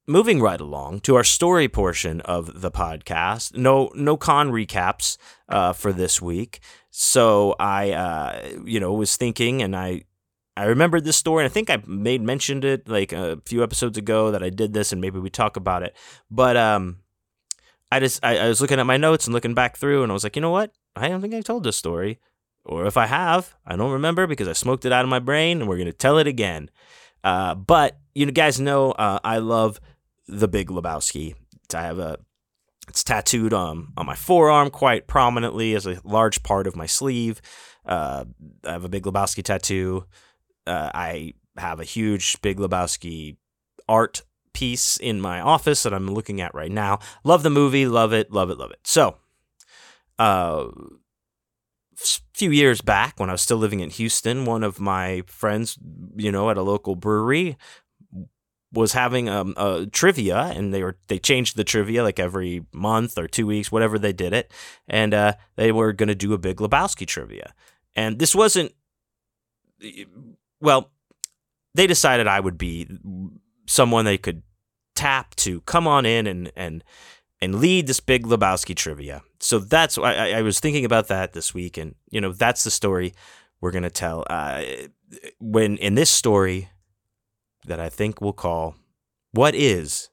moving 0.07 0.41
right 0.41 0.61
along 0.61 1.01
to 1.01 1.17
our 1.17 1.25
story 1.25 1.69
portion 1.69 2.21
of 2.21 2.61
the 2.61 2.71
podcast. 2.71 3.57
No, 3.57 3.91
no 3.97 4.17
con 4.17 4.53
recaps 4.53 5.19
uh, 5.49 5.73
for 5.73 5.93
this 5.93 6.23
week. 6.23 6.61
So 6.91 7.57
I, 7.59 7.91
uh, 7.91 8.49
you 8.65 8.79
know, 8.79 8.93
was 8.93 9.17
thinking, 9.17 9.63
and 9.63 9.75
I, 9.77 10.05
I 10.59 10.65
remembered 10.65 11.05
this 11.05 11.17
story. 11.17 11.45
And 11.45 11.51
I 11.51 11.55
think 11.55 11.71
I 11.71 11.81
made 11.87 12.21
mentioned 12.21 12.65
it 12.65 12.89
like 12.89 13.13
a 13.13 13.41
few 13.47 13.63
episodes 13.63 13.97
ago 13.97 14.33
that 14.33 14.43
I 14.43 14.51
did 14.51 14.73
this, 14.73 14.91
and 14.91 15.01
maybe 15.01 15.21
we 15.21 15.31
talk 15.31 15.57
about 15.57 15.85
it. 15.85 15.97
But 16.31 16.57
um, 16.57 16.99
I 17.93 18.01
just, 18.01 18.25
I, 18.25 18.39
I 18.39 18.49
was 18.49 18.61
looking 18.61 18.81
at 18.81 18.87
my 18.87 18.97
notes 18.97 19.27
and 19.27 19.35
looking 19.35 19.55
back 19.55 19.77
through, 19.77 20.03
and 20.03 20.11
I 20.11 20.15
was 20.15 20.25
like, 20.25 20.35
you 20.35 20.43
know 20.43 20.51
what? 20.51 20.73
I 20.97 21.09
don't 21.09 21.21
think 21.21 21.33
I 21.33 21.43
told 21.43 21.63
this 21.63 21.77
story. 21.77 22.19
Or 22.65 22.87
if 22.87 22.97
I 22.97 23.07
have, 23.07 23.55
I 23.65 23.77
don't 23.77 23.93
remember 23.93 24.27
because 24.27 24.49
I 24.49 24.53
smoked 24.53 24.85
it 24.85 24.93
out 24.93 25.05
of 25.05 25.09
my 25.09 25.21
brain, 25.21 25.61
and 25.61 25.69
we're 25.69 25.79
gonna 25.79 25.93
tell 25.93 26.19
it 26.19 26.27
again. 26.27 26.71
Uh, 27.23 27.55
but 27.55 27.99
you 28.15 28.27
guys 28.27 28.61
know 28.61 28.91
uh, 28.93 29.21
I 29.23 29.39
love 29.39 29.81
the 30.27 30.49
Big 30.49 30.69
Lebowski. 30.69 31.35
I 31.73 31.83
have 31.83 31.99
a 31.99 32.19
it's 32.89 33.05
tattooed 33.05 33.53
um, 33.53 33.93
on 33.97 34.07
my 34.07 34.15
forearm 34.15 34.71
quite 34.71 35.07
prominently 35.07 35.75
as 35.75 35.87
a 35.87 36.01
large 36.05 36.43
part 36.43 36.67
of 36.67 36.75
my 36.75 36.87
sleeve. 36.87 37.41
Uh, 37.85 38.25
I 38.65 38.73
have 38.73 38.85
a 38.85 38.89
Big 38.89 39.05
Lebowski 39.05 39.43
tattoo. 39.43 40.05
Uh, 40.69 40.91
I 40.95 41.35
have 41.57 41.81
a 41.81 41.85
huge 41.85 42.41
Big 42.43 42.59
Lebowski 42.59 43.37
art 43.89 44.23
piece 44.53 44.97
in 44.97 45.21
my 45.21 45.41
office 45.41 45.83
that 45.83 45.95
I'm 45.95 46.09
looking 46.09 46.41
at 46.41 46.55
right 46.55 46.71
now. 46.71 46.99
Love 47.25 47.43
the 47.43 47.51
movie, 47.51 47.87
love 47.87 48.13
it, 48.13 48.31
love 48.31 48.51
it, 48.51 48.59
love 48.59 48.71
it. 48.71 48.81
So, 48.85 49.17
uh, 50.19 50.67
few 52.35 52.51
years 52.51 52.81
back 52.81 53.19
when 53.19 53.29
I 53.29 53.33
was 53.33 53.43
still 53.43 53.57
living 53.57 53.81
in 53.81 53.91
Houston, 53.91 54.45
one 54.45 54.63
of 54.63 54.79
my 54.79 55.23
friends, 55.27 55.79
you 56.17 56.31
know, 56.31 56.51
at 56.51 56.57
a 56.57 56.63
local 56.63 56.95
brewery 56.95 57.57
was 58.73 58.93
having 58.93 59.29
um, 59.29 59.55
a 59.57 59.87
trivia, 59.87 60.53
and 60.55 60.75
they 60.75 60.83
were 60.83 60.99
they 61.09 61.19
changed 61.19 61.57
the 61.57 61.65
trivia 61.65 62.03
like 62.03 62.21
every 62.21 62.67
month 62.73 63.19
or 63.19 63.27
two 63.27 63.47
weeks, 63.47 63.73
whatever 63.73 63.99
they 63.99 64.13
did 64.13 64.33
it, 64.33 64.53
and 64.87 65.15
uh, 65.15 65.33
they 65.57 65.73
were 65.73 65.93
going 65.93 66.09
to 66.09 66.15
do 66.15 66.35
a 66.35 66.39
Big 66.39 66.59
Lebowski 66.59 67.07
trivia, 67.07 67.55
and 67.97 68.19
this 68.19 68.35
wasn't 68.35 68.73
well. 70.61 70.91
They 71.75 71.87
decided 71.87 72.27
I 72.27 72.41
would 72.41 72.59
be 72.59 72.89
someone 73.67 74.05
they 74.05 74.19
could 74.19 74.43
tap 74.97 75.37
to 75.37 75.61
come 75.61 75.87
on 75.87 76.05
in 76.05 76.27
and 76.27 76.51
and 76.57 76.83
and 77.41 77.61
lead 77.61 77.87
this 77.87 78.01
Big 78.01 78.27
Lebowski 78.27 78.75
trivia. 78.75 79.23
So 79.39 79.61
that's 79.61 79.97
I, 79.97 80.33
I 80.33 80.43
was 80.43 80.59
thinking 80.59 80.85
about 80.85 81.09
that 81.09 81.35
this 81.35 81.55
week, 81.55 81.77
and 81.77 81.95
you 82.11 82.21
know 82.21 82.33
that's 82.33 82.65
the 82.65 82.71
story 82.71 83.15
we're 83.61 83.71
gonna 83.71 83.91
tell. 83.91 84.25
Uh, 84.29 84.65
when 85.39 85.77
in 85.77 85.95
this 85.95 86.11
story 86.11 86.71
that 87.67 87.79
I 87.79 87.89
think 87.89 88.21
we'll 88.21 88.33
call 88.33 88.75
What 89.33 89.55
is 89.55 90.11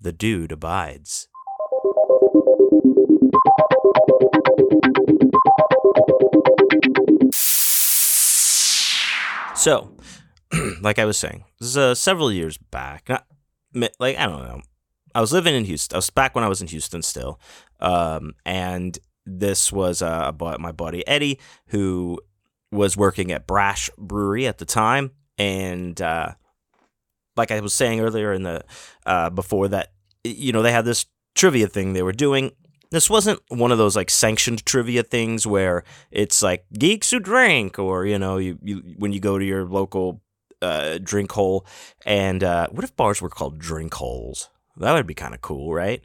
the 0.00 0.12
Dude 0.12 0.52
Abides? 0.52 1.28
So, 9.54 9.96
like 10.80 10.98
I 10.98 11.04
was 11.04 11.18
saying, 11.18 11.44
this 11.60 11.68
is 11.68 11.76
uh, 11.76 11.94
several 11.94 12.32
years 12.32 12.56
back. 12.56 13.08
Not, 13.08 13.26
like, 13.98 14.16
I 14.16 14.26
don't 14.26 14.42
know. 14.42 14.60
I 15.14 15.20
was 15.20 15.32
living 15.32 15.54
in 15.54 15.64
Houston. 15.64 15.96
I 15.96 15.98
was 15.98 16.10
back 16.10 16.34
when 16.34 16.44
I 16.44 16.48
was 16.48 16.62
in 16.62 16.68
Houston 16.68 17.02
still. 17.02 17.38
Um, 17.80 18.34
and 18.44 18.98
this 19.26 19.72
was 19.72 20.02
uh, 20.02 20.32
my 20.58 20.72
buddy 20.72 21.06
Eddie, 21.06 21.38
who 21.66 22.18
was 22.70 22.96
working 22.96 23.30
at 23.30 23.46
Brash 23.46 23.90
Brewery 23.98 24.46
at 24.46 24.58
the 24.58 24.64
time. 24.64 25.12
And 25.38 26.00
uh, 26.00 26.32
like 27.36 27.50
I 27.50 27.60
was 27.60 27.74
saying 27.74 28.00
earlier 28.00 28.32
in 28.32 28.42
the 28.42 28.64
uh, 29.04 29.30
before 29.30 29.68
that, 29.68 29.92
you 30.24 30.52
know, 30.52 30.62
they 30.62 30.72
had 30.72 30.84
this 30.84 31.06
trivia 31.34 31.66
thing 31.66 31.92
they 31.92 32.02
were 32.02 32.12
doing. 32.12 32.52
This 32.92 33.08
wasn't 33.08 33.40
one 33.48 33.72
of 33.72 33.78
those 33.78 33.96
like 33.96 34.10
sanctioned 34.10 34.66
trivia 34.66 35.02
things 35.02 35.46
where 35.46 35.82
it's 36.10 36.42
like 36.42 36.66
geeks 36.78 37.10
who 37.10 37.20
drink, 37.20 37.78
or 37.78 38.04
you 38.04 38.18
know, 38.18 38.36
you, 38.36 38.58
you 38.62 38.82
when 38.98 39.14
you 39.14 39.18
go 39.18 39.38
to 39.38 39.44
your 39.44 39.64
local 39.64 40.20
uh, 40.60 40.98
drink 41.02 41.32
hole. 41.32 41.66
And 42.04 42.44
uh, 42.44 42.68
what 42.70 42.84
if 42.84 42.94
bars 42.94 43.22
were 43.22 43.30
called 43.30 43.58
drink 43.58 43.94
holes? 43.94 44.50
That 44.76 44.92
would 44.92 45.06
be 45.06 45.14
kind 45.14 45.32
of 45.32 45.40
cool, 45.40 45.72
right? 45.72 46.04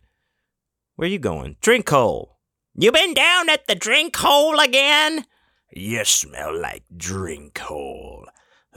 Where 0.96 1.10
you 1.10 1.20
going? 1.20 1.58
Drink 1.60 1.90
hole. 1.90 2.38
You 2.74 2.94
been 2.94 3.14
down 3.14 3.50
at 3.50 3.68
the 3.68 3.76
drink 3.76 4.16
hole 4.16 4.58
again? 4.58 5.26
You 5.70 6.06
smell 6.06 6.58
like 6.58 6.84
drink 6.96 7.58
hole. 7.58 8.28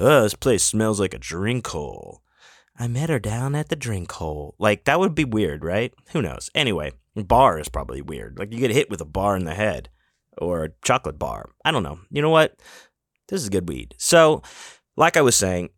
Oh, 0.00 0.22
this 0.24 0.34
place 0.34 0.64
smells 0.64 0.98
like 0.98 1.14
a 1.14 1.18
drink 1.18 1.68
hole. 1.68 2.22
I 2.78 2.88
met 2.88 3.10
her 3.10 3.18
down 3.18 3.54
at 3.54 3.68
the 3.68 3.76
drink 3.76 4.10
hole. 4.12 4.54
Like, 4.58 4.84
that 4.84 4.98
would 4.98 5.14
be 5.14 5.24
weird, 5.24 5.64
right? 5.64 5.92
Who 6.12 6.22
knows? 6.22 6.50
Anyway, 6.54 6.92
bar 7.14 7.58
is 7.58 7.68
probably 7.68 8.00
weird. 8.00 8.38
Like, 8.38 8.52
you 8.52 8.58
get 8.58 8.70
hit 8.70 8.90
with 8.90 9.00
a 9.00 9.06
bar 9.06 9.36
in 9.36 9.44
the 9.44 9.54
head 9.54 9.90
or 10.38 10.64
a 10.64 10.70
chocolate 10.82 11.18
bar. 11.18 11.50
I 11.64 11.70
don't 11.70 11.82
know. 11.82 12.00
You 12.10 12.22
know 12.22 12.30
what? 12.30 12.58
This 13.28 13.42
is 13.42 13.48
good 13.48 13.68
weed. 13.68 13.94
So, 13.98 14.42
like 14.96 15.16
I 15.16 15.22
was 15.22 15.36
saying, 15.36 15.70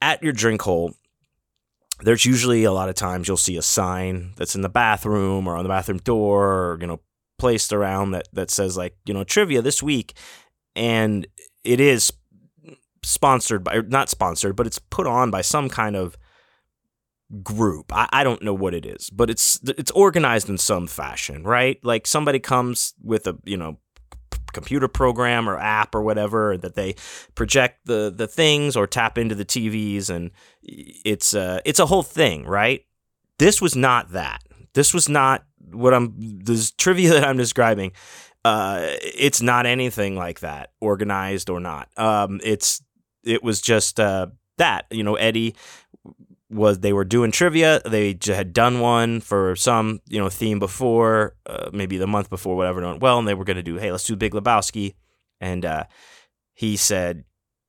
at 0.00 0.22
your 0.22 0.32
drink 0.32 0.62
hole, 0.62 0.94
there's 2.02 2.24
usually 2.24 2.64
a 2.64 2.72
lot 2.72 2.88
of 2.88 2.94
times 2.94 3.28
you'll 3.28 3.36
see 3.36 3.56
a 3.56 3.62
sign 3.62 4.32
that's 4.36 4.54
in 4.54 4.62
the 4.62 4.68
bathroom 4.68 5.46
or 5.46 5.56
on 5.56 5.62
the 5.62 5.68
bathroom 5.68 5.98
door 5.98 6.72
or, 6.72 6.78
you 6.80 6.86
know, 6.86 7.00
placed 7.38 7.72
around 7.72 8.12
that, 8.12 8.28
that 8.32 8.50
says, 8.50 8.76
like, 8.76 8.96
you 9.04 9.14
know, 9.14 9.24
trivia 9.24 9.62
this 9.62 9.82
week. 9.82 10.14
And 10.74 11.26
it 11.64 11.80
is 11.80 12.12
sponsored 13.02 13.64
by, 13.64 13.80
not 13.80 14.10
sponsored, 14.10 14.56
but 14.56 14.66
it's 14.66 14.78
put 14.78 15.06
on 15.06 15.30
by 15.30 15.40
some 15.40 15.68
kind 15.68 15.96
of 15.96 16.16
group. 17.42 17.92
I, 17.92 18.08
I 18.12 18.24
don't 18.24 18.42
know 18.42 18.54
what 18.54 18.74
it 18.74 18.86
is, 18.86 19.10
but 19.10 19.30
it's 19.30 19.60
it's 19.64 19.90
organized 19.92 20.48
in 20.48 20.58
some 20.58 20.86
fashion, 20.86 21.42
right? 21.42 21.78
Like 21.82 22.06
somebody 22.06 22.38
comes 22.38 22.94
with 23.02 23.26
a 23.26 23.36
you 23.44 23.56
know 23.56 23.78
computer 24.52 24.88
program 24.88 25.48
or 25.48 25.58
app 25.58 25.94
or 25.94 26.02
whatever 26.02 26.56
that 26.56 26.74
they 26.74 26.94
project 27.34 27.80
the 27.84 28.12
the 28.14 28.26
things 28.26 28.76
or 28.76 28.86
tap 28.86 29.18
into 29.18 29.34
the 29.34 29.44
TVs 29.44 30.08
and 30.08 30.30
it's 30.62 31.34
uh 31.34 31.60
it's 31.64 31.80
a 31.80 31.86
whole 31.86 32.02
thing, 32.02 32.44
right? 32.46 32.84
This 33.38 33.60
was 33.60 33.76
not 33.76 34.12
that. 34.12 34.42
This 34.72 34.94
was 34.94 35.08
not 35.08 35.44
what 35.72 35.92
I'm 35.94 36.14
this 36.18 36.70
trivia 36.72 37.10
that 37.14 37.24
I'm 37.24 37.36
describing. 37.36 37.92
Uh, 38.44 38.78
it's 39.02 39.42
not 39.42 39.66
anything 39.66 40.14
like 40.14 40.38
that, 40.38 40.70
organized 40.80 41.50
or 41.50 41.58
not. 41.58 41.88
Um, 41.96 42.40
it's 42.44 42.80
it 43.24 43.42
was 43.42 43.60
just 43.60 43.98
uh, 43.98 44.28
that 44.58 44.86
you 44.90 45.02
know 45.02 45.16
Eddie 45.16 45.56
was 46.48 46.78
they 46.78 46.92
were 46.92 47.04
doing 47.04 47.30
trivia. 47.30 47.80
They 47.84 48.18
had 48.24 48.52
done 48.52 48.80
one 48.80 49.20
for 49.20 49.56
some 49.56 50.00
you 50.08 50.18
know 50.18 50.28
theme 50.28 50.58
before, 50.58 51.34
uh, 51.46 51.70
maybe 51.72 51.96
the 51.96 52.06
month 52.06 52.30
before, 52.30 52.56
whatever. 52.56 52.84
Went 52.84 53.00
well, 53.00 53.18
and 53.18 53.26
they 53.26 53.34
were 53.34 53.44
going 53.44 53.56
to 53.56 53.62
do 53.62 53.76
hey, 53.76 53.90
let's 53.90 54.04
do 54.04 54.16
Big 54.16 54.32
Lebowski, 54.32 54.94
and 55.40 55.64
uh, 55.64 55.84
he 56.54 56.76
said, 56.76 57.24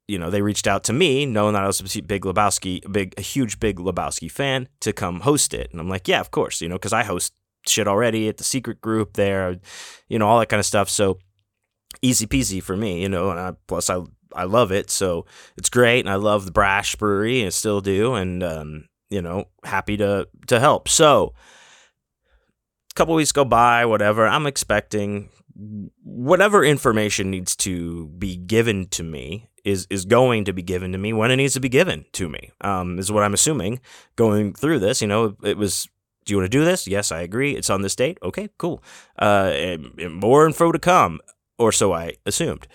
you 0.08 0.18
know, 0.18 0.30
they 0.30 0.42
reached 0.42 0.68
out 0.68 0.84
to 0.86 0.94
me, 0.94 1.26
knowing 1.26 1.54
that 1.54 1.64
I 1.64 1.68
was 1.68 1.80
a 1.80 2.02
big 2.02 2.24
Lebowski, 2.24 2.86
a 2.86 2.90
big, 2.90 3.14
a 3.18 3.22
huge 3.22 3.60
big 3.60 3.78
Lebowski 3.78 4.32
fan, 4.32 4.70
to 4.82 4.94
come 4.94 5.22
host 5.22 5.54
it, 5.54 5.70
and 5.72 5.82
I'm 5.82 5.90
like, 5.90 6.08
yeah, 6.08 6.20
of 6.20 6.32
course, 6.32 6.62
you 6.62 6.70
know, 6.70 6.76
because 6.76 6.94
I 6.94 7.04
host 7.04 7.34
shit 7.68 7.88
already 7.88 8.30
at 8.30 8.38
the 8.38 8.44
secret 8.44 8.80
group 8.82 9.14
there, 9.14 9.58
you 10.08 10.18
know, 10.20 10.28
all 10.28 10.40
that 10.40 10.50
kind 10.50 10.60
of 10.60 10.66
stuff. 10.66 10.90
So 10.90 11.20
easy 12.02 12.26
peasy 12.26 12.62
for 12.62 12.78
me, 12.78 13.02
you 13.02 13.10
know, 13.10 13.32
and 13.32 13.40
I, 13.40 13.54
plus 13.68 13.90
I 13.90 14.02
I 14.38 14.44
love 14.44 14.72
it. 14.72 14.90
So 14.90 15.26
it's 15.58 15.70
great, 15.70 16.02
and 16.02 16.10
I 16.10 16.16
love 16.16 16.46
the 16.46 16.52
Brash 16.52 16.96
Brewery, 16.96 17.42
and 17.42 17.54
still 17.54 17.82
do, 17.82 18.14
and 18.14 18.44
um, 18.44 18.88
you 19.10 19.22
know, 19.22 19.46
happy 19.64 19.98
to 19.98 20.28
to 20.48 20.60
help. 20.60 20.88
So 20.88 21.34
a 22.92 22.96
couple 22.96 23.16
weeks 23.16 23.32
go 23.32 23.46
by, 23.46 23.86
whatever. 23.86 24.28
I'm 24.28 24.48
expecting 24.48 25.30
whatever 26.04 26.64
information 26.64 27.32
needs 27.32 27.56
to 27.56 28.08
be 28.10 28.38
given 28.38 28.88
to 28.90 29.04
me 29.04 29.50
is 29.64 29.88
is 29.90 30.06
going 30.06 30.46
to 30.46 30.54
be 30.54 30.62
given 30.62 30.92
to 30.92 30.98
me 30.98 31.14
when 31.14 31.32
it 31.32 31.36
needs 31.36 31.54
to 31.54 31.60
be 31.60 31.70
given 31.70 32.06
to 32.14 32.30
me. 32.30 32.52
Um, 32.62 33.00
is 33.00 33.12
what 33.12 33.24
I'm 33.24 33.34
assuming 33.34 33.82
going 34.16 34.54
through 34.54 34.80
this. 34.80 35.02
You 35.02 35.08
know, 35.08 35.36
it 35.44 35.58
was. 35.58 35.88
Do 36.26 36.34
you 36.34 36.38
want 36.40 36.52
to 36.52 36.58
do 36.58 36.66
this? 36.66 36.88
Yes, 36.90 37.14
I 37.14 37.22
agree. 37.22 37.56
It's 37.56 37.70
on 37.70 37.84
this 37.84 37.96
date. 37.96 38.18
Okay, 38.22 38.50
cool. 38.58 38.84
Uh, 39.18 39.50
and, 39.54 39.98
and 39.98 40.14
more 40.14 40.46
info 40.46 40.74
to 40.74 40.80
come, 40.80 41.22
or 41.58 41.72
so 41.72 41.94
I 41.94 42.16
assumed. 42.26 42.68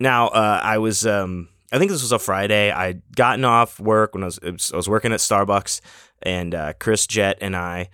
Now, 0.00 0.28
uh, 0.28 0.60
I 0.62 0.78
was 0.78 1.06
um, 1.06 1.48
I 1.72 1.78
think 1.78 1.90
this 1.90 2.02
was 2.02 2.12
a 2.12 2.18
Friday. 2.18 2.70
I'd 2.70 3.02
gotten 3.14 3.44
off 3.44 3.80
work 3.80 4.14
when 4.14 4.22
I 4.22 4.26
was, 4.26 4.40
was 4.40 4.70
I 4.72 4.76
was 4.76 4.88
working 4.88 5.12
at 5.12 5.20
Starbucks, 5.20 5.80
and 6.22 6.54
uh, 6.54 6.72
Chris 6.78 7.06
Jett 7.06 7.38
and 7.40 7.56
I 7.56 7.90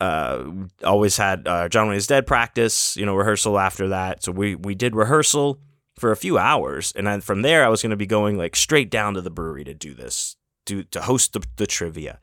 uh, 0.00 0.44
always 0.84 1.16
had 1.16 1.46
uh, 1.46 1.68
John 1.68 1.88
Wayne 1.88 1.96
is 1.96 2.06
Dead 2.06 2.26
practice, 2.26 2.96
you 2.96 3.06
know, 3.06 3.14
rehearsal 3.14 3.58
after 3.58 3.88
that. 3.88 4.22
So 4.22 4.32
we 4.32 4.54
we 4.54 4.74
did 4.74 4.94
rehearsal 4.94 5.60
for 5.98 6.12
a 6.12 6.16
few 6.16 6.36
hours, 6.38 6.92
and 6.96 7.06
then 7.06 7.20
from 7.20 7.42
there 7.42 7.64
I 7.64 7.68
was 7.68 7.82
going 7.82 7.90
to 7.90 7.96
be 7.96 8.06
going 8.06 8.36
like 8.36 8.56
straight 8.56 8.90
down 8.90 9.14
to 9.14 9.22
the 9.22 9.30
brewery 9.30 9.64
to 9.64 9.74
do 9.74 9.94
this, 9.94 10.36
to 10.66 10.84
to 10.84 11.02
host 11.02 11.32
the, 11.32 11.42
the 11.56 11.66
trivia. 11.66 12.20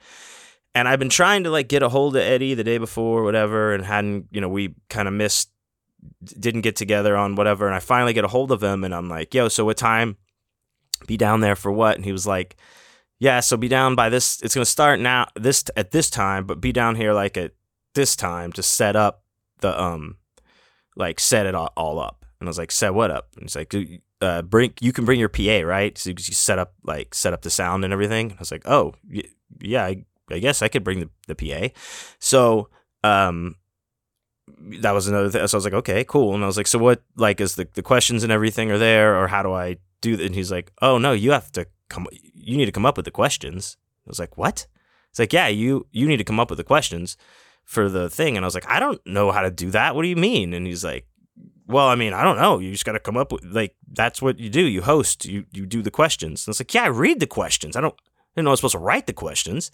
And 0.75 0.87
I've 0.87 0.99
been 0.99 1.09
trying 1.09 1.43
to 1.43 1.51
like 1.51 1.67
get 1.69 1.83
a 1.83 1.89
hold 1.89 2.15
of 2.15 2.23
Eddie 2.23 2.55
the 2.55 2.63
day 2.63 2.79
before, 2.79 3.23
whatever, 3.23 3.75
and 3.75 3.85
hadn't, 3.85 4.27
you 4.31 4.41
know, 4.41 4.49
we 4.49 4.73
kind 4.89 5.07
of 5.07 5.13
missed, 5.13 5.51
didn't 6.23 6.61
get 6.61 6.75
together 6.75 7.15
on 7.15 7.35
whatever. 7.35 7.65
And 7.65 7.75
I 7.75 7.79
finally 7.79 8.13
get 8.13 8.25
a 8.25 8.29
hold 8.29 8.51
of 8.51 8.63
him, 8.63 8.83
and 8.83 8.93
I'm 8.93 9.09
like, 9.09 9.33
yo, 9.33 9.47
so 9.47 9.65
what 9.65 9.77
time? 9.77 10.17
Be 11.07 11.17
down 11.17 11.41
there 11.41 11.55
for 11.55 11.71
what? 11.71 11.95
And 11.95 12.05
he 12.05 12.11
was 12.11 12.25
like, 12.25 12.55
yeah, 13.19 13.39
so 13.39 13.57
be 13.57 13.67
down 13.67 13.95
by 13.95 14.09
this. 14.09 14.41
It's 14.41 14.55
going 14.55 14.65
to 14.65 14.69
start 14.69 14.99
now 14.99 15.27
this 15.35 15.63
at 15.75 15.91
this 15.91 16.09
time, 16.09 16.45
but 16.45 16.61
be 16.61 16.71
down 16.71 16.95
here 16.95 17.13
like 17.13 17.37
at 17.37 17.51
this 17.93 18.15
time 18.15 18.51
to 18.53 18.63
set 18.63 18.95
up 18.95 19.23
the 19.59 19.81
um, 19.81 20.17
like 20.95 21.19
set 21.19 21.45
it 21.45 21.55
all, 21.55 21.71
all 21.77 21.99
up. 21.99 22.25
And 22.39 22.47
I 22.47 22.49
was 22.49 22.57
like, 22.57 22.71
set 22.71 22.93
what 22.93 23.11
up? 23.11 23.29
And 23.35 23.43
he's 23.43 23.55
like, 23.55 23.73
uh, 24.21 24.41
bring 24.41 24.73
you 24.81 24.91
can 24.91 25.05
bring 25.05 25.19
your 25.19 25.29
PA, 25.29 25.65
right? 25.65 25.97
So 25.97 26.09
you 26.09 26.17
set 26.17 26.59
up 26.59 26.73
like 26.83 27.13
set 27.13 27.33
up 27.33 27.41
the 27.41 27.49
sound 27.49 27.83
and 27.83 27.93
everything. 27.93 28.33
I 28.33 28.39
was 28.39 28.51
like, 28.51 28.67
oh 28.67 28.93
yeah, 29.59 29.85
I, 29.85 30.03
I 30.29 30.39
guess 30.39 30.61
I 30.61 30.67
could 30.67 30.83
bring 30.83 30.99
the, 30.99 31.09
the 31.27 31.35
PA. 31.35 31.77
So 32.19 32.69
um, 33.03 33.55
that 34.81 34.91
was 34.91 35.07
another 35.07 35.29
thing. 35.29 35.45
So 35.47 35.55
I 35.55 35.59
was 35.59 35.65
like, 35.65 35.73
okay, 35.73 36.03
cool. 36.03 36.33
And 36.33 36.43
I 36.43 36.47
was 36.47 36.57
like, 36.57 36.67
so 36.67 36.79
what 36.79 37.03
like 37.15 37.41
is 37.41 37.55
the 37.55 37.67
the 37.73 37.81
questions 37.81 38.23
and 38.23 38.31
everything 38.31 38.71
are 38.71 38.77
there, 38.77 39.21
or 39.21 39.27
how 39.27 39.43
do 39.43 39.53
I 39.53 39.77
do 40.01 40.15
that? 40.15 40.25
And 40.25 40.35
he's 40.35 40.51
like, 40.51 40.71
oh 40.81 40.97
no, 40.97 41.11
you 41.11 41.31
have 41.31 41.51
to 41.53 41.67
come. 41.89 42.07
You 42.33 42.57
need 42.57 42.65
to 42.65 42.71
come 42.71 42.85
up 42.85 42.97
with 42.97 43.05
the 43.05 43.11
questions. 43.11 43.77
I 44.05 44.09
was 44.09 44.19
like, 44.19 44.37
what? 44.37 44.67
It's 45.09 45.19
like, 45.19 45.33
yeah, 45.33 45.47
you 45.47 45.87
you 45.91 46.07
need 46.07 46.17
to 46.17 46.23
come 46.23 46.39
up 46.39 46.49
with 46.49 46.57
the 46.57 46.63
questions 46.63 47.17
for 47.63 47.89
the 47.89 48.09
thing. 48.09 48.35
And 48.35 48.45
I 48.45 48.47
was 48.47 48.55
like, 48.55 48.69
I 48.69 48.79
don't 48.79 49.05
know 49.05 49.31
how 49.31 49.41
to 49.41 49.51
do 49.51 49.71
that. 49.71 49.95
What 49.95 50.03
do 50.03 50.07
you 50.07 50.15
mean? 50.15 50.53
And 50.53 50.65
he's 50.67 50.83
like, 50.83 51.07
well, 51.67 51.87
I 51.87 51.95
mean, 51.95 52.13
I 52.13 52.23
don't 52.23 52.37
know. 52.37 52.59
You 52.59 52.71
just 52.71 52.85
got 52.85 52.93
to 52.93 52.99
come 52.99 53.17
up 53.17 53.31
with 53.31 53.43
like 53.45 53.75
that's 53.91 54.21
what 54.21 54.39
you 54.39 54.49
do. 54.49 54.61
You 54.61 54.81
host. 54.81 55.25
You 55.25 55.45
you 55.51 55.65
do 55.65 55.81
the 55.81 55.91
questions. 55.91 56.45
And 56.45 56.53
it's 56.53 56.59
like, 56.59 56.73
yeah, 56.73 56.83
I 56.83 56.87
read 56.87 57.19
the 57.19 57.27
questions. 57.27 57.75
I 57.75 57.81
don't. 57.81 57.95
I 57.95 58.39
didn't 58.39 58.45
know 58.45 58.49
I 58.49 58.53
was 58.53 58.61
supposed 58.61 58.71
to 58.73 58.79
write 58.79 59.05
the 59.05 59.13
questions. 59.13 59.69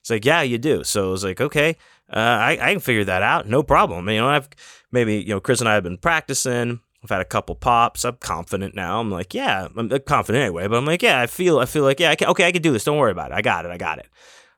It's 0.00 0.10
like, 0.10 0.24
yeah, 0.24 0.42
you 0.42 0.58
do. 0.58 0.82
So 0.82 1.08
I 1.08 1.10
was 1.12 1.22
like, 1.22 1.40
okay, 1.40 1.76
uh, 2.12 2.18
I, 2.18 2.52
I 2.60 2.72
can 2.72 2.80
figure 2.80 3.04
that 3.04 3.22
out. 3.22 3.48
No 3.48 3.62
problem. 3.62 4.08
You 4.08 4.18
know, 4.18 4.28
I've 4.28 4.48
maybe, 4.90 5.16
you 5.16 5.28
know, 5.28 5.40
Chris 5.40 5.60
and 5.60 5.68
I 5.68 5.74
have 5.74 5.84
been 5.84 5.98
practicing. 5.98 6.80
I've 7.02 7.10
had 7.10 7.20
a 7.20 7.26
couple 7.26 7.54
pops. 7.54 8.04
I'm 8.04 8.16
confident 8.16 8.74
now. 8.74 9.00
I'm 9.00 9.10
like, 9.10 9.32
yeah, 9.32 9.68
I'm 9.74 9.88
confident 10.00 10.42
anyway. 10.42 10.66
But 10.66 10.76
I'm 10.76 10.84
like, 10.84 11.02
yeah, 11.02 11.20
I 11.20 11.26
feel, 11.26 11.58
I 11.58 11.64
feel 11.64 11.84
like, 11.84 12.00
yeah, 12.00 12.10
I 12.10 12.16
can, 12.16 12.28
okay, 12.28 12.46
I 12.46 12.52
can 12.52 12.62
do 12.62 12.72
this. 12.72 12.84
Don't 12.84 12.98
worry 12.98 13.12
about 13.12 13.30
it. 13.30 13.34
I 13.34 13.42
got 13.42 13.64
it. 13.64 13.70
I 13.70 13.78
got 13.78 13.98
it. 13.98 14.08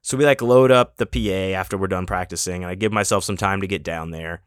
So 0.03 0.17
we 0.17 0.25
like 0.25 0.43
load 0.43 0.73
up 0.73 0.97
the 0.97 1.07
PA 1.07 1.57
after 1.59 1.79
we're 1.79 1.87
done 1.87 2.07
practicing, 2.07 2.63
and 2.63 2.71
I 2.71 2.75
give 2.75 2.93
myself 2.93 3.23
some 3.23 3.37
time 3.37 3.61
to 3.61 3.69
get 3.69 3.85
down 3.85 4.11
there. 4.11 4.43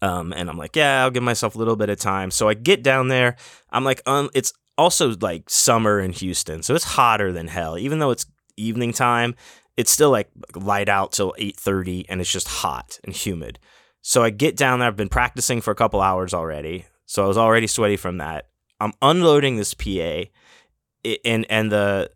Um, 0.00 0.32
and 0.32 0.48
I'm 0.48 0.56
like, 0.56 0.74
yeah, 0.76 1.02
I'll 1.02 1.10
give 1.10 1.22
myself 1.22 1.54
a 1.54 1.58
little 1.58 1.76
bit 1.76 1.90
of 1.90 1.98
time. 1.98 2.30
So 2.30 2.48
I 2.48 2.54
get 2.54 2.82
down 2.82 3.08
there. 3.08 3.36
I'm 3.70 3.84
like, 3.84 4.00
um, 4.06 4.30
it's 4.34 4.52
also 4.78 5.14
like 5.20 5.50
summer 5.50 6.00
in 6.00 6.12
Houston, 6.12 6.62
so 6.62 6.74
it's 6.74 6.84
hotter 6.84 7.32
than 7.32 7.48
hell. 7.48 7.76
Even 7.76 7.98
though 7.98 8.10
it's 8.10 8.26
evening 8.56 8.94
time, 8.94 9.34
it's 9.76 9.90
still 9.90 10.10
like 10.10 10.30
light 10.54 10.88
out 10.88 11.12
till 11.12 11.34
8:30, 11.38 12.06
and 12.08 12.20
it's 12.20 12.32
just 12.32 12.48
hot 12.48 12.98
and 13.04 13.14
humid. 13.14 13.58
So 14.02 14.22
I 14.22 14.30
get 14.30 14.56
down 14.56 14.78
there. 14.78 14.88
I've 14.88 14.96
been 14.96 15.08
practicing 15.08 15.60
for 15.60 15.70
a 15.70 15.76
couple 15.76 16.00
hours 16.00 16.32
already, 16.32 16.86
so 17.06 17.24
I 17.24 17.26
was 17.26 17.38
already 17.38 17.66
sweaty 17.66 17.96
from 17.96 18.18
that. 18.18 18.48
I'm 18.80 18.92
unloading 19.02 19.56
this 19.56 19.74
PA, 19.74 20.24
and 21.24 21.46
and 21.50 21.72
the 21.72 22.10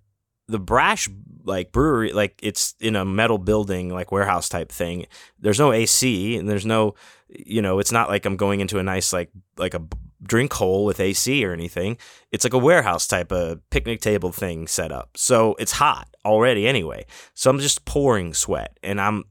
the 0.51 0.59
brash 0.59 1.09
like 1.45 1.73
brewery 1.73 2.13
like 2.13 2.39
it's 2.43 2.75
in 2.81 2.97
a 2.97 3.05
metal 3.05 3.39
building 3.39 3.89
like 3.89 4.13
warehouse 4.13 4.49
type 4.49 4.71
thing 4.71 5.07
there's 5.39 5.59
no 5.59 5.73
ac 5.73 6.37
and 6.37 6.49
there's 6.49 6.67
no 6.67 6.95
you 7.29 7.63
know 7.63 7.79
it's 7.79 7.93
not 7.93 8.09
like 8.09 8.27
i'm 8.27 8.37
going 8.37 8.61
into 8.61 8.79
a 8.79 8.83
nice 8.83 9.13
like 9.13 9.31
like 9.57 9.75
a 9.75 9.83
drink 10.23 10.53
hole 10.53 10.85
with 10.85 11.01
ac 11.01 11.45
or 11.45 11.53
anything 11.53 11.97
it's 12.31 12.45
like 12.45 12.53
a 12.53 12.59
warehouse 12.59 13.07
type 13.07 13.33
of 13.33 13.59
picnic 13.71 14.01
table 14.01 14.33
thing 14.33 14.66
set 14.66 14.93
up 14.93 15.11
so 15.16 15.55
it's 15.59 15.73
hot 15.73 16.09
already 16.25 16.66
anyway 16.66 17.05
so 17.35 17.51
i'm 17.51 17.59
just 17.59 17.85
pouring 17.85 18.35
sweat 18.35 18.79
and 18.83 19.01
i'm 19.01 19.25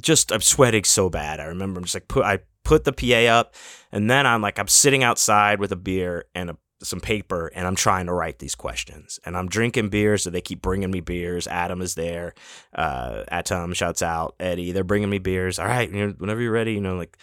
just 0.00 0.30
i'm 0.32 0.40
sweating 0.40 0.84
so 0.84 1.08
bad 1.08 1.40
i 1.40 1.44
remember 1.44 1.78
i'm 1.78 1.84
just 1.84 1.94
like 1.94 2.08
put 2.08 2.24
i 2.24 2.38
put 2.64 2.84
the 2.84 2.92
pa 2.92 3.32
up 3.32 3.54
and 3.90 4.10
then 4.10 4.26
i'm 4.26 4.42
like 4.42 4.58
i'm 4.58 4.68
sitting 4.68 5.02
outside 5.02 5.58
with 5.58 5.72
a 5.72 5.76
beer 5.76 6.26
and 6.34 6.50
a 6.50 6.56
some 6.82 7.00
paper 7.00 7.50
and 7.54 7.66
I'm 7.66 7.74
trying 7.74 8.06
to 8.06 8.12
write 8.12 8.38
these 8.38 8.54
questions. 8.54 9.18
And 9.24 9.36
I'm 9.36 9.48
drinking 9.48 9.88
beers, 9.88 10.22
so 10.22 10.30
they 10.30 10.40
keep 10.40 10.62
bringing 10.62 10.90
me 10.90 11.00
beers. 11.00 11.46
Adam 11.46 11.82
is 11.82 11.94
there. 11.94 12.34
Uh, 12.74 13.24
Adam 13.28 13.72
shouts 13.74 14.02
out 14.02 14.36
Eddie. 14.38 14.72
They're 14.72 14.84
bringing 14.84 15.10
me 15.10 15.18
beers. 15.18 15.58
All 15.58 15.66
right, 15.66 15.90
whenever 15.90 16.40
you're 16.40 16.52
ready, 16.52 16.74
you 16.74 16.80
know, 16.80 16.96
like. 16.96 17.16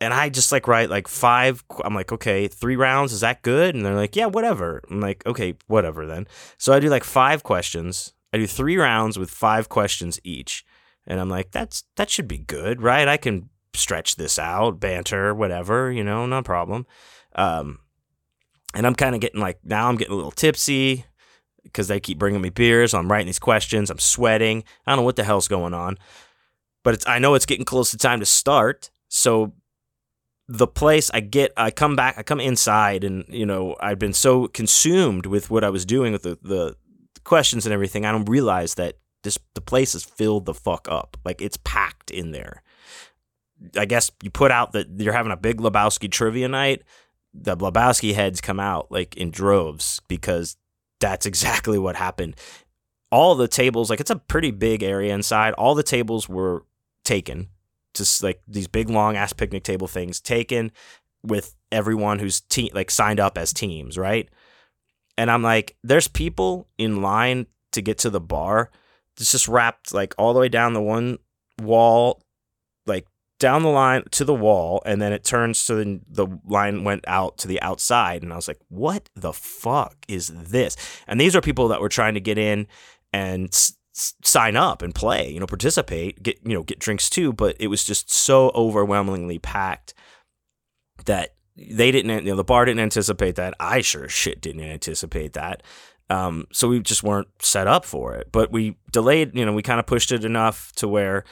And 0.00 0.12
I 0.12 0.28
just 0.28 0.52
like 0.52 0.68
write 0.68 0.90
like 0.90 1.08
five. 1.08 1.64
I'm 1.84 1.94
like, 1.94 2.12
okay, 2.12 2.48
three 2.48 2.76
rounds. 2.76 3.12
Is 3.12 3.20
that 3.20 3.42
good? 3.42 3.74
And 3.74 3.84
they're 3.84 3.94
like, 3.94 4.14
yeah, 4.14 4.26
whatever. 4.26 4.82
I'm 4.90 5.00
like, 5.00 5.24
okay, 5.26 5.54
whatever 5.68 6.06
then. 6.06 6.26
So 6.58 6.72
I 6.72 6.80
do 6.80 6.88
like 6.88 7.04
five 7.04 7.42
questions. 7.42 8.12
I 8.32 8.38
do 8.38 8.46
three 8.46 8.76
rounds 8.76 9.18
with 9.18 9.30
five 9.30 9.68
questions 9.68 10.20
each. 10.22 10.64
And 11.06 11.18
I'm 11.20 11.30
like, 11.30 11.50
that's 11.50 11.84
that 11.96 12.10
should 12.10 12.28
be 12.28 12.38
good, 12.38 12.82
right? 12.82 13.08
I 13.08 13.16
can 13.16 13.48
stretch 13.74 14.16
this 14.16 14.38
out, 14.38 14.80
banter, 14.80 15.34
whatever, 15.34 15.90
you 15.90 16.04
know, 16.04 16.26
no 16.26 16.42
problem. 16.42 16.86
Um, 17.34 17.78
and 18.74 18.86
I'm 18.86 18.94
kind 18.94 19.14
of 19.14 19.20
getting 19.20 19.40
like, 19.40 19.58
now 19.64 19.88
I'm 19.88 19.96
getting 19.96 20.12
a 20.12 20.16
little 20.16 20.30
tipsy 20.30 21.04
because 21.62 21.88
they 21.88 22.00
keep 22.00 22.18
bringing 22.18 22.40
me 22.40 22.50
beers. 22.50 22.94
I'm 22.94 23.10
writing 23.10 23.26
these 23.26 23.38
questions. 23.38 23.90
I'm 23.90 23.98
sweating. 23.98 24.64
I 24.86 24.90
don't 24.90 24.98
know 24.98 25.04
what 25.04 25.16
the 25.16 25.24
hell's 25.24 25.48
going 25.48 25.74
on. 25.74 25.96
But 26.82 27.08
I 27.08 27.18
know 27.18 27.34
it's 27.34 27.46
getting 27.46 27.64
close 27.64 27.90
to 27.90 27.98
time 27.98 28.20
to 28.20 28.26
start. 28.26 28.90
So 29.08 29.52
the 30.48 30.66
place 30.66 31.10
I 31.12 31.20
get, 31.20 31.52
I 31.56 31.70
come 31.70 31.96
back, 31.96 32.16
I 32.18 32.22
come 32.22 32.40
inside, 32.40 33.04
and, 33.04 33.24
you 33.28 33.46
know, 33.46 33.76
I've 33.80 33.98
been 33.98 34.12
so 34.12 34.46
consumed 34.48 35.26
with 35.26 35.50
what 35.50 35.64
I 35.64 35.70
was 35.70 35.84
doing 35.84 36.12
with 36.12 36.22
the, 36.22 36.38
the 36.42 36.76
questions 37.24 37.66
and 37.66 37.72
everything. 37.72 38.06
I 38.06 38.12
don't 38.12 38.28
realize 38.28 38.74
that 38.74 38.98
this 39.22 39.38
the 39.54 39.60
place 39.60 39.94
is 39.94 40.04
filled 40.04 40.46
the 40.46 40.54
fuck 40.54 40.86
up. 40.88 41.16
Like 41.24 41.42
it's 41.42 41.58
packed 41.64 42.10
in 42.10 42.30
there. 42.30 42.62
I 43.76 43.86
guess 43.86 44.10
you 44.22 44.30
put 44.30 44.52
out 44.52 44.72
that 44.72 44.86
you're 44.98 45.12
having 45.12 45.32
a 45.32 45.36
big 45.36 45.58
Lebowski 45.58 46.10
trivia 46.10 46.46
night 46.46 46.82
the 47.42 47.56
Lebowski 47.56 48.14
heads 48.14 48.40
come 48.40 48.60
out 48.60 48.90
like 48.90 49.16
in 49.16 49.30
droves 49.30 50.00
because 50.08 50.56
that's 51.00 51.26
exactly 51.26 51.78
what 51.78 51.96
happened. 51.96 52.36
All 53.10 53.34
the 53.34 53.48
tables, 53.48 53.88
like 53.88 54.00
it's 54.00 54.10
a 54.10 54.16
pretty 54.16 54.50
big 54.50 54.82
area 54.82 55.14
inside. 55.14 55.54
All 55.54 55.74
the 55.74 55.82
tables 55.82 56.28
were 56.28 56.64
taken, 57.04 57.48
just 57.96 58.22
like 58.22 58.40
these 58.46 58.68
big 58.68 58.90
long 58.90 59.16
ass 59.16 59.32
picnic 59.32 59.64
table 59.64 59.86
things 59.86 60.20
taken 60.20 60.72
with 61.22 61.54
everyone 61.72 62.18
who's 62.18 62.40
te- 62.40 62.70
like 62.74 62.90
signed 62.90 63.20
up 63.20 63.36
as 63.36 63.52
teams, 63.52 63.98
right? 63.98 64.28
And 65.18 65.30
I'm 65.30 65.42
like, 65.42 65.76
there's 65.82 66.08
people 66.08 66.68
in 66.78 67.02
line 67.02 67.46
to 67.72 67.82
get 67.82 67.98
to 67.98 68.10
the 68.10 68.20
bar. 68.20 68.70
It's 69.18 69.32
just 69.32 69.48
wrapped 69.48 69.94
like 69.94 70.14
all 70.18 70.34
the 70.34 70.40
way 70.40 70.48
down 70.48 70.74
the 70.74 70.82
one 70.82 71.18
wall, 71.60 72.22
like 72.86 73.06
down 73.38 73.62
the 73.62 73.68
line 73.68 74.02
to 74.12 74.24
the 74.24 74.34
wall 74.34 74.82
and 74.86 75.00
then 75.00 75.12
it 75.12 75.24
turns 75.24 75.64
to 75.66 75.74
the, 75.74 76.00
the 76.08 76.26
line 76.46 76.84
went 76.84 77.04
out 77.06 77.36
to 77.36 77.46
the 77.46 77.60
outside 77.60 78.22
and 78.22 78.32
i 78.32 78.36
was 78.36 78.48
like 78.48 78.60
what 78.68 79.10
the 79.14 79.32
fuck 79.32 79.94
is 80.08 80.28
this 80.28 80.74
and 81.06 81.20
these 81.20 81.36
are 81.36 81.42
people 81.42 81.68
that 81.68 81.80
were 81.80 81.88
trying 81.88 82.14
to 82.14 82.20
get 82.20 82.38
in 82.38 82.66
and 83.12 83.72
sign 83.98 84.56
up 84.56 84.82
and 84.82 84.94
play 84.94 85.30
you 85.30 85.40
know 85.40 85.46
participate 85.46 86.22
get 86.22 86.38
you 86.44 86.52
know 86.52 86.62
get 86.62 86.78
drinks 86.78 87.08
too 87.08 87.32
but 87.32 87.56
it 87.58 87.68
was 87.68 87.82
just 87.82 88.12
so 88.12 88.50
overwhelmingly 88.54 89.38
packed 89.38 89.94
that 91.06 91.36
they 91.56 91.90
didn't 91.90 92.24
you 92.24 92.30
know 92.30 92.36
the 92.36 92.44
bar 92.44 92.64
didn't 92.64 92.80
anticipate 92.80 93.36
that. 93.36 93.54
I 93.58 93.80
sure 93.80 94.08
shit 94.08 94.40
didn't 94.40 94.62
anticipate 94.62 95.32
that. 95.34 95.62
Um, 96.08 96.46
so 96.52 96.68
we 96.68 96.80
just 96.80 97.02
weren't 97.02 97.28
set 97.40 97.66
up 97.66 97.84
for 97.84 98.14
it. 98.14 98.28
But 98.30 98.52
we 98.52 98.76
delayed 98.92 99.36
you 99.36 99.44
know 99.46 99.52
we 99.52 99.62
kind 99.62 99.80
of 99.80 99.86
pushed 99.86 100.12
it 100.12 100.24
enough 100.24 100.72
to 100.76 100.88
where 100.88 101.24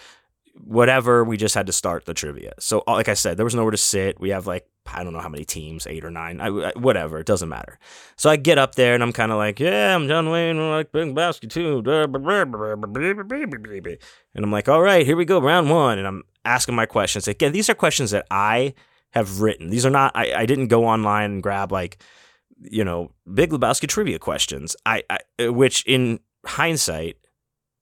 whatever, 0.55 1.25
we 1.25 1.37
just 1.37 1.55
had 1.55 1.67
to 1.67 1.73
start 1.73 2.05
the 2.05 2.15
trivia. 2.15 2.53
So, 2.59 2.83
uh, 2.87 2.93
like 2.93 3.09
I 3.09 3.15
said, 3.15 3.37
there 3.37 3.45
was 3.45 3.55
nowhere 3.55 3.73
to 3.73 3.77
sit. 3.77 4.21
We 4.21 4.31
have 4.31 4.47
like, 4.47 4.67
I 4.87 5.03
don't 5.03 5.13
know 5.13 5.21
how 5.21 5.29
many 5.29 5.45
teams, 5.45 5.87
eight 5.87 6.05
or 6.05 6.11
nine, 6.11 6.41
I, 6.41 6.47
I, 6.49 6.73
whatever, 6.77 7.19
it 7.19 7.27
doesn't 7.27 7.49
matter. 7.49 7.79
So 8.17 8.31
I 8.31 8.37
get 8.37 8.59
up 8.59 8.75
there 8.75 8.95
and 8.95 9.03
I'm 9.03 9.13
kind 9.13 9.33
of 9.33 9.39
like, 9.39 9.59
yeah, 9.59 9.95
I'm 9.95 10.07
John 10.07 10.31
Wayne, 10.31 10.59
I 10.59 10.77
like 10.77 10.93
Big 10.93 11.15
Basket 11.15 11.51
too. 11.51 11.83
And 14.35 14.45
I'm 14.45 14.53
like, 14.53 14.69
all 14.69 14.83
right, 14.83 15.05
here 15.05 15.17
we 15.17 15.25
go, 15.25 15.41
round 15.41 15.71
one. 15.71 15.99
And 15.99 16.07
I'm 16.07 16.23
asking 16.45 16.75
my 16.75 16.87
questions. 16.87 17.27
Again, 17.27 17.53
these 17.53 17.69
are 17.69 17.75
questions 17.75 18.11
that 18.13 18.27
I 18.31 18.75
have 19.11 19.41
written. 19.41 19.71
These 19.71 19.87
are 19.87 19.91
not, 19.91 20.13
I, 20.15 20.35
I 20.35 20.47
didn't 20.47 20.69
go 20.69 20.85
online 20.85 21.33
and 21.33 21.43
grab 21.43 21.73
like, 21.73 21.99
you 22.61 22.85
know, 22.85 23.11
Big 23.33 23.51
Lebowski 23.51 23.89
trivia 23.89 24.19
questions. 24.19 24.77
I, 24.87 25.03
I 25.11 25.49
which 25.49 25.85
in 25.87 26.21
hindsight, 26.47 27.17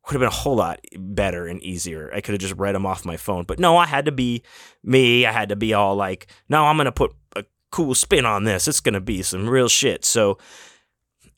would 0.07 0.13
have 0.15 0.21
been 0.21 0.29
a 0.29 0.31
whole 0.31 0.57
lot 0.57 0.81
better 0.99 1.47
and 1.47 1.63
easier. 1.63 2.11
I 2.13 2.21
could 2.21 2.33
have 2.33 2.41
just 2.41 2.57
read 2.57 2.75
them 2.75 2.87
off 2.87 3.05
my 3.05 3.17
phone. 3.17 3.45
But 3.45 3.59
no, 3.59 3.77
I 3.77 3.87
had 3.87 4.07
to 4.07 4.13
be 4.13 4.43
me. 4.83 5.27
I 5.27 5.33
had 5.33 5.51
to 5.51 5.57
be 5.57 5.75
all 5.75 5.95
like, 5.95 6.27
no, 6.49 6.65
I'm 6.65 6.77
going 6.77 6.87
to 6.87 6.93
put 6.93 7.15
a 7.37 7.45
cool 7.71 7.95
spin 7.95 8.27
on 8.27 8.45
this. 8.45 8.67
It's 8.67 8.81
going 8.81 8.95
to 8.95 9.01
be 9.01 9.23
some 9.23 9.49
real 9.49 9.69
shit. 9.69 10.05
So 10.05 10.39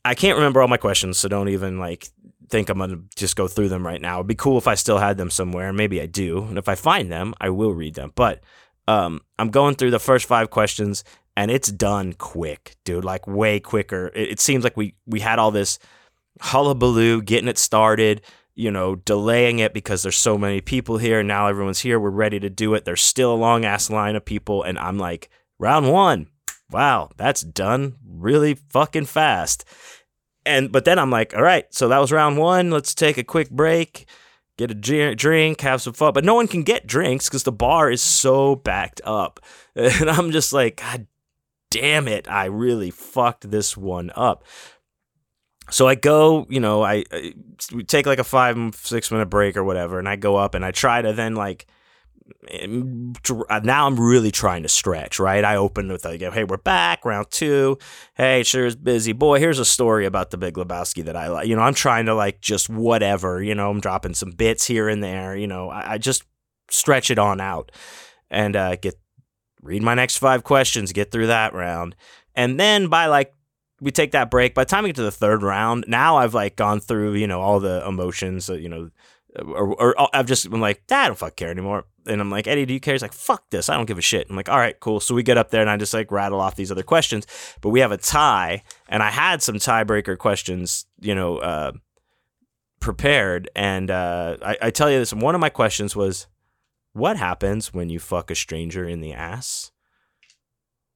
I 0.05 0.13
can't 0.13 0.37
remember 0.37 0.61
all 0.61 0.67
my 0.67 0.77
questions, 0.77 1.17
so 1.17 1.27
don't 1.27 1.49
even 1.49 1.79
like 1.79 2.07
think 2.47 2.69
I'm 2.69 2.77
gonna 2.77 2.99
just 3.15 3.35
go 3.35 3.47
through 3.47 3.69
them 3.69 3.85
right 3.85 3.99
now. 3.99 4.17
It'd 4.17 4.27
be 4.27 4.35
cool 4.35 4.59
if 4.59 4.67
I 4.67 4.75
still 4.75 4.99
had 4.99 5.17
them 5.17 5.31
somewhere, 5.31 5.73
maybe 5.73 5.99
I 5.99 6.05
do. 6.05 6.43
And 6.43 6.59
if 6.59 6.69
I 6.69 6.75
find 6.75 7.11
them, 7.11 7.33
I 7.41 7.49
will 7.49 7.73
read 7.73 7.95
them. 7.95 8.11
But 8.13 8.43
um, 8.87 9.21
I'm 9.39 9.49
going 9.49 9.73
through 9.73 9.89
the 9.89 9.99
first 9.99 10.27
five 10.27 10.51
questions, 10.51 11.03
and 11.35 11.49
it's 11.49 11.71
done 11.71 12.13
quick, 12.13 12.75
dude. 12.85 13.03
Like 13.03 13.25
way 13.25 13.59
quicker. 13.59 14.11
It, 14.13 14.33
it 14.33 14.39
seems 14.39 14.63
like 14.63 14.77
we 14.77 14.93
we 15.07 15.21
had 15.21 15.39
all 15.39 15.49
this 15.49 15.79
hullabaloo 16.39 17.23
getting 17.23 17.49
it 17.49 17.57
started. 17.57 18.21
You 18.55 18.71
know, 18.71 18.95
delaying 18.95 19.59
it 19.59 19.73
because 19.73 20.01
there's 20.01 20.17
so 20.17 20.37
many 20.37 20.61
people 20.61 20.97
here. 20.97 21.21
Now 21.21 21.47
everyone's 21.47 21.81
here. 21.81 21.99
We're 21.99 22.09
ready 22.09 22.39
to 22.39 22.49
do 22.49 22.73
it. 22.73 22.85
There's 22.85 23.01
still 23.01 23.33
a 23.33 23.35
long 23.35 23.65
ass 23.65 23.89
line 23.89 24.15
of 24.15 24.23
people, 24.23 24.63
and 24.63 24.79
I'm 24.79 24.97
like, 24.97 25.29
round 25.59 25.91
one. 25.91 26.27
Wow, 26.71 27.09
that's 27.17 27.41
done 27.41 27.97
really 28.03 28.55
fucking 28.55 29.05
fast 29.05 29.65
and 30.45 30.71
but 30.71 30.85
then 30.85 30.99
I'm 30.99 31.09
like, 31.09 31.35
all 31.35 31.41
right, 31.41 31.65
so 31.73 31.87
that 31.87 31.99
was 31.99 32.11
round 32.11 32.37
one. 32.37 32.69
Let's 32.69 32.93
take 32.93 33.17
a 33.17 33.23
quick 33.23 33.49
break, 33.49 34.07
get 34.57 34.71
a 34.71 35.15
drink, 35.15 35.61
have 35.61 35.81
some 35.81 35.93
fun. 35.93 36.13
But 36.13 36.23
no 36.23 36.35
one 36.35 36.47
can 36.47 36.63
get 36.63 36.87
drinks 36.87 37.27
because 37.27 37.43
the 37.43 37.51
bar 37.51 37.91
is 37.91 38.01
so 38.01 38.55
backed 38.55 39.01
up, 39.03 39.39
and 39.75 40.09
I'm 40.09 40.31
just 40.31 40.53
like, 40.53 40.77
God 40.77 41.07
damn 41.71 42.07
it, 42.07 42.29
I 42.29 42.45
really 42.45 42.91
fucked 42.91 43.49
this 43.49 43.75
one 43.75 44.11
up. 44.15 44.45
So 45.71 45.87
I 45.87 45.95
go, 45.95 46.45
you 46.49 46.59
know, 46.59 46.83
I, 46.83 47.03
I 47.11 47.33
take 47.87 48.05
like 48.05 48.19
a 48.19 48.23
five 48.23 48.57
six 48.75 49.11
minute 49.11 49.27
break 49.27 49.57
or 49.57 49.63
whatever, 49.63 49.99
and 49.99 50.07
I 50.07 50.15
go 50.15 50.35
up 50.35 50.55
and 50.55 50.63
I 50.63 50.71
try 50.71 51.01
to 51.01 51.13
then 51.13 51.35
like 51.35 51.67
now 53.63 53.85
I'm 53.87 53.99
really 53.99 54.31
trying 54.31 54.63
to 54.63 54.69
stretch, 54.69 55.19
right? 55.19 55.43
I 55.43 55.57
open 55.57 55.91
with 55.91 56.05
like, 56.05 56.21
hey, 56.21 56.43
we're 56.43 56.57
back, 56.57 57.05
round 57.05 57.29
two. 57.29 57.77
Hey, 58.15 58.43
sure 58.43 58.65
is 58.65 58.75
busy. 58.75 59.13
Boy, 59.13 59.39
here's 59.39 59.59
a 59.59 59.65
story 59.65 60.05
about 60.05 60.31
the 60.31 60.37
Big 60.37 60.55
Lebowski 60.55 61.03
that 61.05 61.15
I 61.15 61.27
like. 61.27 61.47
You 61.47 61.55
know, 61.55 61.61
I'm 61.61 61.75
trying 61.75 62.07
to 62.07 62.15
like 62.15 62.41
just 62.41 62.67
whatever, 62.69 63.43
you 63.43 63.53
know, 63.53 63.69
I'm 63.69 63.79
dropping 63.79 64.15
some 64.15 64.31
bits 64.31 64.65
here 64.65 64.89
and 64.89 65.03
there, 65.03 65.35
you 65.35 65.47
know, 65.47 65.69
I, 65.69 65.93
I 65.93 65.97
just 65.97 66.23
stretch 66.69 67.11
it 67.11 67.19
on 67.19 67.39
out 67.39 67.71
and 68.31 68.55
uh, 68.55 68.75
get, 68.77 68.95
read 69.61 69.83
my 69.83 69.93
next 69.93 70.17
five 70.17 70.43
questions, 70.43 70.93
get 70.93 71.11
through 71.11 71.27
that 71.27 71.53
round. 71.53 71.95
And 72.33 72.59
then 72.59 72.87
by 72.87 73.05
like, 73.05 73.34
we 73.85 73.91
take 73.91 74.11
that 74.11 74.31
break. 74.31 74.55
By 74.55 74.63
the 74.63 74.69
time 74.69 74.83
we 74.83 74.89
get 74.89 74.95
to 74.97 75.03
the 75.03 75.11
third 75.11 75.43
round, 75.43 75.85
now 75.87 76.17
I've 76.17 76.33
like 76.33 76.55
gone 76.55 76.79
through, 76.79 77.13
you 77.13 77.27
know, 77.27 77.39
all 77.39 77.59
the 77.59 77.85
emotions, 77.87 78.49
you 78.49 78.67
know, 78.67 78.89
or, 79.37 79.79
or, 79.79 80.15
I've 80.15 80.25
just 80.25 80.49
been 80.49 80.59
like, 80.59 80.81
I 80.89 81.07
don't 81.07 81.17
fuck 81.17 81.35
care 81.35 81.51
anymore 81.51 81.85
and 82.07 82.21
I'm 82.21 82.29
like, 82.29 82.47
Eddie, 82.47 82.65
do 82.65 82.73
you 82.73 82.79
care? 82.79 82.93
He's 82.93 83.01
like, 83.01 83.13
fuck 83.13 83.49
this. 83.49 83.69
I 83.69 83.75
don't 83.75 83.85
give 83.85 83.97
a 83.97 84.01
shit. 84.01 84.27
I'm 84.29 84.35
like, 84.35 84.49
all 84.49 84.57
right, 84.57 84.79
cool. 84.79 84.99
So 84.99 85.15
we 85.15 85.23
get 85.23 85.37
up 85.37 85.51
there 85.51 85.61
and 85.61 85.69
I 85.69 85.77
just 85.77 85.93
like 85.93 86.11
rattle 86.11 86.39
off 86.39 86.55
these 86.55 86.71
other 86.71 86.83
questions, 86.83 87.25
but 87.61 87.69
we 87.69 87.79
have 87.79 87.91
a 87.91 87.97
tie, 87.97 88.63
and 88.87 89.01
I 89.01 89.11
had 89.11 89.41
some 89.41 89.55
tiebreaker 89.55 90.17
questions, 90.17 90.85
you 90.99 91.15
know, 91.15 91.37
uh, 91.37 91.71
prepared. 92.79 93.49
And 93.55 93.89
uh, 93.89 94.37
I, 94.41 94.57
I 94.63 94.69
tell 94.69 94.91
you 94.91 94.99
this, 94.99 95.13
one 95.13 95.35
of 95.35 95.41
my 95.41 95.49
questions 95.49 95.95
was, 95.95 96.27
what 96.93 97.17
happens 97.17 97.73
when 97.73 97.89
you 97.89 97.99
fuck 97.99 98.31
a 98.31 98.35
stranger 98.35 98.87
in 98.87 99.01
the 99.01 99.13
ass? 99.13 99.71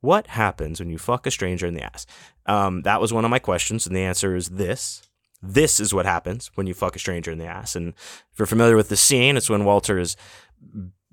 What 0.01 0.27
happens 0.27 0.79
when 0.79 0.89
you 0.89 0.97
fuck 0.97 1.27
a 1.27 1.31
stranger 1.31 1.67
in 1.67 1.73
the 1.73 1.83
ass? 1.83 2.05
Um, 2.45 2.83
that 2.83 3.01
was 3.01 3.11
one 3.11 3.25
of 3.25 3.31
my 3.31 3.39
questions, 3.39 3.85
and 3.85 3.95
the 3.95 4.01
answer 4.01 4.35
is 4.35 4.49
this. 4.49 5.01
This 5.41 5.79
is 5.79 5.93
what 5.93 6.05
happens 6.05 6.51
when 6.55 6.67
you 6.67 6.73
fuck 6.73 6.95
a 6.95 6.99
stranger 6.99 7.31
in 7.31 7.37
the 7.37 7.45
ass. 7.45 7.75
And 7.75 7.93
if 8.31 8.39
you're 8.39 8.45
familiar 8.45 8.75
with 8.75 8.89
the 8.89 8.97
scene, 8.97 9.37
it's 9.37 9.49
when 9.49 9.65
Walter 9.65 9.97
is 9.97 10.15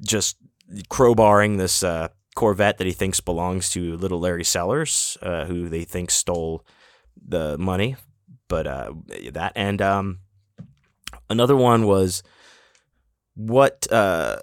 just 0.01 0.37
crowbarring 0.89 1.59
this 1.59 1.83
uh, 1.83 2.09
Corvette 2.35 2.79
that 2.79 2.87
he 2.87 2.93
thinks 2.93 3.21
belongs 3.21 3.71
to 3.71 3.97
little 3.97 4.21
Larry 4.21 4.45
Sellers, 4.45 5.17
uh, 5.23 5.47
who 5.47 5.69
they 5.69 5.85
think 5.85 6.11
stole 6.11 6.65
the 7.17 7.57
money. 7.59 7.97
But 8.49 8.67
uh, 8.67 8.93
that 9.33 9.53
and 9.57 9.81
um, 9.83 10.19
another 11.29 11.57
one 11.57 11.87
was 11.87 12.23
what 13.35 13.91
uh, 13.91 14.39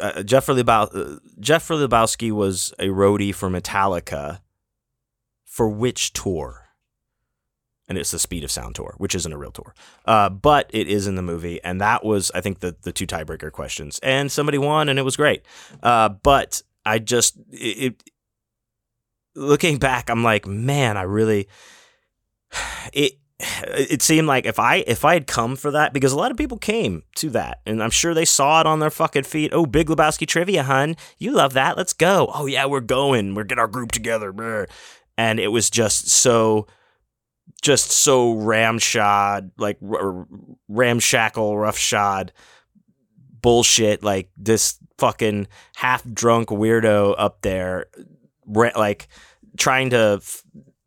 uh 0.00 0.22
Jeffrey, 0.22 0.56
Lebow- 0.56 0.94
uh, 0.94 1.18
Jeffrey 1.40 1.76
Lebowski 1.76 2.30
was 2.30 2.72
a 2.78 2.88
roadie 2.88 3.34
for 3.34 3.48
Metallica 3.48 4.40
for 5.44 5.68
which 5.68 6.12
tour? 6.12 6.68
and 7.88 7.96
it's 7.96 8.10
the 8.10 8.18
Speed 8.18 8.44
of 8.44 8.50
Sound 8.50 8.74
tour, 8.74 8.94
which 8.98 9.14
isn't 9.14 9.32
a 9.32 9.38
real 9.38 9.50
tour, 9.50 9.74
uh, 10.04 10.28
but 10.28 10.70
it 10.74 10.88
is 10.88 11.06
in 11.06 11.14
the 11.14 11.22
movie, 11.22 11.58
and 11.64 11.80
that 11.80 12.04
was 12.04 12.30
I 12.34 12.40
think 12.40 12.60
the 12.60 12.76
the 12.82 12.92
two 12.92 13.06
tiebreaker 13.06 13.50
questions, 13.50 13.98
and 14.02 14.30
somebody 14.30 14.58
won, 14.58 14.88
and 14.88 14.98
it 14.98 15.02
was 15.02 15.16
great. 15.16 15.42
Uh, 15.82 16.10
but 16.10 16.62
I 16.84 16.98
just 16.98 17.38
it, 17.50 17.94
it, 17.94 18.02
looking 19.34 19.78
back, 19.78 20.10
I'm 20.10 20.22
like, 20.22 20.46
man, 20.46 20.96
I 20.96 21.02
really 21.02 21.48
it 22.92 23.14
it 23.66 24.02
seemed 24.02 24.26
like 24.26 24.46
if 24.46 24.58
I 24.58 24.76
if 24.86 25.04
I 25.04 25.14
had 25.14 25.26
come 25.26 25.56
for 25.56 25.70
that 25.70 25.92
because 25.92 26.12
a 26.12 26.16
lot 26.16 26.30
of 26.30 26.36
people 26.36 26.58
came 26.58 27.04
to 27.16 27.30
that 27.30 27.60
and 27.66 27.82
I'm 27.82 27.90
sure 27.90 28.14
they 28.14 28.24
saw 28.24 28.60
it 28.60 28.66
on 28.66 28.80
their 28.80 28.90
fucking 28.90 29.24
feet. 29.24 29.52
Oh, 29.52 29.66
Big 29.66 29.88
Lebowski 29.88 30.26
trivia, 30.26 30.64
hun, 30.64 30.96
you 31.18 31.32
love 31.32 31.52
that. 31.54 31.76
Let's 31.76 31.92
go. 31.92 32.30
Oh 32.34 32.46
yeah, 32.46 32.66
we're 32.66 32.80
going. 32.80 33.34
We're 33.34 33.44
get 33.44 33.58
our 33.58 33.68
group 33.68 33.92
together. 33.92 34.66
And 35.16 35.40
it 35.40 35.48
was 35.48 35.70
just 35.70 36.08
so 36.08 36.66
just 37.62 37.90
so 37.90 38.32
ramshod, 38.32 39.50
like 39.56 39.78
ramshackle, 40.68 41.56
roughshod 41.56 42.32
bullshit. 43.40 44.02
Like 44.02 44.30
this 44.36 44.78
fucking 44.98 45.48
half 45.76 46.04
drunk 46.04 46.48
weirdo 46.48 47.14
up 47.18 47.42
there, 47.42 47.86
like 48.46 49.08
trying 49.56 49.90
to 49.90 50.20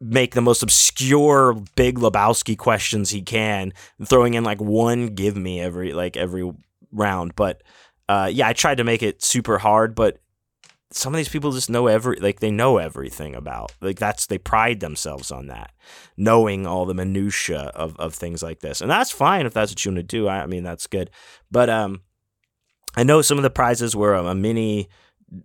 make 0.01 0.33
the 0.33 0.41
most 0.41 0.63
obscure 0.63 1.53
Big 1.75 1.99
Lebowski 1.99 2.57
questions 2.57 3.11
he 3.11 3.21
can, 3.21 3.71
throwing 4.03 4.33
in 4.33 4.43
like 4.43 4.59
one 4.59 5.07
give 5.07 5.37
me 5.37 5.61
every 5.61 5.93
like 5.93 6.17
every 6.17 6.51
round. 6.91 7.35
But 7.35 7.61
uh, 8.09 8.29
yeah, 8.31 8.47
I 8.47 8.53
tried 8.53 8.77
to 8.77 8.83
make 8.83 9.03
it 9.03 9.23
super 9.23 9.59
hard, 9.59 9.93
but 9.95 10.17
some 10.93 11.13
of 11.13 11.17
these 11.17 11.29
people 11.29 11.51
just 11.51 11.69
know 11.69 11.87
every 11.87 12.17
like 12.17 12.39
they 12.41 12.51
know 12.51 12.77
everything 12.77 13.33
about 13.33 13.71
like 13.79 13.97
that's 13.97 14.25
they 14.25 14.37
pride 14.37 14.81
themselves 14.81 15.31
on 15.31 15.47
that 15.47 15.71
knowing 16.17 16.67
all 16.67 16.85
the 16.85 16.93
minutia 16.93 17.71
of, 17.75 17.97
of 17.97 18.13
things 18.13 18.43
like 18.43 18.59
this. 18.59 18.81
And 18.81 18.91
that's 18.91 19.11
fine 19.11 19.45
if 19.45 19.53
that's 19.53 19.71
what 19.71 19.85
you 19.85 19.91
want 19.91 19.99
to 19.99 20.03
do. 20.03 20.27
I, 20.27 20.41
I 20.41 20.45
mean 20.47 20.63
that's 20.63 20.87
good. 20.87 21.09
But 21.49 21.69
um 21.69 22.01
i 22.97 23.03
know 23.03 23.21
some 23.21 23.37
of 23.37 23.43
the 23.43 23.49
prizes 23.49 23.95
were 23.95 24.15
a, 24.15 24.25
a 24.25 24.35
mini 24.35 24.89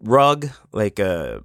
rug 0.01 0.49
like 0.73 0.99
a 0.99 1.37
uh, 1.37 1.41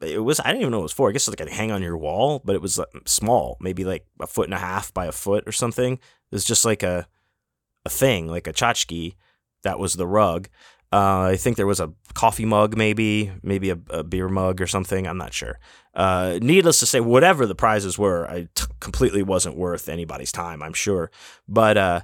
it 0.00 0.22
was 0.22 0.40
I 0.40 0.48
didn't 0.48 0.60
even 0.62 0.70
know 0.72 0.78
what 0.78 0.82
it 0.82 0.84
was 0.84 0.92
for. 0.92 1.08
I 1.08 1.12
guess 1.12 1.28
it's 1.28 1.38
like 1.38 1.48
a 1.48 1.52
hang 1.52 1.72
on 1.72 1.82
your 1.82 1.96
wall, 1.96 2.42
but 2.44 2.54
it 2.54 2.62
was 2.62 2.78
like 2.78 2.88
small, 3.06 3.56
maybe 3.60 3.84
like 3.84 4.06
a 4.20 4.26
foot 4.26 4.46
and 4.46 4.54
a 4.54 4.58
half 4.58 4.92
by 4.92 5.06
a 5.06 5.12
foot 5.12 5.44
or 5.46 5.52
something. 5.52 5.94
It 5.94 6.00
was 6.30 6.44
just 6.44 6.64
like 6.64 6.82
a 6.82 7.06
a 7.84 7.88
thing, 7.88 8.26
like 8.26 8.46
a 8.46 8.52
tchotchke 8.52 9.14
that 9.62 9.78
was 9.78 9.94
the 9.94 10.06
rug. 10.06 10.48
Uh, 10.92 11.22
I 11.32 11.36
think 11.36 11.56
there 11.56 11.66
was 11.66 11.80
a 11.80 11.92
coffee 12.14 12.44
mug, 12.44 12.76
maybe, 12.76 13.32
maybe 13.42 13.70
a, 13.70 13.78
a 13.90 14.04
beer 14.04 14.28
mug 14.28 14.60
or 14.60 14.66
something. 14.66 15.06
I'm 15.06 15.18
not 15.18 15.34
sure. 15.34 15.58
Uh, 15.94 16.38
needless 16.40 16.78
to 16.80 16.86
say, 16.86 17.00
whatever 17.00 17.44
the 17.44 17.54
prizes 17.54 17.98
were, 17.98 18.30
I 18.30 18.48
t- 18.54 18.66
completely 18.80 19.22
wasn't 19.22 19.56
worth 19.56 19.88
anybody's 19.88 20.30
time. 20.30 20.62
I'm 20.62 20.72
sure, 20.72 21.10
but 21.48 21.76
uh, 21.76 22.00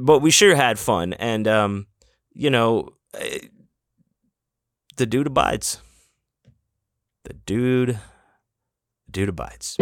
but 0.00 0.20
we 0.20 0.30
sure 0.30 0.54
had 0.54 0.78
fun, 0.78 1.14
and 1.14 1.48
um, 1.48 1.86
you 2.32 2.50
know, 2.50 2.90
eh, 3.14 3.40
the 4.96 5.06
dude 5.06 5.26
abides. 5.26 5.80
The 7.24 7.34
dude, 7.34 8.00
the 9.06 9.12
dude 9.12 9.28
abides. 9.28 9.76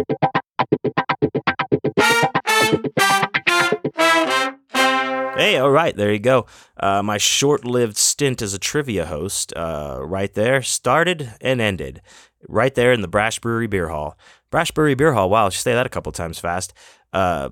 Hey, 5.40 5.56
all 5.56 5.70
right, 5.70 5.96
there 5.96 6.12
you 6.12 6.18
go. 6.18 6.44
Uh, 6.76 7.02
my 7.02 7.16
short 7.16 7.64
lived 7.64 7.96
stint 7.96 8.42
as 8.42 8.52
a 8.52 8.58
trivia 8.58 9.06
host, 9.06 9.54
uh, 9.56 9.98
right 10.02 10.32
there, 10.34 10.60
started 10.60 11.32
and 11.40 11.62
ended 11.62 12.02
right 12.46 12.74
there 12.74 12.92
in 12.92 13.00
the 13.00 13.08
Brash 13.08 13.38
Brewery 13.38 13.66
Beer 13.66 13.88
Hall. 13.88 14.18
Brash 14.50 14.70
Brewery 14.70 14.94
Beer 14.94 15.14
Hall, 15.14 15.30
wow, 15.30 15.46
I 15.46 15.48
should 15.48 15.62
say 15.62 15.72
that 15.72 15.86
a 15.86 15.90
couple 15.90 16.12
times 16.12 16.38
fast. 16.38 16.74
Uh, 17.12 17.50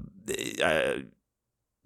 uh 0.63 0.95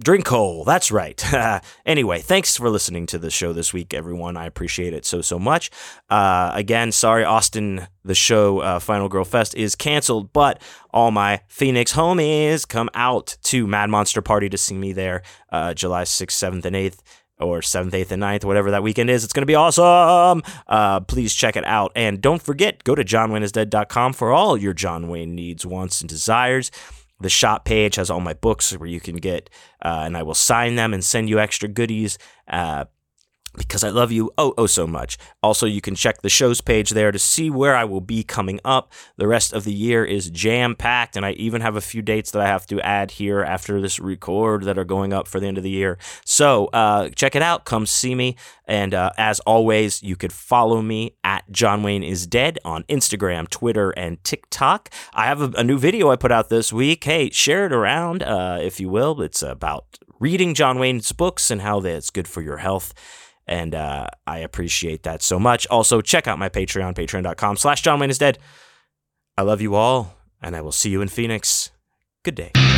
Drink 0.03 0.25
coal. 0.25 0.65
That's 0.65 0.91
right. 0.91 1.23
anyway, 1.87 2.21
thanks 2.21 2.57
for 2.57 2.69
listening 2.69 3.07
to 3.07 3.19
the 3.19 3.31
show 3.31 3.53
this 3.53 3.73
week, 3.73 3.95
everyone. 3.95 4.37
I 4.37 4.47
appreciate 4.47 4.93
it 4.95 5.05
so, 5.05 5.21
so 5.21 5.39
much. 5.39 5.71
Uh, 6.11 6.51
again, 6.55 6.91
sorry, 6.91 7.25
Austin, 7.25 7.87
the 8.05 8.15
show 8.15 8.59
uh, 8.59 8.79
Final 8.81 9.09
Girl 9.09 9.25
Fest 9.25 9.55
is 9.55 9.77
canceled, 9.77 10.33
but 10.33 10.61
all 10.91 11.13
my 11.13 11.43
Phoenix 11.47 11.93
homies 11.93 12.67
come 12.67 12.91
out 12.95 13.37
to 13.45 13.67
Mad 13.67 13.91
Monster 13.91 14.23
Party 14.23 14.49
to 14.49 14.59
see 14.59 14.75
me 14.75 14.93
there 14.93 15.23
uh, 15.51 15.73
July 15.75 16.03
6th, 16.03 16.31
7th, 16.31 16.65
and 16.65 16.75
8th 16.75 16.99
or 17.39 17.61
7th, 17.61 17.91
8th, 17.91 18.11
and 18.11 18.23
9th, 18.23 18.45
whatever 18.45 18.71
that 18.73 18.83
weekend 18.83 19.09
is. 19.09 19.25
It's 19.25 19.33
going 19.33 19.43
to 19.43 19.47
be 19.47 19.55
awesome. 19.55 20.43
Uh, 20.67 21.01
please 21.01 21.35
check 21.35 21.57
it 21.57 21.65
out. 21.65 21.93
And 21.95 22.21
don't 22.21 22.43
forget, 22.43 22.83
go 22.85 22.95
to 22.95 23.05
johnwayneisdead.com 23.05 24.15
for 24.15 24.33
all 24.33 24.57
your 24.57 24.73
John 24.73 25.09
Wayne 25.09 25.35
needs, 25.35 25.65
wants, 25.65 26.01
and 26.01 26.09
desires. 26.09 26.71
The 27.23 27.29
shop 27.29 27.65
page 27.65 27.97
has 27.97 28.11
all 28.11 28.21
my 28.21 28.35
books 28.35 28.77
where 28.77 28.89
you 28.89 29.01
can 29.01 29.17
get, 29.17 29.49
uh, 29.85 30.03
and 30.05 30.17
I 30.17 30.23
will 30.23 30.35
sign 30.35 30.75
them 30.75 30.93
and 30.93 31.05
send 31.05 31.29
you 31.29 31.39
extra 31.39 31.69
goodies. 31.69 32.19
Uh, 32.49 32.87
because 33.57 33.85
I 33.85 33.91
love 33.91 34.11
you 34.13 34.31
oh 34.39 34.55
oh 34.57 34.67
so 34.67 34.87
much. 34.87 35.19
Also, 35.43 35.67
you 35.67 35.81
can 35.81 35.95
check 35.95 36.23
the 36.23 36.29
show's 36.29 36.61
page 36.61 36.91
there 36.91 37.13
to 37.13 37.19
see 37.19 37.51
where 37.51 37.77
I 37.77 37.85
will 37.85 38.01
be 38.01 38.23
coming 38.23 38.61
up. 38.65 38.93
The 39.17 39.29
rest 39.29 39.53
of 39.53 39.65
the 39.65 39.73
year 39.73 40.05
is 40.05 40.31
jam 40.31 40.75
packed, 40.75 41.17
and 41.17 41.25
I 41.25 41.33
even 41.33 41.61
have 41.61 41.77
a 41.77 41.81
few 41.81 42.03
dates 42.03 42.31
that 42.31 42.43
I 42.43 42.47
have 42.47 42.67
to 42.67 42.81
add 42.81 43.13
here 43.13 43.43
after 43.43 43.81
this 43.81 43.99
record 43.99 44.65
that 44.65 44.79
are 44.79 44.85
going 44.85 45.13
up 45.13 45.29
for 45.29 45.41
the 45.41 45.47
end 45.47 45.59
of 45.59 45.65
the 45.65 45.71
year. 45.71 45.99
So 46.25 46.67
uh, 46.67 47.11
check 47.11 47.35
it 47.35 47.43
out. 47.43 47.65
Come 47.65 47.87
see 47.87 48.15
me. 48.15 48.37
And 48.67 48.95
uh, 48.95 49.13
as 49.19 49.41
always, 49.41 50.03
you 50.03 50.17
could 50.17 50.33
follow 50.33 50.81
me 50.81 51.17
at 51.25 51.45
John 51.51 51.83
Wayne 51.83 52.03
is 52.03 52.27
Dead 52.27 52.59
on 52.65 52.85
Instagram, 52.85 53.49
Twitter, 53.49 53.91
and 53.91 54.23
TikTok. 54.25 54.89
I 55.13 55.27
have 55.27 55.43
a, 55.43 55.51
a 55.59 55.65
new 55.65 55.79
video 55.79 56.11
I 56.11 56.17
put 56.17 56.33
out 56.33 56.49
this 56.49 56.73
week. 56.73 57.05
Hey, 57.05 57.31
share 57.31 57.67
it 57.67 57.73
around, 57.73 58.23
uh, 58.23 58.59
if 58.61 58.81
you 58.81 58.89
will. 58.89 59.21
It's 59.21 59.43
about 59.43 59.99
reading 60.19 60.55
John 60.55 60.79
Wayne's 60.79 61.13
books 61.13 61.51
and 61.51 61.63
how 61.63 61.81
that's 61.81 62.11
good 62.11 62.29
for 62.29 62.41
your 62.41 62.59
health 62.59 62.95
and 63.53 63.75
uh, 63.75 64.07
I 64.27 64.39
appreciate 64.39 65.03
that 65.03 65.23
so 65.23 65.39
much. 65.39 65.67
Also, 65.67 66.01
check 66.01 66.27
out 66.27 66.39
my 66.39 66.49
Patreon, 66.49 66.95
patreon.com 66.95 67.59
slash 67.59 67.83
John 67.83 68.01
Wayne 68.01 68.09
is 68.09 68.17
dead. 68.17 68.39
I 69.37 69.43
love 69.43 69.61
you 69.61 69.75
all, 69.75 70.17
and 70.41 70.57
I 70.57 70.63
will 70.63 70.73
see 70.73 70.89
you 70.89 71.03
in 71.03 71.09
Phoenix. 71.09 71.71
Good 72.25 72.35
day. 72.35 72.72